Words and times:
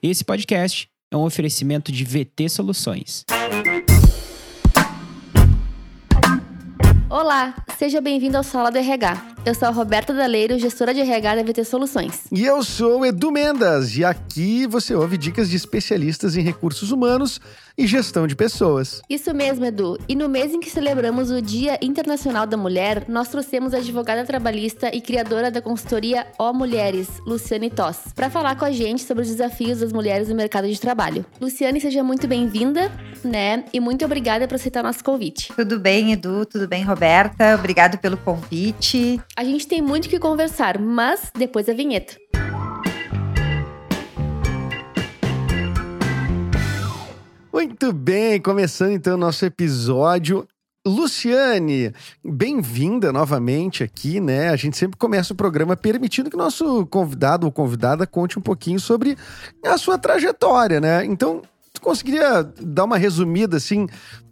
Esse 0.00 0.24
podcast 0.24 0.88
é 1.10 1.16
um 1.16 1.24
oferecimento 1.24 1.90
de 1.90 2.04
VT 2.04 2.48
Soluções. 2.48 3.24
Olá, 7.10 7.56
seja 7.76 8.00
bem-vindo 8.00 8.36
ao 8.36 8.44
Sala 8.44 8.70
do 8.70 8.78
RH. 8.78 9.37
Eu 9.46 9.54
sou 9.54 9.68
a 9.68 9.70
Roberta 9.70 10.12
Daleiro, 10.12 10.58
gestora 10.58 10.92
de 10.92 11.00
RH 11.00 11.36
da 11.36 11.42
VT 11.42 11.64
Soluções. 11.64 12.24
E 12.30 12.44
eu 12.44 12.62
sou 12.62 13.00
o 13.00 13.06
Edu 13.06 13.30
Mendas, 13.30 13.96
e 13.96 14.04
aqui 14.04 14.66
você 14.66 14.94
ouve 14.94 15.16
dicas 15.16 15.48
de 15.48 15.56
especialistas 15.56 16.36
em 16.36 16.42
recursos 16.42 16.90
humanos 16.90 17.40
e 17.78 17.86
gestão 17.86 18.26
de 18.26 18.34
pessoas. 18.34 19.00
Isso 19.08 19.32
mesmo, 19.32 19.64
Edu. 19.64 19.96
E 20.08 20.16
no 20.16 20.28
mês 20.28 20.52
em 20.52 20.58
que 20.58 20.68
celebramos 20.68 21.30
o 21.30 21.40
Dia 21.40 21.78
Internacional 21.80 22.44
da 22.44 22.56
Mulher, 22.56 23.04
nós 23.08 23.28
trouxemos 23.28 23.72
a 23.72 23.78
advogada 23.78 24.24
trabalhista 24.24 24.90
e 24.94 25.00
criadora 25.00 25.50
da 25.50 25.62
consultoria 25.62 26.26
Ó 26.38 26.52
Mulheres, 26.52 27.08
Luciane 27.24 27.70
Toss, 27.70 28.12
para 28.14 28.28
falar 28.28 28.56
com 28.56 28.64
a 28.64 28.72
gente 28.72 29.02
sobre 29.02 29.22
os 29.22 29.28
desafios 29.28 29.78
das 29.78 29.92
mulheres 29.92 30.28
no 30.28 30.34
mercado 30.34 30.68
de 30.68 30.78
trabalho. 30.78 31.24
Luciane, 31.40 31.80
seja 31.80 32.02
muito 32.02 32.26
bem-vinda, 32.26 32.90
né? 33.24 33.64
E 33.72 33.78
muito 33.78 34.04
obrigada 34.04 34.48
por 34.48 34.56
aceitar 34.56 34.82
nosso 34.82 35.04
convite. 35.04 35.52
Tudo 35.54 35.78
bem, 35.78 36.12
Edu? 36.12 36.44
Tudo 36.44 36.66
bem, 36.66 36.82
Roberta? 36.82 37.54
Obrigado 37.54 37.96
pelo 37.98 38.16
convite. 38.16 39.20
A 39.38 39.44
gente 39.44 39.68
tem 39.68 39.80
muito 39.80 40.08
que 40.08 40.18
conversar, 40.18 40.80
mas 40.80 41.30
depois 41.32 41.64
da 41.64 41.72
vinheta. 41.72 42.16
Muito 47.52 47.92
bem, 47.92 48.40
começando 48.40 48.90
então 48.90 49.14
o 49.14 49.16
nosso 49.16 49.44
episódio. 49.44 50.44
Luciane, 50.84 51.92
bem-vinda 52.24 53.12
novamente 53.12 53.84
aqui, 53.84 54.18
né? 54.18 54.48
A 54.48 54.56
gente 54.56 54.76
sempre 54.76 54.98
começa 54.98 55.32
o 55.32 55.36
programa 55.36 55.76
permitindo 55.76 56.28
que 56.28 56.34
o 56.34 56.40
nosso 56.40 56.84
convidado 56.86 57.46
ou 57.46 57.52
convidada 57.52 58.08
conte 58.08 58.40
um 58.40 58.42
pouquinho 58.42 58.80
sobre 58.80 59.16
a 59.64 59.78
sua 59.78 59.96
trajetória, 59.96 60.80
né? 60.80 61.04
Então, 61.04 61.42
tu 61.72 61.80
conseguiria 61.80 62.42
dar 62.60 62.82
uma 62.82 62.98
resumida 62.98 63.58
assim 63.58 63.86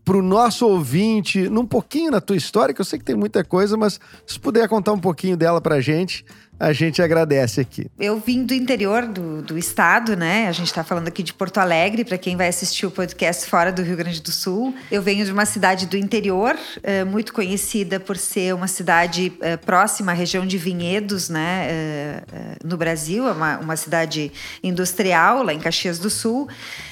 para 0.06 0.16
o 0.18 0.22
nosso 0.22 0.64
ouvinte, 0.68 1.48
num 1.48 1.66
pouquinho 1.66 2.12
na 2.12 2.20
tua 2.20 2.36
história, 2.36 2.72
que 2.72 2.80
eu 2.80 2.84
sei 2.84 2.96
que 2.96 3.04
tem 3.04 3.16
muita 3.16 3.42
coisa, 3.42 3.76
mas 3.76 3.98
se 4.24 4.38
puder 4.38 4.68
contar 4.68 4.92
um 4.92 5.00
pouquinho 5.00 5.36
dela 5.36 5.60
para 5.60 5.80
gente, 5.80 6.24
a 6.58 6.72
gente 6.72 7.02
agradece 7.02 7.60
aqui. 7.60 7.86
Eu 7.98 8.18
vim 8.18 8.44
do 8.44 8.54
interior 8.54 9.06
do, 9.06 9.42
do 9.42 9.58
estado, 9.58 10.16
né? 10.16 10.48
A 10.48 10.52
gente 10.52 10.68
está 10.68 10.82
falando 10.82 11.08
aqui 11.08 11.22
de 11.22 11.34
Porto 11.34 11.58
Alegre, 11.58 12.04
para 12.04 12.16
quem 12.16 12.36
vai 12.36 12.48
assistir 12.48 12.86
o 12.86 12.90
podcast 12.90 13.48
fora 13.48 13.70
do 13.70 13.82
Rio 13.82 13.96
Grande 13.96 14.22
do 14.22 14.32
Sul. 14.32 14.74
Eu 14.90 15.02
venho 15.02 15.24
de 15.24 15.32
uma 15.32 15.44
cidade 15.44 15.86
do 15.86 15.96
interior, 15.96 16.56
eh, 16.82 17.04
muito 17.04 17.32
conhecida 17.32 18.00
por 18.00 18.16
ser 18.16 18.54
uma 18.54 18.68
cidade 18.68 19.32
eh, 19.42 19.56
próxima 19.58 20.12
à 20.12 20.14
região 20.14 20.46
de 20.46 20.56
Vinhedos, 20.56 21.28
né? 21.28 21.66
Eh, 21.68 22.22
no 22.64 22.76
Brasil, 22.76 23.28
é 23.28 23.32
uma, 23.32 23.58
uma 23.58 23.76
cidade 23.76 24.32
industrial, 24.62 25.42
lá 25.42 25.52
em 25.52 25.58
Caxias 25.58 25.98
do 25.98 26.08
Sul. 26.08 26.48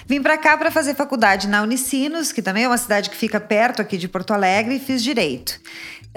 Vim 0.06 0.20
para 0.20 0.36
cá 0.36 0.56
para 0.58 0.70
fazer 0.70 0.94
faculdade 0.94 1.48
na 1.48 1.62
Unicinos, 1.62 2.32
que 2.32 2.42
também 2.42 2.64
é 2.64 2.68
uma 2.68 2.76
cidade 2.76 3.08
que 3.08 3.16
fica 3.16 3.40
perto 3.40 3.80
aqui 3.80 3.96
de 3.96 4.08
Porto 4.08 4.32
Alegre, 4.32 4.76
e 4.76 4.78
fiz 4.78 5.02
direito. 5.02 5.58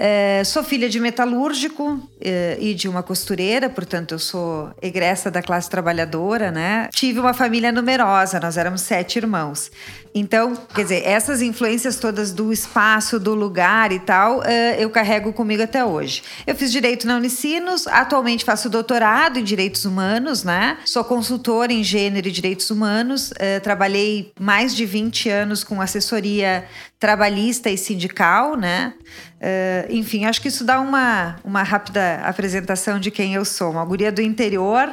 É, 0.00 0.44
sou 0.44 0.62
filha 0.62 0.88
de 0.88 1.00
metalúrgico 1.00 2.00
é, 2.20 2.56
e 2.60 2.72
de 2.72 2.88
uma 2.88 3.02
costureira, 3.02 3.68
portanto, 3.68 4.12
eu 4.12 4.18
sou 4.18 4.70
egressa 4.80 5.28
da 5.28 5.42
classe 5.42 5.68
trabalhadora, 5.68 6.52
né? 6.52 6.88
Tive 6.92 7.18
uma 7.18 7.34
família 7.34 7.72
numerosa, 7.72 8.38
nós 8.38 8.56
éramos 8.56 8.82
sete 8.82 9.16
irmãos. 9.16 9.72
Então, 10.18 10.54
quer 10.74 10.82
dizer, 10.82 11.02
essas 11.04 11.40
influências 11.40 11.96
todas 11.96 12.32
do 12.32 12.52
espaço, 12.52 13.18
do 13.20 13.34
lugar 13.34 13.92
e 13.92 13.98
tal, 13.98 14.42
é, 14.44 14.82
eu 14.82 14.90
carrego 14.90 15.32
comigo 15.32 15.62
até 15.62 15.84
hoje. 15.84 16.22
Eu 16.46 16.54
fiz 16.54 16.72
direito 16.72 17.06
na 17.06 17.16
Unicinos, 17.16 17.86
atualmente 17.86 18.44
faço 18.44 18.68
doutorado 18.68 19.38
em 19.38 19.44
direitos 19.44 19.84
humanos, 19.84 20.44
né? 20.44 20.78
Sou 20.84 21.04
consultora 21.04 21.72
em 21.72 21.84
gênero 21.84 22.28
e 22.28 22.30
direitos 22.30 22.70
humanos, 22.70 23.32
é, 23.38 23.60
trabalhei 23.60 24.32
mais 24.38 24.74
de 24.74 24.84
20 24.84 25.28
anos 25.28 25.62
com 25.62 25.80
assessoria 25.80 26.64
trabalhista 26.98 27.70
e 27.70 27.78
sindical, 27.78 28.56
né? 28.56 28.94
Uh, 29.38 29.92
enfim, 29.92 30.24
acho 30.24 30.42
que 30.42 30.48
isso 30.48 30.64
dá 30.64 30.80
uma, 30.80 31.36
uma 31.44 31.62
rápida 31.62 32.16
apresentação 32.24 32.98
de 32.98 33.10
quem 33.10 33.34
eu 33.34 33.44
sou. 33.44 33.70
Uma 33.70 33.84
guria 33.84 34.10
do 34.10 34.20
interior 34.20 34.90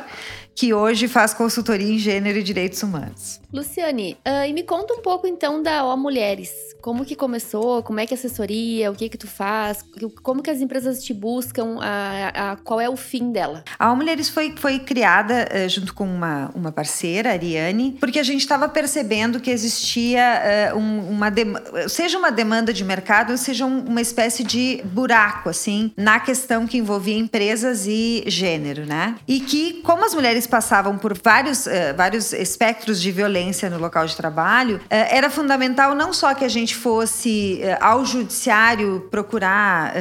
que 0.55 0.73
hoje 0.73 1.09
faz 1.09 1.33
consultoria 1.33 1.93
em 1.93 1.99
gênero 1.99 2.39
e 2.39 2.43
direitos 2.43 2.81
humanos. 2.81 3.41
Luciane, 3.53 4.17
uh, 4.25 4.47
e 4.47 4.53
me 4.53 4.63
conta 4.63 4.93
um 4.93 5.01
pouco 5.01 5.27
então 5.27 5.61
da 5.61 5.85
O 5.85 5.97
Mulheres. 5.97 6.51
Como 6.81 7.05
que 7.05 7.15
começou? 7.15 7.81
Como 7.83 7.99
é 7.99 8.05
que 8.05 8.13
é 8.13 8.17
assessoria? 8.17 8.91
O 8.91 8.95
que 8.95 9.09
que 9.09 9.17
tu 9.17 9.27
faz? 9.27 9.83
Como 10.21 10.41
que 10.43 10.49
as 10.49 10.61
empresas 10.61 11.03
te 11.03 11.13
buscam? 11.13 11.77
A, 11.81 12.51
a 12.51 12.55
qual 12.57 12.79
é 12.79 12.89
o 12.89 12.95
fim 12.95 13.31
dela? 13.31 13.63
A 13.77 13.91
O 13.91 13.95
Mulheres 13.95 14.29
foi, 14.29 14.53
foi 14.55 14.79
criada 14.79 15.47
uh, 15.51 15.69
junto 15.69 15.93
com 15.93 16.05
uma, 16.05 16.51
uma 16.55 16.71
parceira, 16.71 17.29
a 17.29 17.33
Ariane, 17.33 17.97
porque 17.99 18.19
a 18.19 18.23
gente 18.23 18.41
estava 18.41 18.69
percebendo 18.69 19.39
que 19.39 19.51
existia 19.51 20.73
uh, 20.73 20.77
um, 20.77 21.09
uma 21.09 21.33
seja 21.87 22.17
uma 22.17 22.31
demanda 22.31 22.71
de 22.71 22.83
mercado, 22.83 23.37
seja 23.37 23.65
um, 23.65 23.85
uma 23.85 24.01
espécie 24.01 24.43
de 24.43 24.81
buraco 24.85 25.49
assim 25.49 25.91
na 25.97 26.19
questão 26.19 26.67
que 26.67 26.77
envolvia 26.77 27.17
empresas 27.17 27.85
e 27.87 28.23
gênero, 28.27 28.85
né? 28.85 29.15
E 29.27 29.39
que 29.39 29.81
como 29.81 30.05
as 30.05 30.13
mulheres 30.13 30.44
passavam 30.47 30.97
por 30.97 31.17
vários, 31.17 31.67
vários 31.95 32.33
espectros 32.33 33.01
de 33.01 33.11
violência 33.11 33.69
no 33.69 33.77
local 33.77 34.05
de 34.05 34.15
trabalho, 34.15 34.79
eh, 34.89 35.17
era 35.17 35.29
fundamental 35.29 35.95
não 35.95 36.13
só 36.13 36.33
que 36.33 36.43
a 36.43 36.49
gente 36.49 36.75
fosse 36.75 37.59
eh, 37.61 37.77
ao 37.81 38.05
judiciário 38.05 39.07
procurar 39.11 39.93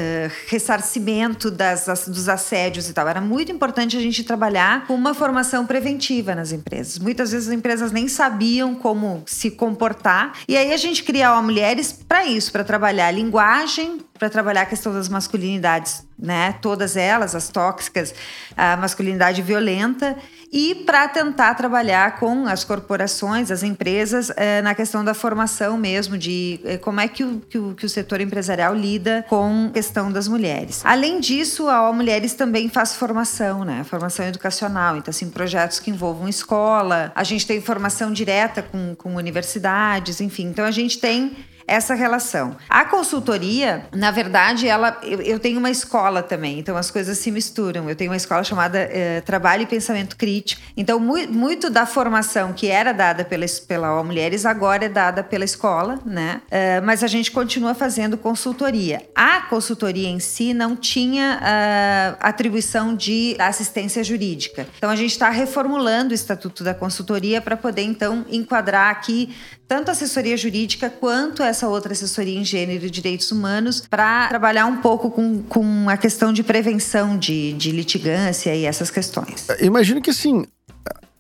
ressarcimento 0.49 1.51
das, 1.51 1.87
dos 2.07 2.29
assédios 2.29 2.89
e 2.89 2.93
tal, 2.93 3.09
era 3.09 3.21
muito 3.21 3.51
importante 3.53 3.97
a 3.97 4.01
gente 4.01 4.25
trabalhar 4.25 4.87
com 4.87 4.95
uma 4.95 5.15
formação 5.15 5.67
preventiva 5.67 6.35
nas 6.35 6.53
empresas. 6.53 6.99
Muitas 6.99 7.33
vezes 7.33 7.49
as 7.49 7.55
empresas 7.55 7.93
nem 7.93 8.09
sabiam 8.09 8.75
como 8.75 9.23
se 9.27 9.51
comportar, 9.51 10.33
e 10.49 10.57
aí 10.57 10.73
a 10.73 10.77
gente 10.77 11.03
criou 11.03 11.43
mulheres 11.43 11.93
para 11.93 12.25
isso, 12.25 12.51
para 12.53 12.65
trabalhar 12.65 13.11
linguagem, 13.11 14.01
para 14.19 14.31
trabalhar 14.31 14.63
a 14.63 14.67
questão 14.67 14.93
das 14.93 15.09
masculinidades, 15.09 16.07
né? 16.19 16.55
Todas 16.61 16.97
elas, 16.97 17.35
as 17.35 17.49
tóxicas, 17.49 18.15
a 18.57 18.77
masculinidade 18.77 19.43
violenta 19.43 20.17
e 20.57 20.73
para 20.87 21.09
tentar 21.09 21.53
trabalhar 21.55 22.17
com 22.21 22.47
as 22.47 22.63
corporações, 22.63 23.51
as 23.51 23.65
empresas, 23.65 24.31
eh, 24.37 24.63
na 24.63 24.73
questão 24.73 25.05
da 25.05 25.13
formação 25.13 25.77
mesmo, 25.77 26.17
de 26.17 26.61
eh, 26.65 26.79
como 26.79 27.01
é 27.01 27.09
que 27.09 27.25
o, 27.25 27.41
que 27.41 27.59
o, 27.59 27.75
que, 27.75 27.85
o, 27.85 27.89
setor 27.89 28.21
empresarial 28.21 28.73
lida 28.73 29.27
com 29.29 29.67
a 29.69 29.73
questão 29.73 30.13
das 30.13 30.29
mulheres. 30.29 30.81
Além 30.85 31.19
disso, 31.19 31.69
a 31.69 31.91
O 31.91 31.93
Mulheres 31.93 32.35
também 32.35 32.69
faz 32.69 32.95
formação, 32.95 33.65
né? 33.65 33.83
Formação 33.83 34.25
educacional. 34.27 34.97
Então, 34.97 35.11
assim, 35.11 35.29
projetos 35.29 35.81
que 35.81 35.91
envolvam 35.91 36.29
escola, 36.29 37.11
a 37.17 37.25
gente 37.25 37.45
tem 37.47 37.61
formação 37.61 38.13
direta 38.13 38.63
com, 38.63 38.95
com 38.95 39.17
universidades, 39.17 40.21
enfim. 40.21 40.47
Então, 40.47 40.65
a 40.65 40.71
gente 40.71 41.01
tem 41.01 41.37
essa 41.67 41.95
relação. 41.95 42.57
A 42.69 42.85
consultoria, 42.85 43.87
na 43.93 44.11
verdade, 44.11 44.69
ela 44.69 44.99
eu, 45.03 45.21
eu, 45.21 45.39
tenho 45.39 45.59
uma 45.59 45.71
escola 45.71 46.23
também, 46.23 46.59
então 46.59 46.77
as 46.77 46.91
coisas 46.91 47.19
se 47.19 47.31
misturam. 47.31 47.89
Eu 47.89 47.97
tenho 47.97 48.11
uma 48.11 48.17
escola 48.17 48.45
chamada 48.45 48.79
eh, 48.79 49.21
Trabalho 49.23 49.63
e 49.63 49.67
Pensamento 49.67 50.17
Crítico. 50.17 50.61
Então, 50.77 50.99
mu 51.01 51.15
muito 51.29 51.71
da 51.71 51.87
formação 51.87 52.53
que 52.53 52.69
era 52.69 52.93
dada 52.93 53.25
pela, 53.25 53.47
pela 53.67 54.03
Mulheres 54.03 54.45
agora 54.45 54.87
é 54.87 54.89
dada 54.89 55.23
pela 55.23 55.45
escola, 55.45 55.99
né? 56.05 56.43
Uh, 56.47 56.85
mas 56.85 57.03
a 57.03 57.07
gente 57.07 57.31
continua 57.31 57.75
fazendo 57.75 58.19
consultoria. 58.19 59.03
A 59.15 59.43
consultoria 59.43 60.09
em 60.09 60.19
si 60.19 60.53
não 60.53 60.77
tinha 60.77 61.41
uh, 61.41 62.17
atribuição 62.21 62.95
de 62.95 63.37
assistência 63.39 64.03
jurídica. 64.05 64.67
Então, 64.77 64.91
a 64.91 64.97
gente 64.97 65.13
está 65.13 65.31
reformulando 65.31 66.13
o 66.13 66.15
Estatuto 66.15 66.63
da 66.65 66.75
Consultoria 66.75 67.41
para 67.41 67.57
poder, 67.57 67.83
então, 67.83 68.25
enquadrar 68.31 68.91
aqui 68.91 69.35
tanto 69.75 69.89
a 69.89 69.93
assessoria 69.93 70.37
jurídica 70.37 70.89
quanto 70.89 71.43
essa 71.43 71.67
outra 71.67 71.93
assessoria 71.93 72.39
em 72.39 72.45
gênero 72.45 72.87
e 72.87 72.91
direitos 72.91 73.33
humanos 73.33 73.85
para 73.91 74.29
trabalhar 74.29 74.67
um 74.67 74.77
pouco 74.77 75.11
com, 75.11 75.43
com 75.43 75.91
a 75.91 75.97
questão 75.97 76.33
de 76.33 76.45
prevenção 76.45 77.19
de, 77.19 77.53
de 77.55 77.73
litigância 77.73 78.55
e 78.55 78.67
essas 78.67 78.89
questões. 78.89 79.49
Imagino 79.61 80.01
que 80.01 80.11
assim 80.11 80.45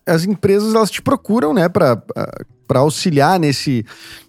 as 0.06 0.25
empresas 0.25 0.72
elas 0.72 0.88
te 0.88 1.03
procuram, 1.03 1.53
né, 1.53 1.69
para 1.69 2.00
para 2.69 2.79
auxiliar 2.79 3.40
nesse 3.40 3.84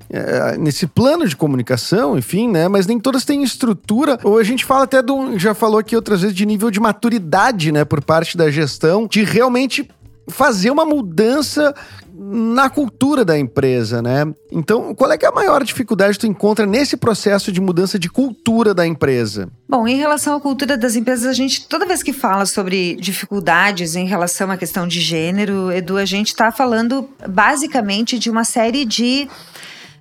é, 0.09 0.57
nesse 0.57 0.88
plano 0.88 1.27
de 1.27 1.35
comunicação, 1.35 2.17
enfim, 2.17 2.50
né? 2.50 2.67
Mas 2.67 2.88
nem 2.88 3.00
todas 3.00 3.25
têm 3.25 3.44
estrutura. 3.44 4.17
Ou 4.23 4.39
a 4.39 4.44
gente 4.44 4.65
fala 4.65 4.85
até 4.85 5.03
do, 5.03 5.38
já 5.38 5.53
falou 5.53 5.77
aqui 5.77 5.95
outras 5.95 6.21
vezes 6.21 6.35
de 6.35 6.47
nível 6.47 6.71
de 6.71 6.79
maturidade, 6.79 7.71
né, 7.71 7.85
por 7.85 8.03
parte 8.03 8.35
da 8.35 8.50
gestão, 8.50 9.07
de 9.07 9.23
realmente 9.23 9.88
fazer 10.27 10.71
uma 10.71 10.85
mudança 10.85 11.75
na 12.17 12.69
cultura 12.69 13.25
da 13.25 13.38
empresa, 13.38 14.01
né? 14.01 14.25
Então, 14.51 14.95
qual 14.95 15.12
é 15.12 15.17
é 15.21 15.27
a 15.27 15.31
maior 15.31 15.63
dificuldade 15.63 16.13
que 16.13 16.19
tu 16.19 16.27
encontra 16.27 16.65
nesse 16.65 16.95
processo 16.95 17.51
de 17.51 17.59
mudança 17.59 17.97
de 17.97 18.09
cultura 18.09 18.73
da 18.73 18.85
empresa? 18.85 19.50
Bom, 19.67 19.88
em 19.88 19.97
relação 19.97 20.35
à 20.35 20.39
cultura 20.39 20.77
das 20.77 20.95
empresas, 20.95 21.25
a 21.25 21.33
gente, 21.33 21.67
toda 21.67 21.85
vez 21.85 22.03
que 22.03 22.13
fala 22.13 22.45
sobre 22.45 22.95
dificuldades 22.95 23.95
em 23.95 24.06
relação 24.06 24.51
à 24.51 24.57
questão 24.57 24.88
de 24.88 25.01
gênero, 25.01 25.71
Edu, 25.71 25.97
a 25.97 26.06
gente 26.06 26.27
está 26.27 26.51
falando 26.51 27.09
basicamente 27.27 28.19
de 28.19 28.29
uma 28.29 28.44
série 28.44 28.85
de 28.85 29.27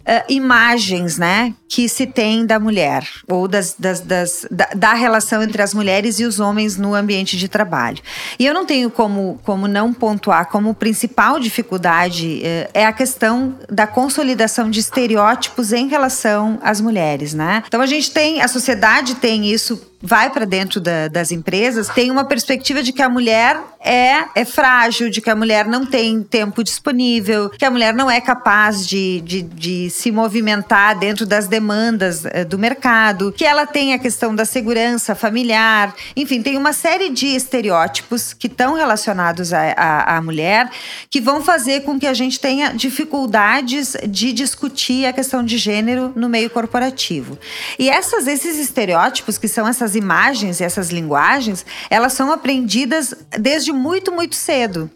uh, 0.06 0.32
imagens, 0.32 1.18
né, 1.18 1.54
que 1.68 1.88
se 1.88 2.06
tem 2.06 2.46
da 2.46 2.60
mulher 2.60 3.06
ou 3.28 3.48
das, 3.48 3.74
das, 3.78 4.00
das 4.00 4.46
da, 4.50 4.68
da, 4.74 4.94
relação 4.94 5.42
entre 5.42 5.60
as 5.60 5.74
mulheres 5.74 6.20
e 6.20 6.24
os 6.24 6.38
homens 6.38 6.76
no 6.76 6.94
ambiente 6.94 7.36
de 7.36 7.48
trabalho. 7.48 8.00
E 8.38 8.46
eu 8.46 8.54
não 8.54 8.64
tenho 8.64 8.90
como, 8.90 9.40
como 9.42 9.66
não 9.66 9.92
pontuar 9.92 10.48
como 10.48 10.74
principal 10.74 11.40
dificuldade 11.40 12.42
uh, 12.44 12.70
é 12.74 12.86
a 12.86 12.92
questão 12.92 13.58
da 13.68 13.86
consolidação 13.86 14.70
de 14.70 14.80
estereótipos 14.80 15.72
em 15.72 15.88
relação 15.88 16.58
às 16.62 16.80
mulheres, 16.80 17.34
né? 17.34 17.62
Então 17.66 17.80
a 17.80 17.86
gente 17.86 18.10
tem, 18.10 18.40
a 18.40 18.48
sociedade 18.48 19.16
tem 19.16 19.50
isso 19.50 19.93
vai 20.04 20.28
para 20.28 20.44
dentro 20.44 20.80
da, 20.80 21.08
das 21.08 21.32
empresas, 21.32 21.88
tem 21.88 22.10
uma 22.10 22.24
perspectiva 22.24 22.82
de 22.82 22.92
que 22.92 23.00
a 23.00 23.08
mulher 23.08 23.58
é, 23.80 24.24
é 24.34 24.44
frágil, 24.44 25.08
de 25.08 25.20
que 25.20 25.30
a 25.30 25.34
mulher 25.34 25.66
não 25.66 25.86
tem 25.86 26.22
tempo 26.22 26.62
disponível, 26.62 27.48
que 27.50 27.64
a 27.64 27.70
mulher 27.70 27.94
não 27.94 28.10
é 28.10 28.20
capaz 28.20 28.86
de, 28.86 29.22
de, 29.22 29.42
de 29.42 29.90
se 29.90 30.12
movimentar 30.12 30.98
dentro 30.98 31.24
das 31.24 31.46
demandas 31.46 32.24
é, 32.26 32.44
do 32.44 32.58
mercado, 32.58 33.32
que 33.32 33.44
ela 33.44 33.66
tem 33.66 33.94
a 33.94 33.98
questão 33.98 34.34
da 34.34 34.44
segurança 34.44 35.14
familiar, 35.14 35.94
enfim, 36.14 36.42
tem 36.42 36.56
uma 36.56 36.72
série 36.72 37.08
de 37.08 37.26
estereótipos 37.26 38.34
que 38.34 38.46
estão 38.46 38.74
relacionados 38.74 39.52
à 39.52 40.20
mulher 40.22 40.70
que 41.08 41.20
vão 41.20 41.42
fazer 41.42 41.80
com 41.80 41.98
que 41.98 42.06
a 42.06 42.14
gente 42.14 42.38
tenha 42.38 42.72
dificuldades 42.72 43.96
de 44.06 44.32
discutir 44.32 45.06
a 45.06 45.12
questão 45.12 45.42
de 45.42 45.56
gênero 45.56 46.12
no 46.14 46.28
meio 46.28 46.50
corporativo. 46.50 47.38
E 47.78 47.88
essas, 47.88 48.26
esses 48.26 48.58
estereótipos, 48.58 49.38
que 49.38 49.48
são 49.48 49.66
essas 49.66 49.93
imagens 49.94 50.60
e 50.60 50.64
essas 50.64 50.90
linguagens, 50.90 51.64
elas 51.90 52.12
são 52.12 52.32
aprendidas 52.32 53.14
desde 53.38 53.72
muito, 53.72 54.12
muito 54.12 54.34
cedo. 54.34 54.90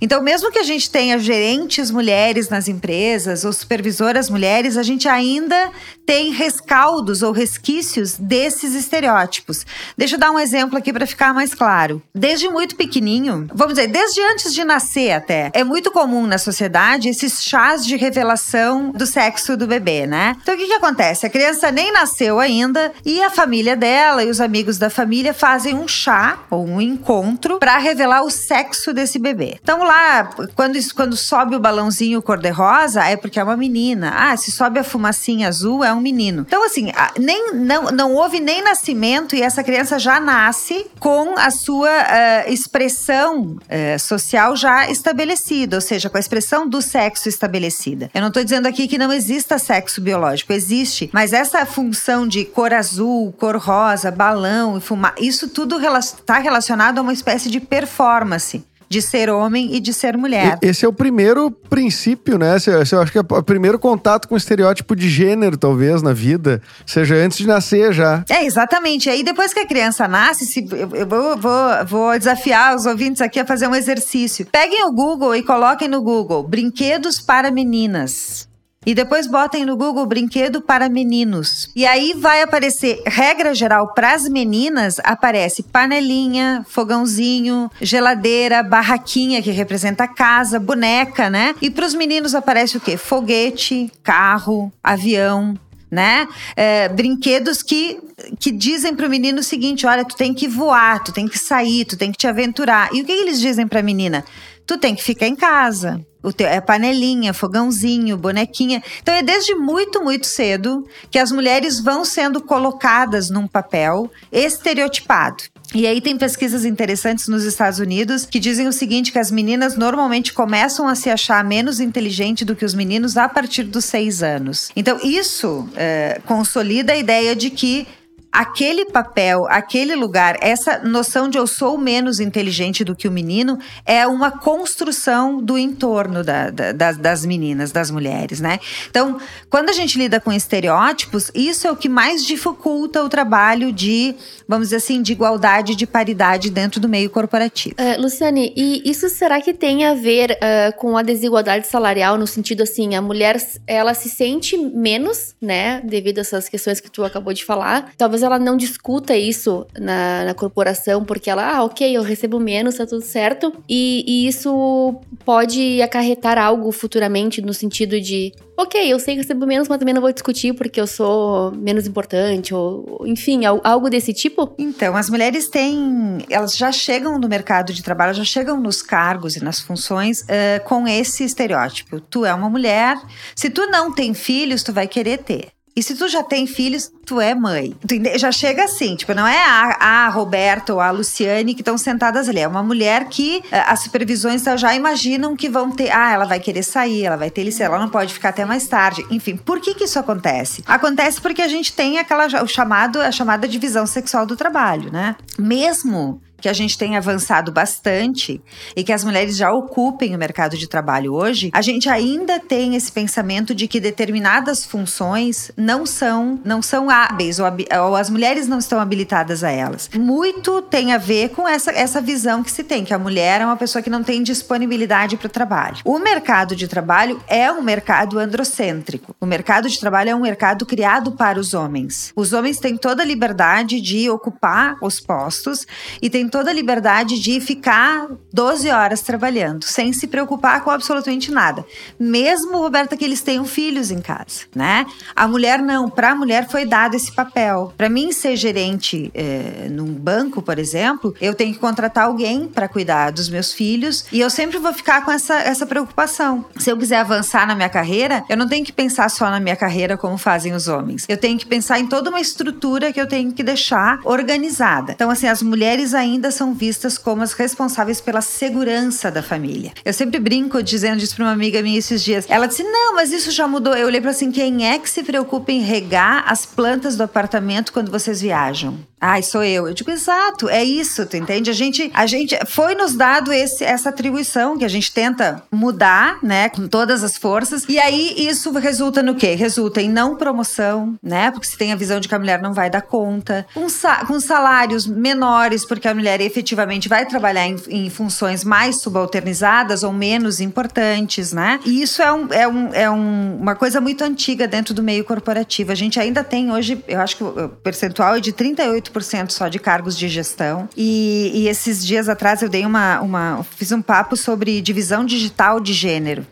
Então, 0.00 0.22
mesmo 0.22 0.50
que 0.50 0.58
a 0.58 0.62
gente 0.64 0.90
tenha 0.90 1.18
gerentes 1.18 1.90
mulheres 1.90 2.48
nas 2.48 2.68
empresas 2.68 3.44
ou 3.44 3.52
supervisoras 3.52 4.28
mulheres, 4.30 4.76
a 4.76 4.82
gente 4.82 5.08
ainda 5.08 5.70
tem 6.06 6.32
rescaldos 6.32 7.22
ou 7.22 7.32
resquícios 7.32 8.16
desses 8.18 8.74
estereótipos. 8.74 9.64
Deixa 9.96 10.16
eu 10.16 10.20
dar 10.20 10.30
um 10.30 10.38
exemplo 10.38 10.76
aqui 10.76 10.92
para 10.92 11.06
ficar 11.06 11.32
mais 11.32 11.54
claro. 11.54 12.02
Desde 12.14 12.48
muito 12.48 12.76
pequenininho, 12.76 13.48
vamos 13.54 13.74
dizer, 13.74 13.88
desde 13.88 14.20
antes 14.20 14.52
de 14.52 14.64
nascer 14.64 15.12
até, 15.12 15.50
é 15.54 15.64
muito 15.64 15.90
comum 15.90 16.26
na 16.26 16.38
sociedade 16.38 17.08
esses 17.08 17.42
chás 17.42 17.86
de 17.86 17.96
revelação 17.96 18.90
do 18.90 19.06
sexo 19.06 19.56
do 19.56 19.66
bebê, 19.66 20.06
né? 20.06 20.36
Então, 20.42 20.54
o 20.54 20.58
que, 20.58 20.66
que 20.66 20.72
acontece? 20.74 21.26
A 21.26 21.30
criança 21.30 21.70
nem 21.70 21.92
nasceu 21.92 22.38
ainda 22.38 22.92
e 23.04 23.22
a 23.22 23.30
família 23.30 23.76
dela 23.76 24.22
e 24.22 24.30
os 24.30 24.40
amigos 24.44 24.78
da 24.78 24.88
família 24.88 25.34
fazem 25.34 25.74
um 25.74 25.88
chá 25.88 26.38
ou 26.50 26.64
um 26.64 26.80
encontro 26.80 27.58
para 27.58 27.76
revelar 27.78 28.22
o 28.22 28.30
sexo 28.30 28.92
desse 28.92 29.18
bebê. 29.18 29.58
Então 29.62 29.82
lá, 29.82 30.30
quando, 30.54 30.78
quando 30.94 31.16
sobe 31.16 31.56
o 31.56 31.60
balãozinho 31.60 32.22
cor-de-rosa, 32.22 33.02
é 33.04 33.16
porque 33.16 33.40
é 33.40 33.44
uma 33.44 33.56
menina. 33.56 34.12
Ah, 34.16 34.36
se 34.36 34.52
sobe 34.52 34.78
a 34.78 34.84
fumacinha 34.84 35.48
azul, 35.48 35.82
é 35.82 35.92
um 35.92 36.00
menino. 36.00 36.44
Então 36.46 36.64
assim, 36.64 36.92
nem, 37.18 37.54
não, 37.54 37.84
não 37.84 38.14
houve 38.14 38.38
nem 38.38 38.62
nascimento 38.62 39.34
e 39.34 39.42
essa 39.42 39.64
criança 39.64 39.98
já 39.98 40.20
nasce 40.20 40.86
com 41.00 41.34
a 41.38 41.50
sua 41.50 41.88
uh, 41.88 42.52
expressão 42.52 43.56
uh, 43.56 43.98
social 43.98 44.54
já 44.56 44.90
estabelecida, 44.90 45.76
ou 45.76 45.80
seja, 45.80 46.10
com 46.10 46.16
a 46.16 46.20
expressão 46.20 46.68
do 46.68 46.82
sexo 46.82 47.28
estabelecida. 47.28 48.10
Eu 48.14 48.20
não 48.20 48.28
estou 48.28 48.44
dizendo 48.44 48.66
aqui 48.66 48.86
que 48.86 48.98
não 48.98 49.12
exista 49.12 49.58
sexo 49.58 50.00
biológico, 50.00 50.52
existe, 50.52 51.08
mas 51.12 51.32
essa 51.32 51.64
função 51.64 52.26
de 52.26 52.44
cor 52.44 52.72
azul, 52.72 53.32
cor 53.32 53.56
rosa, 53.56 54.10
balão 54.10 54.33
e 54.76 54.80
fumar. 54.80 55.14
Isso 55.18 55.48
tudo 55.48 55.78
está 55.98 56.38
relacionado 56.38 56.98
a 56.98 57.02
uma 57.02 57.12
espécie 57.12 57.50
de 57.50 57.60
performance 57.60 58.64
de 58.88 59.02
ser 59.02 59.30
homem 59.30 59.74
e 59.74 59.80
de 59.80 59.92
ser 59.92 60.16
mulher. 60.16 60.58
Esse 60.62 60.84
é 60.84 60.88
o 60.88 60.92
primeiro 60.92 61.50
princípio, 61.50 62.38
né? 62.38 62.56
Esse, 62.56 62.70
esse 62.70 62.94
eu 62.94 63.00
acho 63.00 63.10
que 63.10 63.18
é 63.18 63.22
o 63.22 63.42
primeiro 63.42 63.78
contato 63.78 64.28
com 64.28 64.34
o 64.34 64.38
estereótipo 64.38 64.94
de 64.94 65.08
gênero, 65.08 65.56
talvez, 65.56 66.02
na 66.02 66.12
vida. 66.12 66.62
Seja 66.86 67.16
antes 67.16 67.38
de 67.38 67.46
nascer 67.46 67.92
já. 67.92 68.24
É, 68.28 68.44
exatamente. 68.44 69.10
Aí 69.10 69.24
depois 69.24 69.52
que 69.52 69.60
a 69.60 69.66
criança 69.66 70.06
nasce, 70.06 70.46
se, 70.46 70.66
eu, 70.70 70.90
eu 70.94 71.06
vou, 71.06 71.36
vou, 71.36 71.86
vou 71.86 72.18
desafiar 72.18 72.76
os 72.76 72.86
ouvintes 72.86 73.20
aqui 73.20 73.40
a 73.40 73.44
fazer 73.44 73.66
um 73.66 73.74
exercício. 73.74 74.46
Peguem 74.46 74.84
o 74.86 74.92
Google 74.92 75.34
e 75.34 75.42
coloquem 75.42 75.88
no 75.88 76.00
Google 76.00 76.42
brinquedos 76.42 77.20
para 77.20 77.50
meninas. 77.50 78.48
E 78.86 78.94
depois 78.94 79.26
botem 79.26 79.64
no 79.64 79.76
Google 79.76 80.06
brinquedo 80.06 80.60
para 80.60 80.88
meninos. 80.88 81.70
E 81.74 81.86
aí 81.86 82.14
vai 82.14 82.42
aparecer, 82.42 83.02
regra 83.06 83.54
geral, 83.54 83.92
para 83.94 84.12
as 84.12 84.28
meninas, 84.28 85.00
aparece 85.02 85.62
panelinha, 85.62 86.64
fogãozinho, 86.68 87.70
geladeira, 87.80 88.62
barraquinha, 88.62 89.42
que 89.42 89.50
representa 89.50 90.06
casa, 90.06 90.58
boneca, 90.58 91.30
né? 91.30 91.54
E 91.62 91.70
para 91.70 91.86
os 91.86 91.94
meninos 91.94 92.34
aparece 92.34 92.76
o 92.76 92.80
quê? 92.80 92.96
Foguete, 92.96 93.90
carro, 94.02 94.72
avião, 94.82 95.58
né? 95.94 96.26
É, 96.56 96.88
brinquedos 96.88 97.62
que, 97.62 97.98
que 98.40 98.50
dizem 98.50 98.94
para 98.94 99.06
o 99.06 99.10
menino 99.10 99.38
o 99.38 99.42
seguinte: 99.42 99.86
olha, 99.86 100.04
tu 100.04 100.16
tem 100.16 100.34
que 100.34 100.48
voar, 100.48 101.02
tu 101.02 101.12
tem 101.12 101.28
que 101.28 101.38
sair, 101.38 101.84
tu 101.84 101.96
tem 101.96 102.10
que 102.10 102.18
te 102.18 102.26
aventurar. 102.26 102.90
E 102.92 103.00
o 103.00 103.04
que 103.04 103.12
eles 103.12 103.40
dizem 103.40 103.66
para 103.66 103.80
a 103.80 103.82
menina? 103.82 104.24
Tu 104.66 104.78
tem 104.78 104.94
que 104.94 105.02
ficar 105.02 105.26
em 105.26 105.36
casa 105.36 106.04
o 106.24 106.32
teu, 106.32 106.48
é 106.48 106.58
panelinha, 106.58 107.34
fogãozinho, 107.34 108.16
bonequinha. 108.16 108.82
Então 109.02 109.14
é 109.14 109.22
desde 109.22 109.54
muito, 109.54 110.02
muito 110.02 110.26
cedo 110.26 110.86
que 111.10 111.18
as 111.18 111.30
mulheres 111.30 111.78
vão 111.78 112.02
sendo 112.02 112.40
colocadas 112.40 113.28
num 113.28 113.46
papel 113.46 114.10
estereotipado. 114.32 115.44
E 115.74 115.86
aí 115.86 116.00
tem 116.00 116.16
pesquisas 116.16 116.64
interessantes 116.64 117.28
nos 117.28 117.44
Estados 117.44 117.78
Unidos 117.78 118.24
que 118.24 118.40
dizem 118.40 118.66
o 118.66 118.72
seguinte: 118.72 119.12
que 119.12 119.18
as 119.18 119.30
meninas 119.30 119.76
normalmente 119.76 120.32
começam 120.32 120.88
a 120.88 120.94
se 120.94 121.10
achar 121.10 121.44
menos 121.44 121.78
inteligente 121.78 122.44
do 122.44 122.56
que 122.56 122.64
os 122.64 122.74
meninos 122.74 123.18
a 123.18 123.28
partir 123.28 123.64
dos 123.64 123.84
seis 123.84 124.22
anos. 124.22 124.70
Então, 124.74 124.98
isso 125.02 125.68
é, 125.76 126.20
consolida 126.24 126.94
a 126.94 126.96
ideia 126.96 127.36
de 127.36 127.50
que 127.50 127.86
aquele 128.34 128.84
papel, 128.84 129.46
aquele 129.48 129.94
lugar, 129.94 130.36
essa 130.40 130.80
noção 130.80 131.28
de 131.28 131.38
eu 131.38 131.46
sou 131.46 131.78
menos 131.78 132.18
inteligente 132.18 132.82
do 132.82 132.96
que 132.96 133.06
o 133.06 133.12
menino 133.12 133.56
é 133.86 134.04
uma 134.08 134.32
construção 134.32 135.40
do 135.40 135.56
entorno 135.56 136.24
da, 136.24 136.50
da, 136.50 136.72
das, 136.72 136.96
das 136.96 137.24
meninas, 137.24 137.70
das 137.70 137.92
mulheres, 137.92 138.40
né? 138.40 138.58
Então, 138.90 139.20
quando 139.48 139.70
a 139.70 139.72
gente 139.72 139.96
lida 139.96 140.18
com 140.18 140.32
estereótipos, 140.32 141.30
isso 141.32 141.68
é 141.68 141.70
o 141.70 141.76
que 141.76 141.88
mais 141.88 142.26
dificulta 142.26 143.04
o 143.04 143.08
trabalho 143.08 143.70
de, 143.70 144.16
vamos 144.48 144.66
dizer 144.68 144.76
assim, 144.76 145.00
de 145.00 145.12
igualdade, 145.12 145.76
de 145.76 145.86
paridade 145.86 146.50
dentro 146.50 146.80
do 146.80 146.88
meio 146.88 147.08
corporativo. 147.10 147.76
Uh, 147.78 148.02
Luciane, 148.02 148.52
e 148.56 148.82
isso 148.84 149.08
será 149.08 149.40
que 149.40 149.54
tem 149.54 149.84
a 149.84 149.94
ver 149.94 150.32
uh, 150.32 150.76
com 150.76 150.98
a 150.98 151.02
desigualdade 151.02 151.68
salarial 151.68 152.18
no 152.18 152.26
sentido 152.26 152.64
assim, 152.64 152.96
a 152.96 153.02
mulher 153.02 153.36
ela 153.64 153.94
se 153.94 154.10
sente 154.10 154.56
menos, 154.56 155.36
né, 155.40 155.80
devido 155.84 156.18
a 156.18 156.22
essas 156.22 156.48
questões 156.48 156.80
que 156.80 156.90
tu 156.90 157.04
acabou 157.04 157.32
de 157.32 157.44
falar? 157.44 157.92
Talvez 157.96 158.23
ela 158.24 158.38
não 158.38 158.56
discuta 158.56 159.16
isso 159.16 159.66
na, 159.78 160.24
na 160.24 160.34
corporação, 160.34 161.04
porque 161.04 161.30
ela, 161.30 161.56
ah, 161.56 161.64
ok, 161.64 161.96
eu 161.96 162.02
recebo 162.02 162.40
menos, 162.40 162.76
tá 162.76 162.86
tudo 162.86 163.02
certo. 163.02 163.52
E, 163.68 164.04
e 164.06 164.28
isso 164.28 165.00
pode 165.24 165.80
acarretar 165.82 166.38
algo 166.38 166.70
futuramente 166.72 167.40
no 167.40 167.54
sentido 167.54 168.00
de, 168.00 168.32
ok, 168.56 168.92
eu 168.92 168.98
sei 168.98 169.14
que 169.14 169.22
recebo 169.22 169.46
menos, 169.46 169.68
mas 169.68 169.78
também 169.78 169.94
não 169.94 170.02
vou 170.02 170.12
discutir 170.12 170.54
porque 170.54 170.80
eu 170.80 170.86
sou 170.86 171.52
menos 171.52 171.86
importante, 171.86 172.54
ou 172.54 173.04
enfim, 173.06 173.42
algo 173.44 173.90
desse 173.90 174.12
tipo? 174.12 174.54
Então, 174.58 174.96
as 174.96 175.10
mulheres 175.10 175.48
têm. 175.48 176.18
Elas 176.28 176.56
já 176.56 176.70
chegam 176.72 177.18
no 177.18 177.28
mercado 177.28 177.72
de 177.72 177.82
trabalho, 177.82 178.14
já 178.14 178.24
chegam 178.24 178.60
nos 178.60 178.82
cargos 178.82 179.36
e 179.36 179.44
nas 179.44 179.60
funções 179.60 180.22
uh, 180.22 180.64
com 180.64 180.86
esse 180.86 181.24
estereótipo. 181.24 182.00
Tu 182.00 182.24
é 182.24 182.34
uma 182.34 182.48
mulher, 182.48 183.00
se 183.34 183.50
tu 183.50 183.66
não 183.66 183.92
tem 183.92 184.14
filhos, 184.14 184.62
tu 184.62 184.72
vai 184.72 184.86
querer 184.86 185.18
ter. 185.18 185.53
E 185.76 185.82
se 185.82 185.96
tu 185.96 186.06
já 186.06 186.22
tem 186.22 186.46
filhos, 186.46 186.90
tu 187.04 187.20
é 187.20 187.34
mãe. 187.34 187.74
Tu 187.86 187.96
já 188.18 188.30
chega 188.30 188.64
assim, 188.64 188.94
tipo, 188.94 189.12
não 189.12 189.26
é 189.26 189.38
a, 189.38 190.04
a 190.04 190.08
Roberta 190.08 190.72
ou 190.72 190.80
a 190.80 190.90
Luciane 190.92 191.52
que 191.52 191.62
estão 191.62 191.76
sentadas 191.76 192.28
ali. 192.28 192.38
É 192.38 192.46
uma 192.46 192.62
mulher 192.62 193.06
que 193.08 193.42
eh, 193.50 193.64
as 193.66 193.80
supervisões 193.80 194.44
já 194.56 194.74
imaginam 194.74 195.34
que 195.34 195.48
vão 195.48 195.72
ter. 195.72 195.90
Ah, 195.90 196.12
ela 196.12 196.26
vai 196.26 196.38
querer 196.38 196.62
sair, 196.62 197.04
ela 197.04 197.16
vai 197.16 197.28
ter 197.28 197.42
licença, 197.42 197.64
ela 197.64 197.80
não 197.80 197.88
pode 197.88 198.14
ficar 198.14 198.28
até 198.28 198.44
mais 198.44 198.68
tarde. 198.68 199.04
Enfim, 199.10 199.36
por 199.36 199.60
que 199.60 199.74
que 199.74 199.84
isso 199.84 199.98
acontece? 199.98 200.62
Acontece 200.64 201.20
porque 201.20 201.42
a 201.42 201.48
gente 201.48 201.72
tem 201.72 201.98
aquela, 201.98 202.26
o 202.42 202.46
chamado, 202.46 203.00
a 203.00 203.10
chamada 203.10 203.48
divisão 203.48 203.84
sexual 203.84 204.24
do 204.24 204.36
trabalho, 204.36 204.92
né? 204.92 205.16
Mesmo 205.36 206.20
que 206.44 206.48
a 206.50 206.52
gente 206.52 206.76
tem 206.76 206.94
avançado 206.94 207.50
bastante 207.50 208.38
e 208.76 208.84
que 208.84 208.92
as 208.92 209.02
mulheres 209.02 209.34
já 209.34 209.50
ocupem 209.50 210.14
o 210.14 210.18
mercado 210.18 210.58
de 210.58 210.68
trabalho 210.68 211.14
hoje, 211.14 211.48
a 211.54 211.62
gente 211.62 211.88
ainda 211.88 212.38
tem 212.38 212.76
esse 212.76 212.92
pensamento 212.92 213.54
de 213.54 213.66
que 213.66 213.80
determinadas 213.80 214.62
funções 214.62 215.50
não 215.56 215.86
são 215.86 216.38
não 216.44 216.60
são 216.60 216.90
hábeis 216.90 217.38
ou, 217.38 217.46
ou 217.46 217.96
as 217.96 218.10
mulheres 218.10 218.46
não 218.46 218.58
estão 218.58 218.78
habilitadas 218.78 219.42
a 219.42 219.50
elas. 219.50 219.88
Muito 219.94 220.60
tem 220.60 220.92
a 220.92 220.98
ver 220.98 221.30
com 221.30 221.48
essa, 221.48 221.70
essa 221.70 221.98
visão 221.98 222.42
que 222.42 222.50
se 222.50 222.62
tem, 222.62 222.84
que 222.84 222.92
a 222.92 222.98
mulher 222.98 223.40
é 223.40 223.46
uma 223.46 223.56
pessoa 223.56 223.80
que 223.80 223.88
não 223.88 224.02
tem 224.02 224.22
disponibilidade 224.22 225.16
para 225.16 225.28
o 225.28 225.30
trabalho. 225.30 225.78
O 225.82 225.98
mercado 225.98 226.54
de 226.54 226.68
trabalho 226.68 227.22
é 227.26 227.50
um 227.50 227.62
mercado 227.62 228.18
androcêntrico. 228.18 229.16
O 229.18 229.24
mercado 229.24 229.66
de 229.66 229.80
trabalho 229.80 230.10
é 230.10 230.14
um 230.14 230.20
mercado 230.20 230.66
criado 230.66 231.12
para 231.12 231.40
os 231.40 231.54
homens. 231.54 232.12
Os 232.14 232.34
homens 232.34 232.58
têm 232.58 232.76
toda 232.76 233.02
a 233.02 233.06
liberdade 233.06 233.80
de 233.80 234.10
ocupar 234.10 234.76
os 234.82 235.00
postos 235.00 235.66
e 236.02 236.10
têm 236.10 236.28
toda 236.34 236.50
a 236.50 236.52
liberdade 236.52 237.20
de 237.20 237.40
ficar 237.40 238.08
12 238.32 238.68
horas 238.68 239.02
trabalhando, 239.02 239.62
sem 239.62 239.92
se 239.92 240.08
preocupar 240.08 240.64
com 240.64 240.70
absolutamente 240.70 241.30
nada. 241.30 241.64
Mesmo, 241.96 242.58
Roberta, 242.58 242.96
que 242.96 243.04
eles 243.04 243.22
tenham 243.22 243.44
filhos 243.44 243.92
em 243.92 244.00
casa, 244.00 244.40
né? 244.52 244.84
A 245.14 245.28
mulher 245.28 245.60
não. 245.60 245.88
Para 245.88 246.10
a 246.10 246.14
mulher 246.16 246.48
foi 246.48 246.66
dado 246.66 246.96
esse 246.96 247.12
papel. 247.12 247.72
Para 247.76 247.88
mim, 247.88 248.10
ser 248.10 248.34
gerente 248.34 249.12
é, 249.14 249.68
num 249.70 249.92
banco, 249.92 250.42
por 250.42 250.58
exemplo, 250.58 251.14
eu 251.20 251.36
tenho 251.36 251.54
que 251.54 251.60
contratar 251.60 252.06
alguém 252.06 252.48
para 252.48 252.66
cuidar 252.66 253.12
dos 253.12 253.28
meus 253.28 253.52
filhos 253.52 254.04
e 254.10 254.18
eu 254.18 254.28
sempre 254.28 254.58
vou 254.58 254.72
ficar 254.72 255.04
com 255.04 255.12
essa, 255.12 255.34
essa 255.34 255.64
preocupação. 255.64 256.46
Se 256.56 256.68
eu 256.68 256.76
quiser 256.76 256.98
avançar 256.98 257.46
na 257.46 257.54
minha 257.54 257.68
carreira, 257.68 258.24
eu 258.28 258.36
não 258.36 258.48
tenho 258.48 258.64
que 258.64 258.72
pensar 258.72 259.08
só 259.08 259.30
na 259.30 259.38
minha 259.38 259.54
carreira 259.54 259.96
como 259.96 260.18
fazem 260.18 260.52
os 260.52 260.66
homens. 260.66 261.04
Eu 261.08 261.16
tenho 261.16 261.38
que 261.38 261.46
pensar 261.46 261.78
em 261.78 261.86
toda 261.86 262.10
uma 262.10 262.20
estrutura 262.20 262.92
que 262.92 263.00
eu 263.00 263.06
tenho 263.06 263.32
que 263.32 263.44
deixar 263.44 264.00
organizada. 264.02 264.90
Então, 264.90 265.08
assim, 265.10 265.28
as 265.28 265.40
mulheres 265.40 265.94
ainda 265.94 266.23
são 266.30 266.54
vistas 266.54 266.96
como 266.96 267.22
as 267.22 267.32
responsáveis 267.32 268.00
pela 268.00 268.20
segurança 268.20 269.10
da 269.10 269.22
família. 269.22 269.72
Eu 269.84 269.92
sempre 269.92 270.20
brinco 270.20 270.62
dizendo 270.62 271.02
isso 271.02 271.16
para 271.16 271.24
uma 271.24 271.32
amiga 271.32 271.62
minha 271.62 271.78
esses 271.78 272.02
dias. 272.02 272.26
Ela 272.28 272.46
disse: 272.46 272.62
Não, 272.62 272.94
mas 272.94 273.12
isso 273.12 273.30
já 273.30 273.46
mudou. 273.46 273.74
Eu 273.74 273.86
olhei 273.86 274.00
para 274.00 274.10
assim: 274.10 274.30
quem 274.30 274.66
é 274.66 274.78
que 274.78 274.88
se 274.88 275.02
preocupa 275.02 275.52
em 275.52 275.60
regar 275.60 276.24
as 276.26 276.46
plantas 276.46 276.96
do 276.96 277.02
apartamento 277.02 277.72
quando 277.72 277.90
vocês 277.90 278.20
viajam? 278.20 278.78
Ai, 279.06 279.22
sou 279.22 279.44
eu. 279.44 279.68
Eu 279.68 279.74
digo, 279.74 279.90
exato, 279.90 280.48
é 280.48 280.64
isso, 280.64 281.04
tu 281.04 281.14
entende? 281.14 281.50
A 281.50 281.52
gente, 281.52 281.90
a 281.92 282.06
gente 282.06 282.34
foi 282.46 282.74
nos 282.74 282.94
dado 282.94 283.30
esse, 283.34 283.62
essa 283.62 283.90
atribuição 283.90 284.56
que 284.56 284.64
a 284.64 284.68
gente 284.68 284.90
tenta 284.90 285.42
mudar, 285.52 286.16
né, 286.22 286.48
com 286.48 286.66
todas 286.66 287.04
as 287.04 287.18
forças. 287.18 287.66
E 287.68 287.78
aí 287.78 288.14
isso 288.16 288.50
resulta 288.52 289.02
no 289.02 289.14
quê? 289.14 289.34
Resulta 289.34 289.82
em 289.82 289.90
não 289.90 290.16
promoção, 290.16 290.94
né? 291.02 291.30
Porque 291.30 291.46
se 291.46 291.58
tem 291.58 291.70
a 291.70 291.76
visão 291.76 292.00
de 292.00 292.08
que 292.08 292.14
a 292.14 292.18
mulher 292.18 292.40
não 292.40 292.54
vai 292.54 292.70
dar 292.70 292.80
conta, 292.80 293.46
com, 293.52 293.68
sa 293.68 294.06
com 294.06 294.18
salários 294.18 294.86
menores, 294.86 295.66
porque 295.66 295.86
a 295.86 295.94
mulher 295.94 296.22
efetivamente 296.22 296.88
vai 296.88 297.04
trabalhar 297.04 297.46
em, 297.46 297.56
em, 297.68 297.90
funções 297.90 298.42
mais 298.42 298.76
subalternizadas 298.80 299.82
ou 299.82 299.92
menos 299.92 300.40
importantes, 300.40 301.30
né? 301.30 301.60
E 301.66 301.82
isso 301.82 302.00
é, 302.00 302.10
um, 302.10 302.32
é, 302.32 302.48
um, 302.48 302.74
é 302.74 302.90
um, 302.90 303.36
uma 303.38 303.54
coisa 303.54 303.82
muito 303.82 304.02
antiga 304.02 304.48
dentro 304.48 304.72
do 304.72 304.82
meio 304.82 305.04
corporativo. 305.04 305.72
A 305.72 305.74
gente 305.74 306.00
ainda 306.00 306.24
tem 306.24 306.50
hoje, 306.50 306.82
eu 306.88 307.00
acho 307.02 307.18
que 307.18 307.24
o 307.24 307.50
percentual 307.62 308.16
é 308.16 308.20
de 308.20 308.32
38 308.32 308.93
20% 309.00 309.30
só 309.30 309.48
de 309.48 309.58
cargos 309.58 309.96
de 309.96 310.08
gestão. 310.08 310.68
E, 310.76 311.30
e 311.34 311.48
esses 311.48 311.84
dias 311.84 312.08
atrás 312.08 312.42
eu 312.42 312.48
dei 312.48 312.64
uma, 312.64 313.00
uma. 313.00 313.44
fiz 313.56 313.72
um 313.72 313.82
papo 313.82 314.16
sobre 314.16 314.60
divisão 314.60 315.04
digital 315.04 315.60
de 315.60 315.72
gênero. 315.72 316.26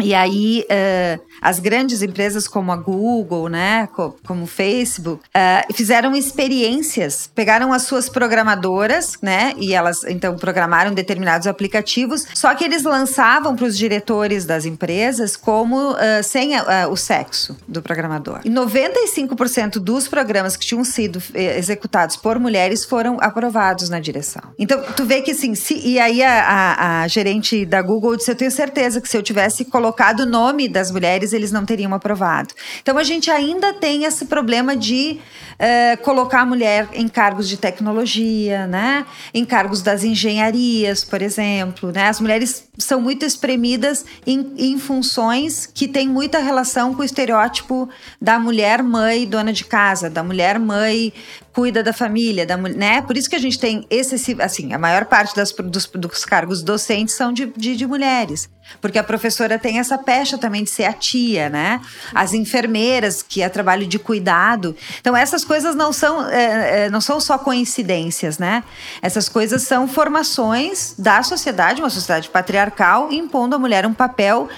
E 0.00 0.14
aí, 0.14 0.64
uh, 0.70 1.22
as 1.40 1.58
grandes 1.58 2.02
empresas 2.02 2.48
como 2.48 2.72
a 2.72 2.76
Google, 2.76 3.48
né, 3.48 3.88
como 4.26 4.44
o 4.44 4.46
Facebook, 4.46 5.22
uh, 5.28 5.74
fizeram 5.74 6.14
experiências, 6.14 7.30
pegaram 7.34 7.72
as 7.72 7.82
suas 7.82 8.08
programadoras, 8.08 9.18
né, 9.20 9.52
e 9.58 9.74
elas 9.74 10.04
então 10.04 10.36
programaram 10.36 10.94
determinados 10.94 11.46
aplicativos, 11.46 12.26
só 12.34 12.54
que 12.54 12.64
eles 12.64 12.84
lançavam 12.84 13.54
para 13.54 13.66
os 13.66 13.76
diretores 13.76 14.46
das 14.46 14.64
empresas 14.64 15.36
como 15.36 15.92
uh, 15.92 16.22
sem 16.22 16.52
o 16.90 16.96
sexo 16.96 17.56
do 17.66 17.82
programador. 17.82 18.40
E 18.44 18.50
95% 18.50 19.78
dos 19.78 20.08
programas 20.08 20.56
que 20.56 20.64
tinham 20.64 20.84
sido 20.84 21.22
executados 21.34 22.16
por 22.16 22.38
mulheres 22.38 22.84
foram 22.84 23.18
aprovados 23.20 23.88
na 23.88 23.98
direção. 24.00 24.42
Então, 24.58 24.82
tu 24.96 25.04
vê 25.04 25.22
que 25.22 25.32
assim, 25.32 25.54
se, 25.54 25.74
e 25.74 25.98
aí 25.98 26.22
a, 26.22 26.42
a, 26.42 27.02
a 27.02 27.08
gerente 27.08 27.64
da 27.64 27.82
Google 27.82 28.16
disse: 28.16 28.30
Eu 28.30 28.36
tenho 28.36 28.50
certeza 28.50 29.00
que 29.00 29.08
se 29.08 29.16
eu 29.16 29.22
tivesse 29.22 29.64
colocado 29.64 29.81
colocado 29.82 30.20
o 30.20 30.26
nome 30.26 30.68
das 30.68 30.92
mulheres, 30.92 31.32
eles 31.32 31.50
não 31.50 31.66
teriam 31.66 31.92
aprovado. 31.92 32.54
Então 32.80 32.96
a 32.96 33.02
gente 33.02 33.28
ainda 33.32 33.72
tem 33.72 34.04
esse 34.04 34.26
problema 34.26 34.76
de 34.76 35.18
uh, 35.54 36.00
colocar 36.02 36.42
a 36.42 36.46
mulher 36.46 36.88
em 36.92 37.08
cargos 37.08 37.48
de 37.48 37.56
tecnologia, 37.56 38.68
né? 38.68 39.04
Em 39.34 39.44
cargos 39.44 39.82
das 39.82 40.04
engenharias, 40.04 41.02
por 41.02 41.20
exemplo. 41.20 41.90
Né? 41.90 42.06
As 42.06 42.20
mulheres 42.20 42.68
são 42.78 43.00
muito 43.00 43.24
espremidas 43.24 44.04
em, 44.24 44.54
em 44.56 44.78
funções 44.78 45.66
que 45.66 45.88
têm 45.88 46.08
muita 46.08 46.38
relação 46.38 46.94
com 46.94 47.02
o 47.02 47.04
estereótipo 47.04 47.88
da 48.20 48.38
mulher 48.38 48.84
mãe 48.84 49.26
dona 49.26 49.52
de 49.52 49.64
casa, 49.64 50.08
da 50.08 50.22
mulher 50.22 50.60
mãe 50.60 51.12
cuida 51.52 51.82
da 51.82 51.92
família, 51.92 52.46
da, 52.46 52.56
né? 52.56 53.02
Por 53.02 53.16
isso 53.16 53.28
que 53.28 53.36
a 53.36 53.38
gente 53.38 53.58
tem 53.58 53.86
esse, 53.90 54.40
assim, 54.40 54.72
a 54.72 54.78
maior 54.78 55.04
parte 55.04 55.36
das, 55.36 55.52
dos, 55.52 55.86
dos 55.86 56.24
cargos 56.24 56.62
docentes 56.62 57.14
são 57.14 57.32
de, 57.32 57.46
de, 57.46 57.76
de, 57.76 57.86
mulheres. 57.86 58.48
Porque 58.80 58.98
a 58.98 59.04
professora 59.04 59.58
tem 59.58 59.78
essa 59.78 59.98
pecha 59.98 60.38
também 60.38 60.64
de 60.64 60.70
ser 60.70 60.84
a 60.84 60.92
tia, 60.92 61.48
né? 61.48 61.80
As 62.14 62.32
enfermeiras, 62.32 63.22
que 63.22 63.42
é 63.42 63.48
trabalho 63.48 63.86
de 63.86 63.98
cuidado. 63.98 64.76
Então, 65.00 65.16
essas 65.16 65.44
coisas 65.44 65.74
não 65.74 65.92
são, 65.92 66.28
é, 66.28 66.86
é, 66.86 66.90
não 66.90 67.00
são 67.00 67.20
só 67.20 67.38
coincidências, 67.38 68.38
né? 68.38 68.64
Essas 69.00 69.28
coisas 69.28 69.62
são 69.62 69.86
formações 69.86 70.94
da 70.98 71.22
sociedade, 71.22 71.82
uma 71.82 71.90
sociedade 71.90 72.28
patriarcal, 72.28 73.12
impondo 73.12 73.56
à 73.56 73.58
mulher 73.58 73.86
um 73.86 73.94
papel 73.94 74.48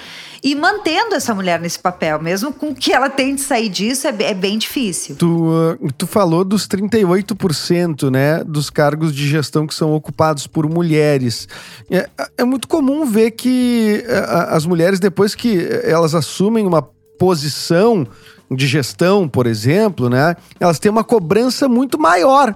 e 0.45 0.55
mantendo 0.55 1.15
essa 1.15 1.35
mulher 1.35 1.59
nesse 1.59 1.79
papel, 1.79 2.21
mesmo 2.21 2.53
com 2.53 2.75
que 2.75 2.93
ela 2.93 3.09
tente 3.09 3.41
sair 3.41 3.71
disso, 3.71 4.07
é, 4.07 4.15
é 4.25 4.35
bem 4.35 4.59
difícil. 4.59 5.17
Tu, 5.17 5.27
uh, 5.27 5.79
tu 5.97 6.07
falou 6.07 6.45
dos 6.45 6.69
38%, 6.69 8.11
né, 8.11 8.45
dos 8.45 8.69
cargos 8.69 9.15
de 9.15 9.27
gestão 9.27 9.67
que 9.67 9.75
são 9.75 9.95
ocupados 9.95 10.47
por 10.47 10.69
mulheres. 10.69 11.49
É, 11.91 12.11
é 12.37 12.45
muito 12.45 12.69
comum 12.69 13.07
ver 13.07 13.31
que 13.31 14.05
uh, 14.07 14.55
as 14.55 14.67
mulheres, 14.67 15.01
depois 15.01 15.35
que 15.35 15.67
elas 15.83 16.15
assumem 16.15 16.67
uma 16.67 16.83
posição 17.19 18.07
de 18.51 18.67
gestão, 18.67 19.27
por 19.27 19.47
exemplo, 19.47 20.11
né, 20.11 20.37
elas 20.61 20.79
têm 20.79 20.93
uma 20.93 21.03
cobrança 21.03 21.67
muito 21.71 21.99
maior 21.99 22.55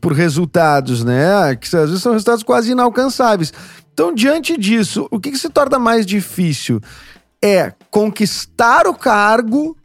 por 0.00 0.12
resultados, 0.12 1.04
né? 1.04 1.54
Que 1.54 1.66
às 1.76 1.88
vezes 1.88 2.02
são 2.02 2.12
resultados 2.12 2.42
quase 2.42 2.72
inalcançáveis. 2.72 3.52
Então, 3.92 4.14
diante 4.14 4.56
disso, 4.56 5.08
o 5.10 5.18
que, 5.18 5.30
que 5.32 5.38
se 5.38 5.48
torna 5.48 5.78
mais 5.78 6.06
difícil? 6.06 6.80
É 7.42 7.72
conquistar 7.90 8.86
o 8.86 8.94
cargo 8.94 9.76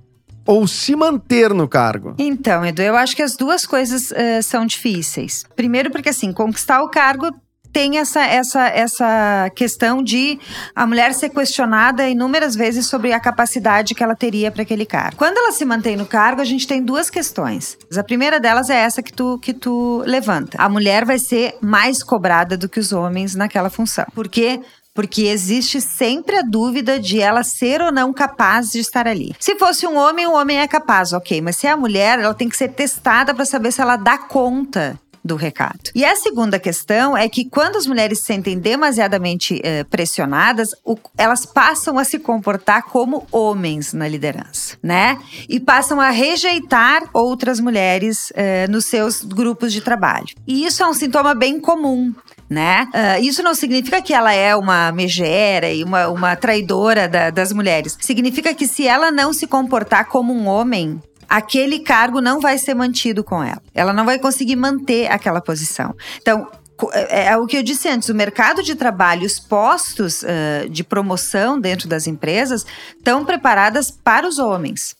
ou 0.45 0.67
se 0.67 0.95
manter 0.95 1.53
no 1.53 1.67
cargo? 1.67 2.15
Então, 2.17 2.65
Edu, 2.65 2.81
eu 2.81 2.95
acho 2.95 3.15
que 3.15 3.21
as 3.21 3.35
duas 3.35 3.65
coisas 3.65 4.11
uh, 4.11 4.43
são 4.43 4.65
difíceis. 4.65 5.43
Primeiro, 5.55 5.89
porque 5.91 6.09
assim, 6.09 6.31
conquistar 6.33 6.81
o 6.81 6.89
cargo 6.89 7.31
tem 7.73 7.97
essa, 7.97 8.23
essa, 8.23 8.67
essa 8.67 9.49
questão 9.55 10.03
de 10.03 10.39
a 10.75 10.85
mulher 10.85 11.11
ser 11.13 11.29
questionada 11.29 12.07
inúmeras 12.07 12.55
vezes 12.55 12.85
sobre 12.85 13.11
a 13.11 13.19
capacidade 13.19 13.95
que 13.95 14.03
ela 14.03 14.15
teria 14.15 14.51
para 14.51 14.61
aquele 14.61 14.85
cargo. 14.85 15.17
Quando 15.17 15.39
ela 15.39 15.51
se 15.51 15.65
mantém 15.65 15.97
no 15.97 16.05
cargo, 16.05 16.39
a 16.39 16.45
gente 16.45 16.67
tem 16.67 16.83
duas 16.83 17.09
questões. 17.09 17.75
A 17.97 18.03
primeira 18.03 18.39
delas 18.39 18.69
é 18.69 18.75
essa 18.75 19.01
que 19.01 19.11
tu, 19.11 19.39
que 19.39 19.53
tu 19.53 20.03
levanta. 20.05 20.61
A 20.61 20.69
mulher 20.69 21.03
vai 21.03 21.17
ser 21.17 21.55
mais 21.59 22.03
cobrada 22.03 22.55
do 22.55 22.69
que 22.69 22.79
os 22.79 22.93
homens 22.93 23.33
naquela 23.33 23.71
função. 23.71 24.05
Porque 24.13 24.61
porque 24.93 25.23
existe 25.23 25.81
sempre 25.81 26.37
a 26.37 26.41
dúvida 26.41 26.99
de 26.99 27.19
ela 27.19 27.43
ser 27.43 27.81
ou 27.81 27.91
não 27.91 28.13
capaz 28.13 28.71
de 28.71 28.79
estar 28.79 29.07
ali. 29.07 29.35
Se 29.39 29.55
fosse 29.55 29.87
um 29.87 29.97
homem, 29.97 30.27
o 30.27 30.33
homem 30.33 30.59
é 30.59 30.67
capaz, 30.67 31.13
ok, 31.13 31.41
mas 31.41 31.57
se 31.57 31.67
é 31.67 31.71
a 31.71 31.77
mulher, 31.77 32.19
ela 32.19 32.33
tem 32.33 32.47
que 32.47 32.57
ser 32.57 32.69
testada 32.69 33.33
para 33.33 33.45
saber 33.45 33.71
se 33.71 33.81
ela 33.81 33.95
dá 33.95 34.17
conta 34.17 34.99
do 35.23 35.35
recado. 35.35 35.89
E 35.95 36.03
a 36.03 36.15
segunda 36.15 36.59
questão 36.59 37.15
é 37.15 37.29
que 37.29 37.45
quando 37.45 37.77
as 37.77 37.87
mulheres 37.87 38.19
se 38.19 38.25
sentem 38.25 38.59
demasiadamente 38.59 39.55
uh, 39.55 39.85
pressionadas, 39.85 40.71
o, 40.83 40.97
elas 41.17 41.45
passam 41.45 41.97
a 41.97 42.03
se 42.03 42.19
comportar 42.19 42.83
como 42.83 43.25
homens 43.31 43.93
na 43.93 44.07
liderança, 44.07 44.77
né? 44.83 45.17
E 45.47 45.59
passam 45.59 46.01
a 46.01 46.09
rejeitar 46.09 47.03
outras 47.13 47.59
mulheres 47.59 48.31
uh, 48.31 48.69
nos 48.69 48.85
seus 48.85 49.23
grupos 49.23 49.71
de 49.71 49.79
trabalho. 49.79 50.35
E 50.45 50.65
isso 50.65 50.83
é 50.83 50.87
um 50.87 50.93
sintoma 50.93 51.33
bem 51.33 51.59
comum 51.59 52.13
né? 52.53 52.87
Uh, 52.93 53.23
isso 53.23 53.41
não 53.41 53.55
significa 53.55 54.01
que 54.01 54.13
ela 54.13 54.31
é 54.31 54.55
uma 54.55 54.91
megera 54.91 55.69
e 55.71 55.83
uma, 55.83 56.07
uma 56.07 56.35
traidora 56.35 57.07
da, 57.07 57.31
das 57.31 57.51
mulheres. 57.51 57.97
Significa 57.99 58.53
que 58.53 58.67
se 58.67 58.87
ela 58.87 59.11
não 59.11 59.33
se 59.33 59.47
comportar 59.47 60.07
como 60.07 60.31
um 60.31 60.47
homem, 60.47 61.01
aquele 61.27 61.79
cargo 61.79 62.21
não 62.21 62.39
vai 62.39 62.57
ser 62.59 62.75
mantido 62.75 63.23
com 63.23 63.43
ela. 63.43 63.61
Ela 63.73 63.91
não 63.91 64.05
vai 64.05 64.19
conseguir 64.19 64.55
manter 64.55 65.11
aquela 65.11 65.41
posição. 65.41 65.95
Então, 66.21 66.47
é, 66.93 67.29
é 67.29 67.37
o 67.37 67.47
que 67.47 67.57
eu 67.57 67.63
disse 67.63 67.89
antes, 67.89 68.09
o 68.09 68.15
mercado 68.15 68.61
de 68.61 68.75
trabalho, 68.75 69.25
os 69.25 69.39
postos 69.39 70.21
uh, 70.21 70.69
de 70.69 70.83
promoção 70.83 71.59
dentro 71.59 71.89
das 71.89 72.05
empresas 72.05 72.65
estão 72.95 73.25
preparadas 73.25 73.89
para 73.89 74.27
os 74.27 74.37
homens 74.37 74.95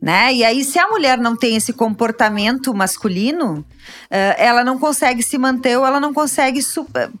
né? 0.00 0.32
E 0.34 0.44
aí, 0.44 0.64
se 0.64 0.78
a 0.78 0.88
mulher 0.88 1.18
não 1.18 1.36
tem 1.36 1.56
esse 1.56 1.72
comportamento 1.72 2.74
masculino, 2.74 3.64
ela 4.10 4.64
não 4.64 4.78
consegue 4.78 5.22
se 5.22 5.36
manter 5.38 5.76
ou 5.76 5.86
ela 5.86 6.00
não 6.00 6.12
consegue 6.12 6.60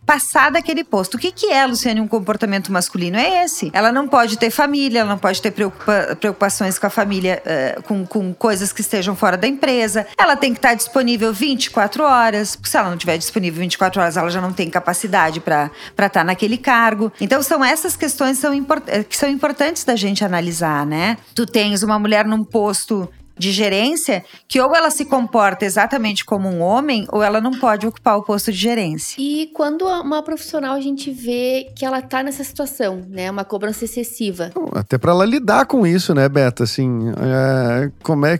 passar 0.06 0.50
daquele 0.50 0.84
posto. 0.84 1.14
O 1.14 1.18
que, 1.18 1.32
que 1.32 1.46
é, 1.46 1.66
Luciane, 1.66 2.00
um 2.00 2.08
comportamento 2.08 2.72
masculino? 2.72 3.16
É 3.16 3.44
esse. 3.44 3.70
Ela 3.72 3.92
não 3.92 4.06
pode 4.06 4.38
ter 4.38 4.50
família, 4.50 5.00
ela 5.00 5.10
não 5.10 5.18
pode 5.18 5.40
ter 5.40 5.50
preocupa 5.50 6.16
preocupações 6.20 6.78
com 6.78 6.86
a 6.86 6.90
família, 6.90 7.42
uh, 7.44 7.82
com, 7.82 8.06
com 8.06 8.34
coisas 8.34 8.72
que 8.72 8.80
estejam 8.80 9.14
fora 9.16 9.36
da 9.36 9.46
empresa. 9.46 10.06
Ela 10.16 10.36
tem 10.36 10.52
que 10.52 10.58
estar 10.58 10.74
disponível 10.74 11.32
24 11.32 12.04
horas, 12.04 12.56
porque 12.56 12.70
se 12.70 12.76
ela 12.76 12.88
não 12.88 12.94
estiver 12.94 13.18
disponível 13.18 13.60
24 13.60 14.00
horas, 14.00 14.16
ela 14.16 14.30
já 14.30 14.40
não 14.40 14.52
tem 14.52 14.70
capacidade 14.70 15.40
para 15.40 15.70
estar 15.98 16.24
naquele 16.24 16.58
cargo. 16.58 17.12
Então, 17.20 17.42
são 17.42 17.64
essas 17.64 17.96
questões 17.96 18.36
que 18.36 18.42
são, 18.42 18.52
que 19.08 19.16
são 19.16 19.28
importantes 19.28 19.84
da 19.84 19.96
gente 19.96 20.24
analisar, 20.24 20.86
né? 20.86 21.16
Tu 21.34 21.46
tens 21.46 21.82
uma 21.82 21.98
mulher 21.98 22.24
num 22.24 22.44
posto 22.44 23.08
de 23.36 23.52
gerência 23.52 24.24
que 24.46 24.60
ou 24.60 24.74
ela 24.74 24.90
se 24.90 25.04
comporta 25.04 25.64
exatamente 25.64 26.24
como 26.24 26.48
um 26.48 26.60
homem 26.60 27.06
ou 27.10 27.22
ela 27.22 27.40
não 27.40 27.52
pode 27.52 27.86
ocupar 27.86 28.16
o 28.16 28.22
posto 28.22 28.52
de 28.52 28.58
gerência. 28.58 29.16
E 29.18 29.50
quando 29.54 29.86
uma 29.86 30.22
profissional 30.22 30.74
a 30.74 30.80
gente 30.80 31.10
vê 31.10 31.70
que 31.76 31.84
ela 31.84 32.00
tá 32.00 32.22
nessa 32.22 32.44
situação, 32.44 33.02
né, 33.08 33.30
uma 33.30 33.44
cobrança 33.44 33.84
excessiva. 33.84 34.50
Até 34.74 34.98
para 34.98 35.12
ela 35.12 35.24
lidar 35.24 35.66
com 35.66 35.86
isso, 35.86 36.14
né, 36.14 36.28
Beta? 36.28 36.64
Assim, 36.64 37.10
é, 37.10 37.90
como 38.02 38.26
é 38.26 38.38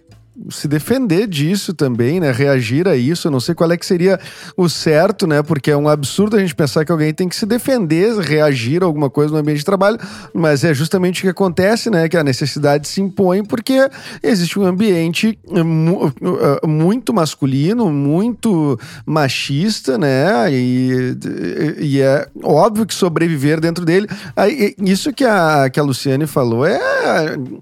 se 0.51 0.67
defender 0.67 1.27
disso 1.27 1.73
também, 1.73 2.21
né? 2.21 2.33
Reagir 2.33 2.89
a 2.89 2.97
isso. 2.97 3.29
Eu 3.29 3.33
não 3.33 3.41
sei 3.41 3.55
qual 3.55 3.71
é 3.71 3.77
que 3.77 3.87
seria 3.87 4.19
o 4.57 4.69
certo, 4.69 5.27
né? 5.27 5.43
Porque 5.43 5.71
é 5.71 5.77
um 5.77 5.89
absurdo 5.89 6.37
a 6.37 6.41
gente 6.41 6.55
pensar 6.55 6.85
que 6.85 6.93
alguém 6.93 7.15
tem 7.15 7.29
que 7.29 7.37
se 7.37 7.47
defender, 7.47 8.17
reagir 8.19 8.83
a 8.83 8.87
alguma 8.87 9.09
coisa 9.09 9.33
no 9.33 9.39
ambiente 9.39 9.59
de 9.59 9.65
trabalho, 9.65 9.99
mas 10.33 10.65
é 10.65 10.75
justamente 10.75 11.21
o 11.21 11.23
que 11.23 11.29
acontece, 11.29 11.91
né? 11.91 12.09
Que 12.09 12.17
a 12.17 12.25
necessidade 12.25 12.89
se 12.89 13.01
impõe 13.01 13.45
porque 13.45 13.89
existe 14.23 14.59
um 14.59 14.67
ambiente 14.67 15.39
eh, 15.51 15.61
eh, 15.61 16.67
muito 16.67 17.13
masculino, 17.13 17.91
muito 17.91 18.79
machista, 19.07 19.97
né? 19.97 20.53
E, 20.53 21.17
e 21.81 22.01
é 22.01 22.27
óbvio 22.43 22.87
que 22.87 22.95
sobreviver 22.95 23.61
dentro 23.61 23.85
dele. 23.85 24.09
Isso 24.79 25.13
que 25.13 25.25
a, 25.25 25.71
que 25.71 25.79
a 25.79 25.83
Luciane 25.83 26.27
falou 26.27 26.67
é, 26.67 26.81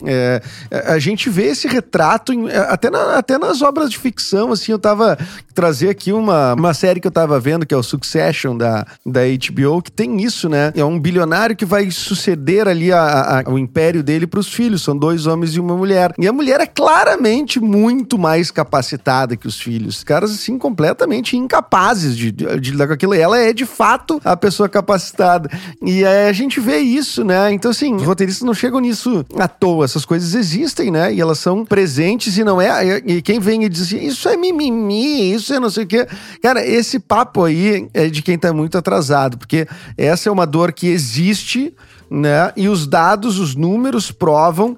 é 0.06 0.42
a 0.86 0.98
gente 0.98 1.28
vê 1.28 1.46
esse 1.46 1.68
retrato 1.68 2.32
em 2.32 2.46
até, 2.69 2.90
na, 2.90 3.16
até 3.16 3.38
nas 3.38 3.62
obras 3.62 3.90
de 3.90 3.99
ficção, 3.99 4.52
assim, 4.52 4.73
eu 4.73 4.78
tava 4.78 5.19
trazer 5.54 5.90
aqui 5.90 6.12
uma, 6.12 6.54
uma 6.54 6.75
série 6.75 7.00
que 7.00 7.07
eu 7.07 7.11
tava 7.11 7.38
vendo, 7.38 7.66
que 7.66 7.75
é 7.75 7.76
o 7.76 7.83
Succession 7.83 8.57
da, 8.57 8.87
da 9.04 9.21
HBO, 9.21 9.83
que 9.83 9.92
tem 9.92 10.23
isso, 10.23 10.49
né? 10.49 10.73
É 10.75 10.85
um 10.85 10.99
bilionário 10.99 11.54
que 11.54 11.64
vai 11.64 11.90
suceder 11.90 12.66
ali 12.66 12.92
a, 12.92 13.42
a, 13.47 13.50
o 13.50 13.59
império 13.59 14.02
dele 14.02 14.26
pros 14.26 14.49
filhos. 14.49 14.83
São 14.83 14.97
dois 14.97 15.26
homens 15.26 15.54
e 15.54 15.61
uma 15.61 15.76
mulher. 15.76 16.14
E 16.19 16.26
a 16.26 16.33
mulher 16.33 16.61
é 16.61 16.66
claramente 16.66 17.61
muito 17.61 18.19
mais 18.19 18.50
capacitada 18.50 19.37
que 19.37 19.47
os 19.47 19.61
filhos. 19.61 19.99
Os 19.99 20.04
caras, 20.04 20.31
assim, 20.31 20.59
completamente 20.59 21.37
incapazes 21.37 22.16
de, 22.16 22.33
de 22.33 22.71
lidar 22.71 22.87
com 22.87 22.95
aquilo. 22.95 23.14
E 23.14 23.21
ela 23.21 23.38
é, 23.38 23.52
de 23.52 23.66
fato, 23.66 24.21
a 24.25 24.37
pessoa 24.37 24.69
capacitada. 24.69 25.50
E 25.83 26.04
é, 26.04 26.28
a 26.28 26.33
gente 26.33 26.61
vê 26.61 26.78
isso, 26.78 27.25
né? 27.25 27.52
Então, 27.52 27.71
assim, 27.71 27.95
os 27.95 28.02
roteiristas 28.02 28.47
não 28.47 28.54
chegam 28.54 28.81
nisso 28.81 29.25
à 29.37 29.49
toa. 29.49 29.85
Essas 29.85 30.04
coisas 30.04 30.35
existem, 30.35 30.90
né? 30.90 31.12
E 31.12 31.21
elas 31.21 31.38
são 31.38 31.64
presentes 31.64 32.37
e 32.38 32.45
não 32.45 32.51
é. 32.61 32.99
E 33.06 33.23
quem 33.23 33.38
vem 33.38 33.64
e 33.64 33.68
diz 33.68 33.82
assim, 33.82 34.04
isso 34.04 34.28
é 34.28 34.37
mimimi, 34.37 35.32
isso 35.32 35.52
é 35.52 35.61
não 35.61 35.71
sei 35.71 35.85
o 35.85 35.87
quê. 35.87 36.06
Cara, 36.42 36.64
esse 36.64 36.99
papo 36.99 37.44
aí 37.44 37.88
é 37.94 38.09
de 38.09 38.23
quem 38.23 38.38
tá 38.38 38.52
muito 38.52 38.76
atrasado, 38.76 39.38
porque 39.38 39.66
essa 39.97 40.28
é 40.28 40.32
uma 40.32 40.47
dor 40.47 40.73
que 40.73 40.88
existe, 40.88 41.75
né? 42.11 42.52
E 42.56 42.68
os 42.68 42.87
dados, 42.87 43.38
os 43.38 43.54
números 43.54 44.11
provam 44.11 44.76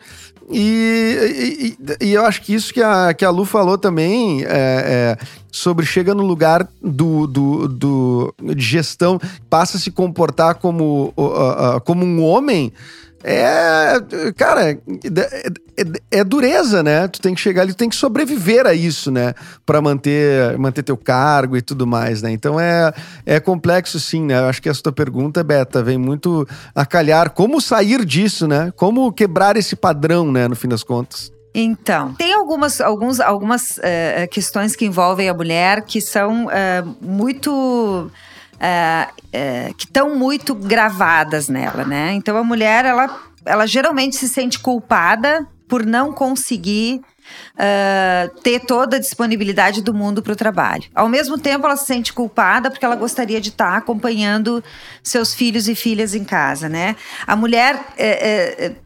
e, 0.50 1.76
e, 2.00 2.06
e, 2.06 2.12
eu 2.12 2.24
acho 2.24 2.42
que 2.42 2.54
isso 2.54 2.72
que 2.72 2.82
a, 2.82 3.14
que 3.14 3.24
a 3.24 3.30
Lu 3.30 3.44
falou 3.44 3.78
também 3.78 4.42
é, 4.44 4.46
é, 4.46 5.18
sobre 5.50 5.86
chega 5.86 6.14
no 6.14 6.22
lugar 6.22 6.68
do, 6.82 7.26
do, 7.26 7.68
do 7.68 8.34
de 8.54 8.62
gestão, 8.62 9.18
passa 9.48 9.78
a 9.78 9.80
se 9.80 9.90
comportar 9.90 10.56
como, 10.56 11.14
uh, 11.16 11.76
uh, 11.76 11.80
como 11.80 12.04
um 12.04 12.22
homem 12.22 12.72
é, 13.26 14.32
cara, 14.36 14.72
é, 14.72 14.78
é, 15.78 16.18
é, 16.18 16.24
dureza, 16.24 16.82
né? 16.82 17.08
Tu 17.08 17.22
tem 17.22 17.34
que 17.34 17.40
chegar 17.40 17.62
ali, 17.62 17.72
tu 17.72 17.78
tem 17.78 17.88
que 17.88 17.96
sobreviver 17.96 18.66
a 18.66 18.74
isso, 18.74 19.10
né? 19.10 19.32
Para 19.64 19.80
manter, 19.80 20.58
manter 20.58 20.82
teu 20.82 20.96
cargo 20.96 21.56
e 21.56 21.62
tudo 21.62 21.86
mais, 21.86 22.20
né? 22.20 22.30
Então 22.30 22.60
é, 22.60 22.92
é 23.24 23.40
complexo 23.40 23.98
sim, 23.98 24.26
né? 24.26 24.38
Eu 24.38 24.44
acho 24.44 24.60
que 24.60 24.68
essa 24.68 24.82
tua 24.82 24.92
pergunta, 24.92 25.42
Beta, 25.42 25.82
vem 25.82 25.96
muito 25.96 26.46
a 26.74 26.84
calhar. 26.84 27.30
Como 27.30 27.62
sair 27.62 28.04
disso, 28.04 28.46
né? 28.46 28.70
Como 28.76 29.10
quebrar 29.10 29.56
esse 29.56 29.74
padrão, 29.74 30.30
né? 30.30 30.46
No 30.46 30.54
fim 30.54 30.68
das 30.68 30.84
contas. 30.84 31.32
Então, 31.54 32.12
tem 32.14 32.34
algumas, 32.34 32.78
alguns, 32.78 33.20
algumas 33.20 33.78
uh, 33.78 34.28
questões 34.30 34.76
que 34.76 34.84
envolvem 34.84 35.30
a 35.30 35.34
mulher 35.34 35.82
que 35.82 36.00
são 36.00 36.46
uh, 36.46 36.96
muito 37.00 38.10
é, 38.60 39.08
é, 39.32 39.72
que 39.76 39.84
estão 39.84 40.16
muito 40.16 40.54
gravadas 40.54 41.48
nela, 41.48 41.84
né? 41.84 42.12
Então 42.14 42.36
a 42.36 42.44
mulher, 42.44 42.84
ela, 42.84 43.20
ela 43.44 43.66
geralmente 43.66 44.16
se 44.16 44.28
sente 44.28 44.58
culpada 44.58 45.46
por 45.68 45.84
não 45.84 46.12
conseguir 46.12 47.00
uh, 47.54 48.40
ter 48.40 48.60
toda 48.60 48.96
a 48.96 49.00
disponibilidade 49.00 49.82
do 49.82 49.94
mundo 49.94 50.22
para 50.22 50.32
o 50.32 50.36
trabalho. 50.36 50.84
Ao 50.94 51.08
mesmo 51.08 51.38
tempo, 51.38 51.66
ela 51.66 51.76
se 51.76 51.86
sente 51.86 52.12
culpada 52.12 52.70
porque 52.70 52.84
ela 52.84 52.96
gostaria 52.96 53.40
de 53.40 53.48
estar 53.48 53.72
tá 53.72 53.76
acompanhando 53.78 54.62
seus 55.02 55.34
filhos 55.34 55.68
e 55.68 55.74
filhas 55.74 56.14
em 56.14 56.24
casa, 56.24 56.68
né? 56.68 56.96
A 57.26 57.34
mulher 57.34 57.82
é, 57.96 58.66
é, 58.66 58.76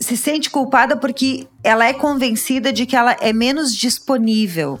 se 0.00 0.16
sente 0.16 0.50
culpada 0.50 0.96
porque 0.96 1.46
ela 1.62 1.86
é 1.86 1.92
convencida 1.92 2.72
de 2.72 2.86
que 2.86 2.96
ela 2.96 3.16
é 3.20 3.32
menos 3.32 3.74
disponível 3.74 4.80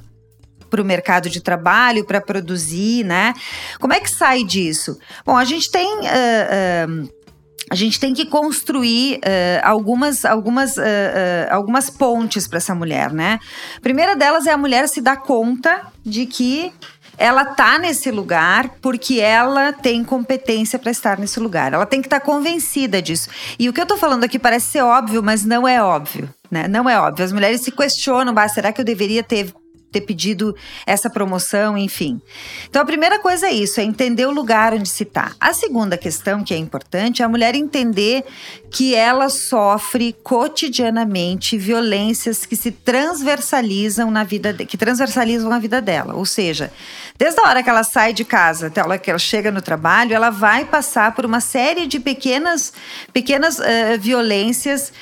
para 0.74 0.82
o 0.82 0.84
mercado 0.84 1.30
de 1.30 1.40
trabalho, 1.40 2.04
para 2.04 2.20
produzir, 2.20 3.04
né? 3.04 3.32
Como 3.78 3.92
é 3.92 4.00
que 4.00 4.10
sai 4.10 4.42
disso? 4.42 4.98
Bom, 5.24 5.36
a 5.36 5.44
gente 5.44 5.70
tem. 5.70 5.86
Uh, 5.86 7.04
uh, 7.04 7.24
a 7.70 7.74
gente 7.76 7.98
tem 7.98 8.12
que 8.12 8.26
construir 8.26 9.18
uh, 9.18 9.20
algumas, 9.62 10.24
algumas, 10.24 10.76
uh, 10.76 10.80
uh, 10.80 11.54
algumas 11.54 11.88
pontes 11.88 12.46
para 12.46 12.58
essa 12.58 12.74
mulher, 12.74 13.10
né? 13.10 13.38
A 13.76 13.80
primeira 13.80 14.14
delas 14.14 14.46
é 14.46 14.52
a 14.52 14.56
mulher 14.56 14.86
se 14.86 15.00
dar 15.00 15.16
conta 15.16 15.80
de 16.04 16.26
que 16.26 16.72
ela 17.16 17.44
tá 17.44 17.78
nesse 17.78 18.10
lugar 18.10 18.68
porque 18.82 19.20
ela 19.20 19.72
tem 19.72 20.04
competência 20.04 20.78
para 20.78 20.90
estar 20.90 21.18
nesse 21.18 21.40
lugar. 21.40 21.72
Ela 21.72 21.86
tem 21.86 22.02
que 22.02 22.06
estar 22.06 22.20
tá 22.20 22.26
convencida 22.26 23.00
disso. 23.00 23.30
E 23.58 23.68
o 23.68 23.72
que 23.72 23.80
eu 23.80 23.86
tô 23.86 23.96
falando 23.96 24.24
aqui 24.24 24.38
parece 24.38 24.72
ser 24.72 24.82
óbvio, 24.82 25.22
mas 25.22 25.44
não 25.44 25.66
é 25.66 25.82
óbvio, 25.82 26.28
né? 26.50 26.68
Não 26.68 26.88
é 26.90 27.00
óbvio. 27.00 27.24
As 27.24 27.32
mulheres 27.32 27.62
se 27.62 27.70
questionam, 27.70 28.34
ah, 28.36 28.48
será 28.48 28.72
que 28.72 28.80
eu 28.80 28.84
deveria 28.84 29.22
ter 29.22 29.54
ter 29.94 30.00
pedido 30.00 30.56
essa 30.84 31.08
promoção, 31.08 31.78
enfim. 31.78 32.20
Então 32.68 32.82
a 32.82 32.84
primeira 32.84 33.20
coisa 33.20 33.46
é 33.46 33.52
isso, 33.52 33.78
é 33.80 33.84
entender 33.84 34.26
o 34.26 34.32
lugar 34.32 34.74
onde 34.74 34.88
se 34.88 35.04
está. 35.04 35.32
A 35.40 35.54
segunda 35.54 35.96
questão 35.96 36.42
que 36.42 36.52
é 36.52 36.56
importante 36.56 37.22
é 37.22 37.24
a 37.24 37.28
mulher 37.28 37.54
entender 37.54 38.24
que 38.70 38.94
ela 38.94 39.28
sofre 39.28 40.12
cotidianamente 40.24 41.56
violências 41.56 42.44
que 42.44 42.56
se 42.56 42.72
transversalizam 42.72 44.10
na 44.10 44.24
vida, 44.24 44.52
de, 44.52 44.66
que 44.66 44.76
transversalizam 44.76 45.52
a 45.52 45.58
vida 45.60 45.80
dela. 45.80 46.14
Ou 46.14 46.26
seja, 46.26 46.72
desde 47.16 47.40
a 47.40 47.48
hora 47.48 47.62
que 47.62 47.70
ela 47.70 47.84
sai 47.84 48.12
de 48.12 48.24
casa 48.24 48.66
até 48.66 48.80
a 48.80 48.84
hora 48.84 48.98
que 48.98 49.10
ela 49.10 49.18
chega 49.18 49.52
no 49.52 49.62
trabalho, 49.62 50.12
ela 50.12 50.30
vai 50.30 50.64
passar 50.64 51.14
por 51.14 51.24
uma 51.24 51.40
série 51.40 51.86
de 51.86 52.00
pequenas, 52.00 52.72
pequenas 53.12 53.60
uh, 53.60 53.62
violências 54.00 54.92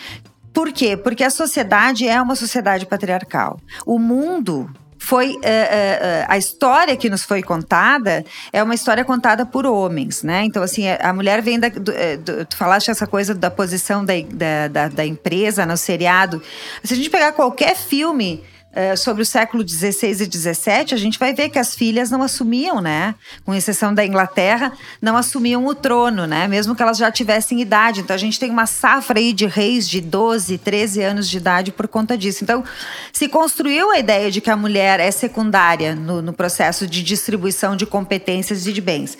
por 0.52 0.70
quê? 0.70 0.96
Porque 0.96 1.24
a 1.24 1.30
sociedade 1.30 2.06
é 2.06 2.20
uma 2.20 2.36
sociedade 2.36 2.84
patriarcal. 2.84 3.58
O 3.86 3.98
mundo 3.98 4.70
foi 5.02 5.30
uh, 5.30 5.34
uh, 5.34 6.26
a 6.28 6.38
história 6.38 6.96
que 6.96 7.10
nos 7.10 7.24
foi 7.24 7.42
contada 7.42 8.24
é 8.52 8.62
uma 8.62 8.72
história 8.72 9.04
contada 9.04 9.44
por 9.44 9.66
homens, 9.66 10.22
né? 10.22 10.44
Então, 10.44 10.62
assim, 10.62 10.84
a 10.88 11.12
mulher 11.12 11.42
vem 11.42 11.58
da. 11.58 11.68
Do, 11.68 11.82
do, 11.82 12.46
tu 12.46 12.56
falaste 12.56 12.88
essa 12.88 13.04
coisa 13.04 13.34
da 13.34 13.50
posição 13.50 14.04
da, 14.04 14.14
da, 14.30 14.68
da, 14.68 14.88
da 14.88 15.04
empresa 15.04 15.66
no 15.66 15.76
seriado. 15.76 16.40
Se 16.84 16.94
a 16.94 16.96
gente 16.96 17.10
pegar 17.10 17.32
qualquer 17.32 17.74
filme 17.76 18.44
Uh, 18.72 18.96
sobre 18.96 19.22
o 19.22 19.26
século 19.26 19.68
XVI 19.68 20.12
e 20.12 20.14
XVII, 20.14 20.94
a 20.94 20.96
gente 20.96 21.18
vai 21.18 21.34
ver 21.34 21.50
que 21.50 21.58
as 21.58 21.74
filhas 21.74 22.10
não 22.10 22.22
assumiam, 22.22 22.80
né? 22.80 23.14
Com 23.44 23.52
exceção 23.52 23.92
da 23.92 24.02
Inglaterra, 24.02 24.72
não 25.00 25.14
assumiam 25.14 25.66
o 25.66 25.74
trono, 25.74 26.26
né? 26.26 26.48
Mesmo 26.48 26.74
que 26.74 26.82
elas 26.82 26.96
já 26.96 27.12
tivessem 27.12 27.60
idade. 27.60 28.00
Então 28.00 28.16
a 28.16 28.18
gente 28.18 28.40
tem 28.40 28.50
uma 28.50 28.64
safra 28.64 29.18
aí 29.18 29.34
de 29.34 29.44
reis 29.44 29.86
de 29.86 30.00
12, 30.00 30.56
13 30.56 31.02
anos 31.02 31.28
de 31.28 31.36
idade 31.36 31.70
por 31.70 31.86
conta 31.86 32.16
disso. 32.16 32.44
Então 32.44 32.64
se 33.12 33.28
construiu 33.28 33.90
a 33.90 33.98
ideia 33.98 34.30
de 34.30 34.40
que 34.40 34.48
a 34.48 34.56
mulher 34.56 35.00
é 35.00 35.10
secundária 35.10 35.94
no, 35.94 36.22
no 36.22 36.32
processo 36.32 36.86
de 36.86 37.02
distribuição 37.02 37.76
de 37.76 37.84
competências 37.84 38.66
e 38.66 38.72
de 38.72 38.80
bens. 38.80 39.18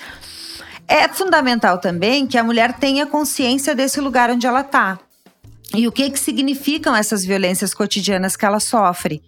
É 0.89 1.07
fundamental 1.09 1.77
também 1.77 2.27
que 2.27 2.39
a 2.39 2.45
mulher 2.45 2.73
tenha 2.73 3.05
consciência 3.05 3.75
desse 3.75 4.01
lugar 4.01 4.31
onde 4.31 4.47
ela 4.47 4.63
está 4.63 4.99
e 5.75 5.89
o 5.89 5.93
que, 5.93 6.11
que 6.11 6.19
significam 6.19 6.95
essas 6.95 7.25
violências 7.25 7.75
cotidianas 7.75 8.37
que 8.37 8.45
ela 8.45 8.61
sofre. 8.61 9.23